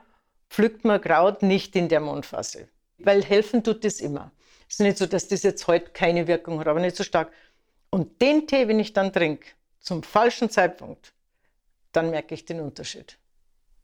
pflückt 0.49 0.85
man 0.85 1.01
Kraut 1.01 1.41
nicht 1.41 1.75
in 1.75 1.89
der 1.89 1.99
Mondphase. 1.99 2.67
Weil 2.97 3.23
helfen 3.23 3.63
tut 3.63 3.83
das 3.83 4.01
immer. 4.01 4.31
Es 4.67 4.75
ist 4.75 4.81
nicht 4.81 4.97
so, 4.97 5.05
dass 5.05 5.27
das 5.27 5.43
jetzt 5.43 5.67
heute 5.67 5.91
keine 5.91 6.27
Wirkung 6.27 6.59
hat, 6.59 6.67
aber 6.67 6.79
nicht 6.79 6.95
so 6.95 7.03
stark. 7.03 7.31
Und 7.89 8.21
den 8.21 8.45
Tee, 8.45 8.67
wenn 8.67 8.79
ich 8.79 8.93
dann 8.93 9.11
trinke, 9.11 9.47
zum 9.79 10.03
falschen 10.03 10.49
Zeitpunkt, 10.49 11.13
dann 11.91 12.11
merke 12.11 12.35
ich 12.35 12.45
den 12.45 12.59
Unterschied. 12.59 13.17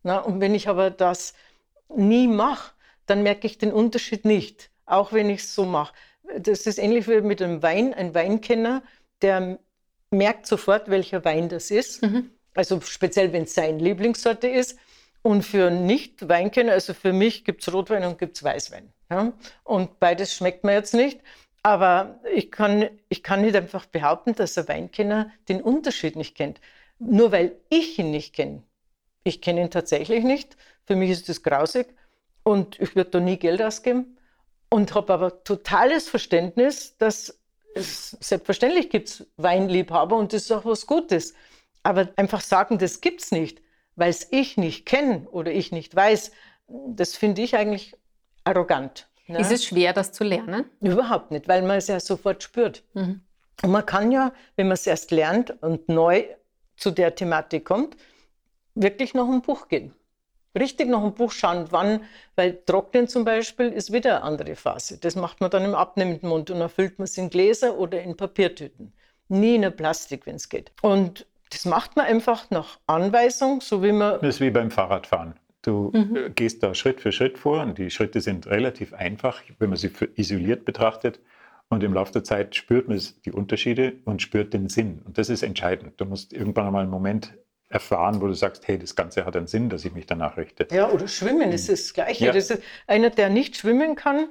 Na, 0.04 0.20
und 0.20 0.40
wenn 0.42 0.54
ich 0.54 0.68
aber 0.68 0.92
das 0.92 1.34
nie 1.90 2.28
mache, 2.28 2.74
dann 3.08 3.24
merke 3.24 3.48
ich 3.48 3.58
den 3.58 3.74
Unterschied 3.74 4.26
nicht, 4.26 4.70
auch 4.86 5.14
wenn 5.14 5.30
ich 5.30 5.42
es 5.42 5.56
so 5.56 5.66
mache. 5.66 5.94
Das 6.40 6.66
ist 6.66 6.80
ähnlich 6.80 7.08
wie 7.08 7.22
mit 7.22 7.42
einem 7.42 7.62
Wein. 7.62 7.94
Ein 7.94 8.14
Weinkenner, 8.16 8.84
der 9.22 9.60
merkt 10.12 10.48
sofort, 10.48 10.90
welcher 10.90 11.24
Wein 11.26 11.50
das 11.50 11.72
ist. 11.72 12.04
Also 12.56 12.80
speziell, 12.82 13.34
wenn 13.34 13.44
es 13.44 13.54
seine 13.54 13.78
Lieblingssorte 13.80 14.48
ist. 14.48 14.78
Und 15.22 15.44
für 15.44 15.72
Nicht-Weinkenner, 15.72 16.74
also 16.74 16.94
für 16.94 17.12
mich 17.12 17.46
gibt 17.46 17.62
es 17.62 17.74
Rotwein 17.74 18.04
und 18.06 18.20
gibt 18.20 18.38
es 18.38 18.44
Weißwein. 18.44 18.94
Ja? 19.10 19.34
Und 19.64 20.00
beides 20.00 20.36
schmeckt 20.36 20.64
mir 20.64 20.74
jetzt 20.74 20.94
nicht. 20.94 21.20
Aber 21.64 22.20
ich 22.32 22.52
kann, 22.52 22.90
ich 23.10 23.24
kann 23.24 23.42
nicht 23.42 23.56
einfach 23.56 23.88
behaupten, 23.88 24.36
dass 24.36 24.56
ein 24.58 24.68
Weinkenner 24.68 25.32
den 25.50 25.62
Unterschied 25.62 26.16
nicht 26.16 26.36
kennt. 26.36 26.62
Nur 27.00 27.32
weil 27.32 27.56
ich 27.70 27.98
ihn 27.98 28.12
nicht 28.12 28.36
kenne. 28.36 28.62
Ich 29.24 29.42
kenne 29.42 29.62
ihn 29.62 29.72
tatsächlich 29.72 30.24
nicht. 30.24 30.58
Für 30.86 30.96
mich 30.96 31.10
ist 31.10 31.28
das 31.28 31.42
grausig. 31.42 31.88
Und 32.44 32.80
ich 32.80 32.96
würde 32.96 33.10
da 33.10 33.20
nie 33.20 33.38
Geld 33.38 33.64
ausgeben. 33.64 34.18
Und 34.70 34.94
habe 34.96 35.14
aber 35.14 35.44
totales 35.44 36.10
Verständnis, 36.10 36.98
dass 36.98 37.40
es 37.76 38.12
selbstverständlich 38.20 38.90
gibt 38.90 39.10
es 39.10 39.28
Weinliebhaber 39.38 40.16
und 40.16 40.34
das 40.34 40.44
ist 40.44 40.52
auch 40.52 40.66
was 40.66 40.88
Gutes. 40.88 41.34
Aber 41.84 42.10
einfach 42.16 42.42
sagen, 42.42 42.78
das 42.78 43.02
gibt 43.02 43.22
es 43.22 43.32
nicht, 43.32 43.62
weil 43.96 44.10
es 44.10 44.28
ich 44.32 44.58
nicht 44.58 44.86
kenne 44.86 45.28
oder 45.30 45.52
ich 45.52 45.72
nicht 45.72 45.96
weiß, 45.96 46.32
das 46.68 47.16
finde 47.16 47.42
ich 47.42 47.56
eigentlich 47.56 47.96
arrogant. 48.44 49.08
ne? 49.28 49.40
Ist 49.40 49.52
es 49.52 49.66
schwer, 49.66 49.94
das 49.94 50.12
zu 50.12 50.24
lernen? 50.24 50.66
Überhaupt 50.82 51.32
nicht, 51.32 51.48
weil 51.48 51.62
man 51.62 51.78
es 51.78 51.88
ja 51.88 52.00
sofort 52.00 52.44
spürt. 52.44 52.84
Und 53.64 53.72
man 53.72 53.86
kann 53.86 54.12
ja, 54.12 54.34
wenn 54.56 54.68
man 54.68 54.74
es 54.76 54.88
erst 54.88 55.12
lernt 55.12 55.62
und 55.62 55.88
neu 55.90 56.26
zu 56.78 56.92
der 56.92 57.16
Thematik 57.16 57.66
kommt, 57.66 57.96
wirklich 58.74 59.14
noch 59.14 59.30
ein 59.30 59.42
Buch 59.42 59.68
gehen. 59.68 59.94
Richtig 60.58 60.88
noch 60.88 61.04
ein 61.04 61.14
Buch 61.14 61.32
schauen, 61.32 61.66
wann, 61.72 62.02
weil 62.36 62.60
Trocknen 62.66 63.08
zum 63.08 63.26
Beispiel 63.26 63.68
ist 63.68 63.92
wieder 63.92 64.18
eine 64.18 64.24
andere 64.24 64.56
Phase. 64.56 64.98
Das 64.98 65.16
macht 65.16 65.42
man 65.42 65.50
dann 65.50 65.66
im 65.66 65.76
abnehmenden 65.76 66.30
Mund 66.30 66.50
und 66.50 66.60
dann 66.60 66.70
füllt 66.70 66.98
man 66.98 67.06
es 67.06 67.18
in 67.18 67.30
Gläser 67.30 67.78
oder 67.78 68.02
in 68.02 68.16
Papiertüten. 68.16 68.94
Nie 69.28 69.56
in 69.56 69.64
der 69.64 69.72
Plastik, 69.72 70.26
wenn 70.26 70.36
es 70.36 70.50
geht. 70.50 70.72
Und 70.82 71.26
das 71.50 71.66
macht 71.66 71.96
man 71.96 72.06
einfach 72.06 72.50
nach 72.52 72.80
Anweisung, 72.88 73.62
so 73.62 73.84
wie 73.84 73.92
man 73.92 74.20
Das 74.22 74.36
ist 74.36 74.42
wie 74.42 74.50
beim 74.50 74.72
Fahrradfahren. 74.72 75.36
Du 75.62 75.92
äh, 75.94 76.30
gehst 76.30 76.62
da 76.62 76.76
Schritt 76.76 77.02
für 77.02 77.12
Schritt 77.12 77.38
vor 77.38 77.62
und 77.64 77.78
die 77.78 77.90
Schritte 77.90 78.22
sind 78.22 78.46
relativ 78.48 78.94
einfach, 78.94 79.42
wenn 79.58 79.70
man 79.70 79.78
sie 79.78 79.92
isoliert 80.16 80.64
betrachtet. 80.64 81.20
Und 81.70 81.84
im 81.84 81.94
Laufe 81.94 82.14
der 82.14 82.24
Zeit 82.24 82.56
spürt 82.56 82.88
man 82.88 83.02
die 83.26 83.32
Unterschiede 83.32 83.94
und 84.06 84.22
spürt 84.22 84.54
den 84.54 84.70
Sinn. 84.70 85.02
Und 85.04 85.18
das 85.18 85.30
ist 85.30 85.42
entscheidend. 85.42 86.00
Du 86.00 86.06
musst 86.06 86.32
irgendwann 86.32 86.68
einmal 86.68 86.84
einen 86.84 86.92
Moment 86.92 87.34
erfahren, 87.76 88.22
wo 88.22 88.28
du 88.28 88.34
sagst, 88.34 88.68
hey, 88.68 88.80
das 88.80 88.96
Ganze 88.96 89.26
hat 89.26 89.36
einen 89.36 89.48
Sinn, 89.48 89.70
dass 89.70 89.84
ich 89.84 89.94
mich 89.94 90.06
danach 90.06 90.38
richte. 90.38 90.66
Ja, 90.72 90.90
oder 90.90 91.08
Schwimmen 91.08 91.52
ist 91.52 91.70
das 91.70 91.94
Gleiche. 91.94 92.26
Ja. 92.26 92.32
Das 92.32 92.50
ist, 92.50 92.64
einer, 92.88 93.10
der 93.10 93.30
nicht 93.30 93.58
schwimmen 93.58 93.96
kann, 93.96 94.30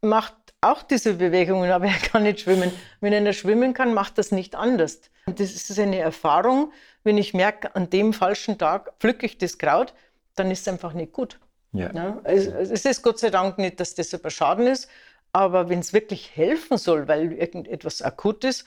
macht 0.00 0.34
auch 0.62 0.82
diese 0.82 1.14
Bewegungen, 1.14 1.70
aber 1.70 1.86
er 1.86 1.98
kann 1.98 2.22
nicht 2.22 2.40
schwimmen. 2.40 2.72
Wenn 3.00 3.12
einer 3.12 3.34
schwimmen 3.34 3.74
kann, 3.74 3.92
macht 3.92 4.16
das 4.16 4.32
nicht 4.32 4.54
anders. 4.54 5.02
Und 5.26 5.38
das 5.38 5.52
ist 5.52 5.78
eine 5.78 5.98
Erfahrung, 5.98 6.72
wenn 7.04 7.18
ich 7.18 7.34
merke, 7.34 7.76
an 7.76 7.90
dem 7.90 8.14
falschen 8.14 8.56
Tag 8.56 8.94
pflücke 8.98 9.26
ich 9.26 9.36
das 9.36 9.58
Kraut, 9.58 9.92
dann 10.34 10.50
ist 10.50 10.62
es 10.62 10.68
einfach 10.68 10.94
nicht 10.94 11.12
gut. 11.12 11.38
Ja. 11.72 11.92
Ja, 11.92 12.20
es, 12.24 12.46
es 12.46 12.84
ist 12.86 13.02
Gott 13.02 13.18
sei 13.18 13.28
Dank 13.28 13.58
nicht, 13.58 13.78
dass 13.78 13.94
das 13.94 14.14
ein 14.14 14.30
Schaden 14.30 14.66
ist, 14.66 14.88
aber 15.32 15.68
wenn 15.68 15.80
es 15.80 15.92
wirklich 15.92 16.34
helfen 16.34 16.78
soll, 16.78 17.08
weil 17.08 17.32
irgendetwas 17.32 18.00
akut 18.00 18.42
ist, 18.44 18.64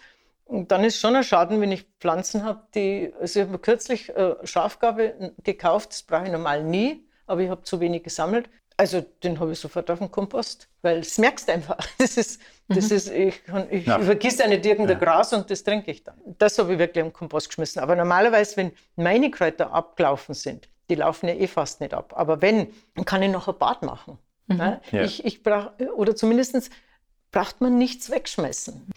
dann 0.52 0.84
ist 0.84 1.00
schon 1.00 1.16
ein 1.16 1.24
Schaden, 1.24 1.62
wenn 1.62 1.72
ich 1.72 1.86
Pflanzen 2.00 2.43
habe, 2.43 2.62
die, 2.74 3.14
also 3.20 3.39
ich 3.39 3.47
habe 3.47 3.60
kürzlich 3.60 4.10
äh, 4.10 4.36
Schafgabe 4.43 5.34
gekauft, 5.43 5.91
das 5.91 6.04
brauche 6.04 6.26
ich 6.26 6.32
normal 6.32 6.64
nie, 6.64 7.06
aber 7.28 7.41
ich 7.41 7.50
habe 7.50 7.64
zu 7.64 7.80
wenig 7.80 8.04
gesammelt. 8.04 8.50
Also 8.76 9.02
den 9.24 9.39
habe 9.41 9.52
ich 9.52 9.60
sofort 9.60 9.91
auf 9.91 10.00
den 10.00 10.10
Kompost, 10.10 10.70
weil 10.82 11.00
das 11.02 11.18
merkst 11.18 11.50
du 11.50 11.54
einfach. 11.54 11.78
Das 11.97 12.16
ist, 12.18 12.39
das 12.70 12.91
ist, 12.91 13.10
ich, 13.12 13.41
ich 13.72 13.86
Ja. 13.86 14.00
übergieße 14.00 14.43
ja 14.43 14.47
nicht 14.47 14.66
irgendein 14.66 14.97
Gras 15.00 15.34
und 15.34 15.50
das 15.52 15.64
trinke 15.64 15.91
ich 15.91 16.04
dann. 16.04 16.16
Das 16.38 16.58
habe 16.58 16.74
ich 16.74 16.80
wirklich 16.80 17.04
im 17.04 17.12
Kompost 17.12 17.50
geschmissen. 17.50 17.82
Aber 17.82 17.95
normalerweise, 17.95 18.56
wenn 18.58 18.72
meine 18.95 19.30
Kräuter 19.32 19.74
abgelaufen 19.74 20.34
sind, 20.34 20.70
die 20.89 20.95
laufen 20.95 21.28
ja 21.28 21.36
eh 21.36 21.47
fast 21.47 21.82
nicht 21.82 21.93
ab. 21.93 22.14
Aber 22.16 22.41
wenn, 22.41 22.68
dann 22.95 23.04
kann 23.06 23.22
ich 23.22 23.30
noch 23.30 23.47
ein 23.50 23.58
Bad 23.58 23.84
machen. 23.84 24.18
Mhm. 24.47 24.58
Ne? 24.58 24.82
Ja. 24.91 25.04
Ich, 25.04 25.26
ich 25.26 25.43
brauch, 25.43 25.72
oder 25.97 26.16
zumindest 26.16 26.70
braucht 27.32 27.60
man 27.60 27.78
nichts 27.78 28.10
wegschmeißen. 28.10 28.88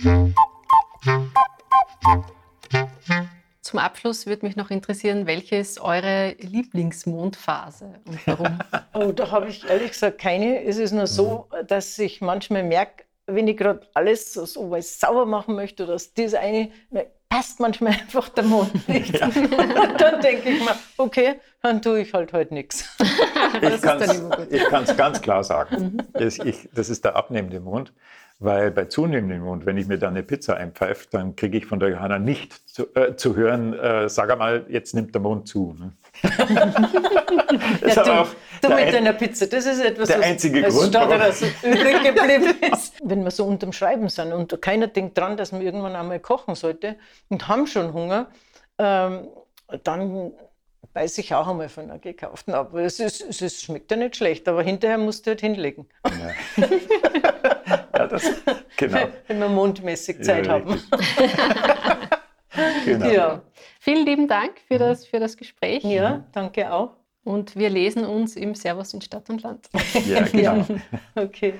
Zum 3.60 3.78
Abschluss 3.78 4.26
würde 4.26 4.46
mich 4.46 4.56
noch 4.56 4.70
interessieren, 4.70 5.26
welche 5.26 5.56
ist 5.56 5.80
eure 5.80 6.36
Lieblingsmondphase 6.38 8.00
und 8.04 8.26
warum? 8.26 8.58
oh, 8.94 9.12
da 9.12 9.30
habe 9.30 9.48
ich 9.48 9.68
ehrlich 9.68 9.92
gesagt 9.92 10.18
keine. 10.18 10.62
Es 10.64 10.76
ist 10.76 10.92
nur 10.92 11.06
so, 11.06 11.48
dass 11.66 11.98
ich 11.98 12.20
manchmal 12.20 12.62
merke, 12.64 13.04
wenn 13.26 13.48
ich 13.48 13.56
gerade 13.56 13.86
alles 13.94 14.32
so, 14.32 14.44
so 14.44 14.70
was 14.70 15.00
sauber 15.00 15.26
machen 15.26 15.54
möchte, 15.54 15.86
dass 15.86 16.12
das 16.12 16.34
eine, 16.34 16.70
passt 17.28 17.60
manchmal 17.60 17.92
einfach 18.00 18.28
der 18.28 18.44
Mond 18.44 18.88
nicht. 18.88 19.18
Ja. 19.18 19.28
dann 19.98 20.20
denke 20.20 20.50
ich 20.50 20.60
mir, 20.60 20.76
okay, 20.98 21.40
dann 21.62 21.80
tue 21.80 22.00
ich 22.00 22.12
halt 22.12 22.32
heute 22.32 22.54
nichts. 22.54 22.88
Ich 23.60 24.64
kann 24.70 24.84
es 24.84 24.96
ganz 24.96 25.20
klar 25.20 25.44
sagen. 25.44 25.98
Mhm. 26.14 26.26
Ich, 26.44 26.68
das 26.72 26.88
ist 26.88 27.04
der 27.04 27.16
abnehmende 27.16 27.60
Mond. 27.60 27.92
Weil 28.42 28.72
bei 28.72 28.86
zunehmendem 28.86 29.42
Mond, 29.42 29.66
wenn 29.66 29.76
ich 29.76 29.86
mir 29.86 29.98
dann 29.98 30.14
eine 30.14 30.24
Pizza 30.24 30.56
einpfeife, 30.56 31.06
dann 31.12 31.36
kriege 31.36 31.58
ich 31.58 31.66
von 31.66 31.78
der 31.78 31.90
Johanna 31.90 32.18
nicht 32.18 32.68
zu, 32.68 32.92
äh, 32.96 33.14
zu 33.14 33.36
hören, 33.36 33.72
äh, 33.72 34.08
sag 34.08 34.30
einmal, 34.30 34.66
jetzt 34.68 34.94
nimmt 34.94 35.14
der 35.14 35.22
Mond 35.22 35.46
zu. 35.46 35.76
Ne? 35.78 35.92
ja, 37.86 38.02
du, 38.02 38.10
auch 38.10 38.28
du 38.60 38.68
mit 38.68 38.78
ein, 38.78 38.92
deiner 38.92 39.12
Pizza, 39.12 39.46
das 39.46 39.64
ist 39.64 39.80
etwas, 39.80 40.08
der 40.08 40.18
was 40.18 40.26
einzige 40.26 40.64
als 40.64 40.76
Grund, 40.76 40.92
warum... 40.92 41.32
so 41.32 41.46
übrig 41.62 42.02
geblieben 42.02 42.54
ist. 42.72 42.94
Wenn 43.04 43.22
wir 43.22 43.30
so 43.30 43.44
unterm 43.44 43.72
Schreiben 43.72 44.08
sind 44.08 44.32
und 44.32 44.60
keiner 44.60 44.88
denkt 44.88 45.16
dran, 45.16 45.36
dass 45.36 45.52
man 45.52 45.62
irgendwann 45.62 45.94
einmal 45.94 46.18
kochen 46.18 46.56
sollte 46.56 46.96
und 47.28 47.46
haben 47.46 47.68
schon 47.68 47.92
Hunger, 47.92 48.26
ähm, 48.78 49.28
dann 49.84 50.32
beiß 50.92 51.16
ich 51.18 51.32
auch 51.32 51.46
einmal 51.46 51.68
von 51.68 51.84
einer 51.84 52.00
gekauften 52.00 52.54
ab. 52.54 52.74
Es, 52.74 52.98
ist, 52.98 53.40
es 53.40 53.62
schmeckt 53.62 53.90
ja 53.92 53.96
nicht 53.96 54.16
schlecht, 54.16 54.48
aber 54.48 54.64
hinterher 54.64 54.98
musst 54.98 55.26
du 55.26 55.30
halt 55.30 55.40
hinlegen. 55.40 55.86
Ja. 56.58 56.66
das, 58.12 58.22
genau. 58.76 59.08
Wenn 59.26 59.38
wir 59.38 59.48
mundmäßig 59.48 60.22
Zeit 60.22 60.46
ja, 60.46 60.52
haben. 60.52 60.80
genau. 62.84 63.06
Ja. 63.06 63.42
Vielen 63.80 64.06
lieben 64.06 64.28
Dank 64.28 64.60
für 64.68 64.78
das, 64.78 65.06
für 65.06 65.18
das 65.18 65.36
Gespräch. 65.36 65.82
Ja, 65.82 66.24
danke 66.32 66.72
auch. 66.72 66.96
Und 67.24 67.56
wir 67.56 67.70
lesen 67.70 68.04
uns 68.04 68.36
im 68.36 68.54
Servus 68.54 68.94
in 68.94 69.00
Stadt 69.00 69.30
und 69.30 69.42
Land. 69.42 69.68
Ja, 70.06 70.22
genau. 70.22 70.66
okay. 71.14 71.54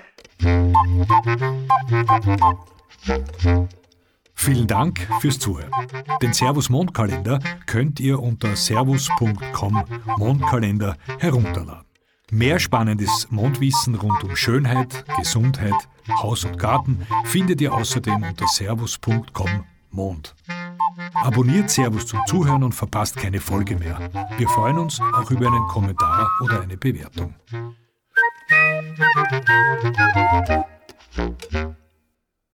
Vielen 4.34 4.66
Dank 4.66 5.07
fürs 5.20 5.38
Zuhören. 5.38 5.70
Den 6.20 6.32
Servus 6.32 6.68
Mondkalender 6.68 7.38
könnt 7.66 8.00
ihr 8.00 8.20
unter 8.20 8.57
servus.com 8.57 9.84
Mondkalender 10.18 10.96
herunterladen. 11.18 11.91
Mehr 12.34 12.58
spannendes 12.58 13.30
Mondwissen 13.30 13.94
rund 13.94 14.24
um 14.24 14.34
Schönheit, 14.36 15.04
Gesundheit, 15.18 15.74
Haus 16.08 16.46
und 16.46 16.58
Garten 16.58 17.06
findet 17.24 17.60
ihr 17.60 17.74
außerdem 17.74 18.22
unter 18.22 18.48
servus.com 18.48 19.64
Mond. 19.90 20.34
Abonniert 21.12 21.68
Servus 21.68 22.06
zum 22.06 22.20
Zuhören 22.26 22.62
und 22.64 22.74
verpasst 22.74 23.16
keine 23.16 23.38
Folge 23.38 23.76
mehr. 23.76 23.98
Wir 24.38 24.48
freuen 24.48 24.78
uns 24.78 24.98
auch 24.98 25.30
über 25.30 25.48
einen 25.48 25.66
Kommentar 25.68 26.30
oder 26.40 26.62
eine 26.62 26.78
Bewertung. 26.78 27.34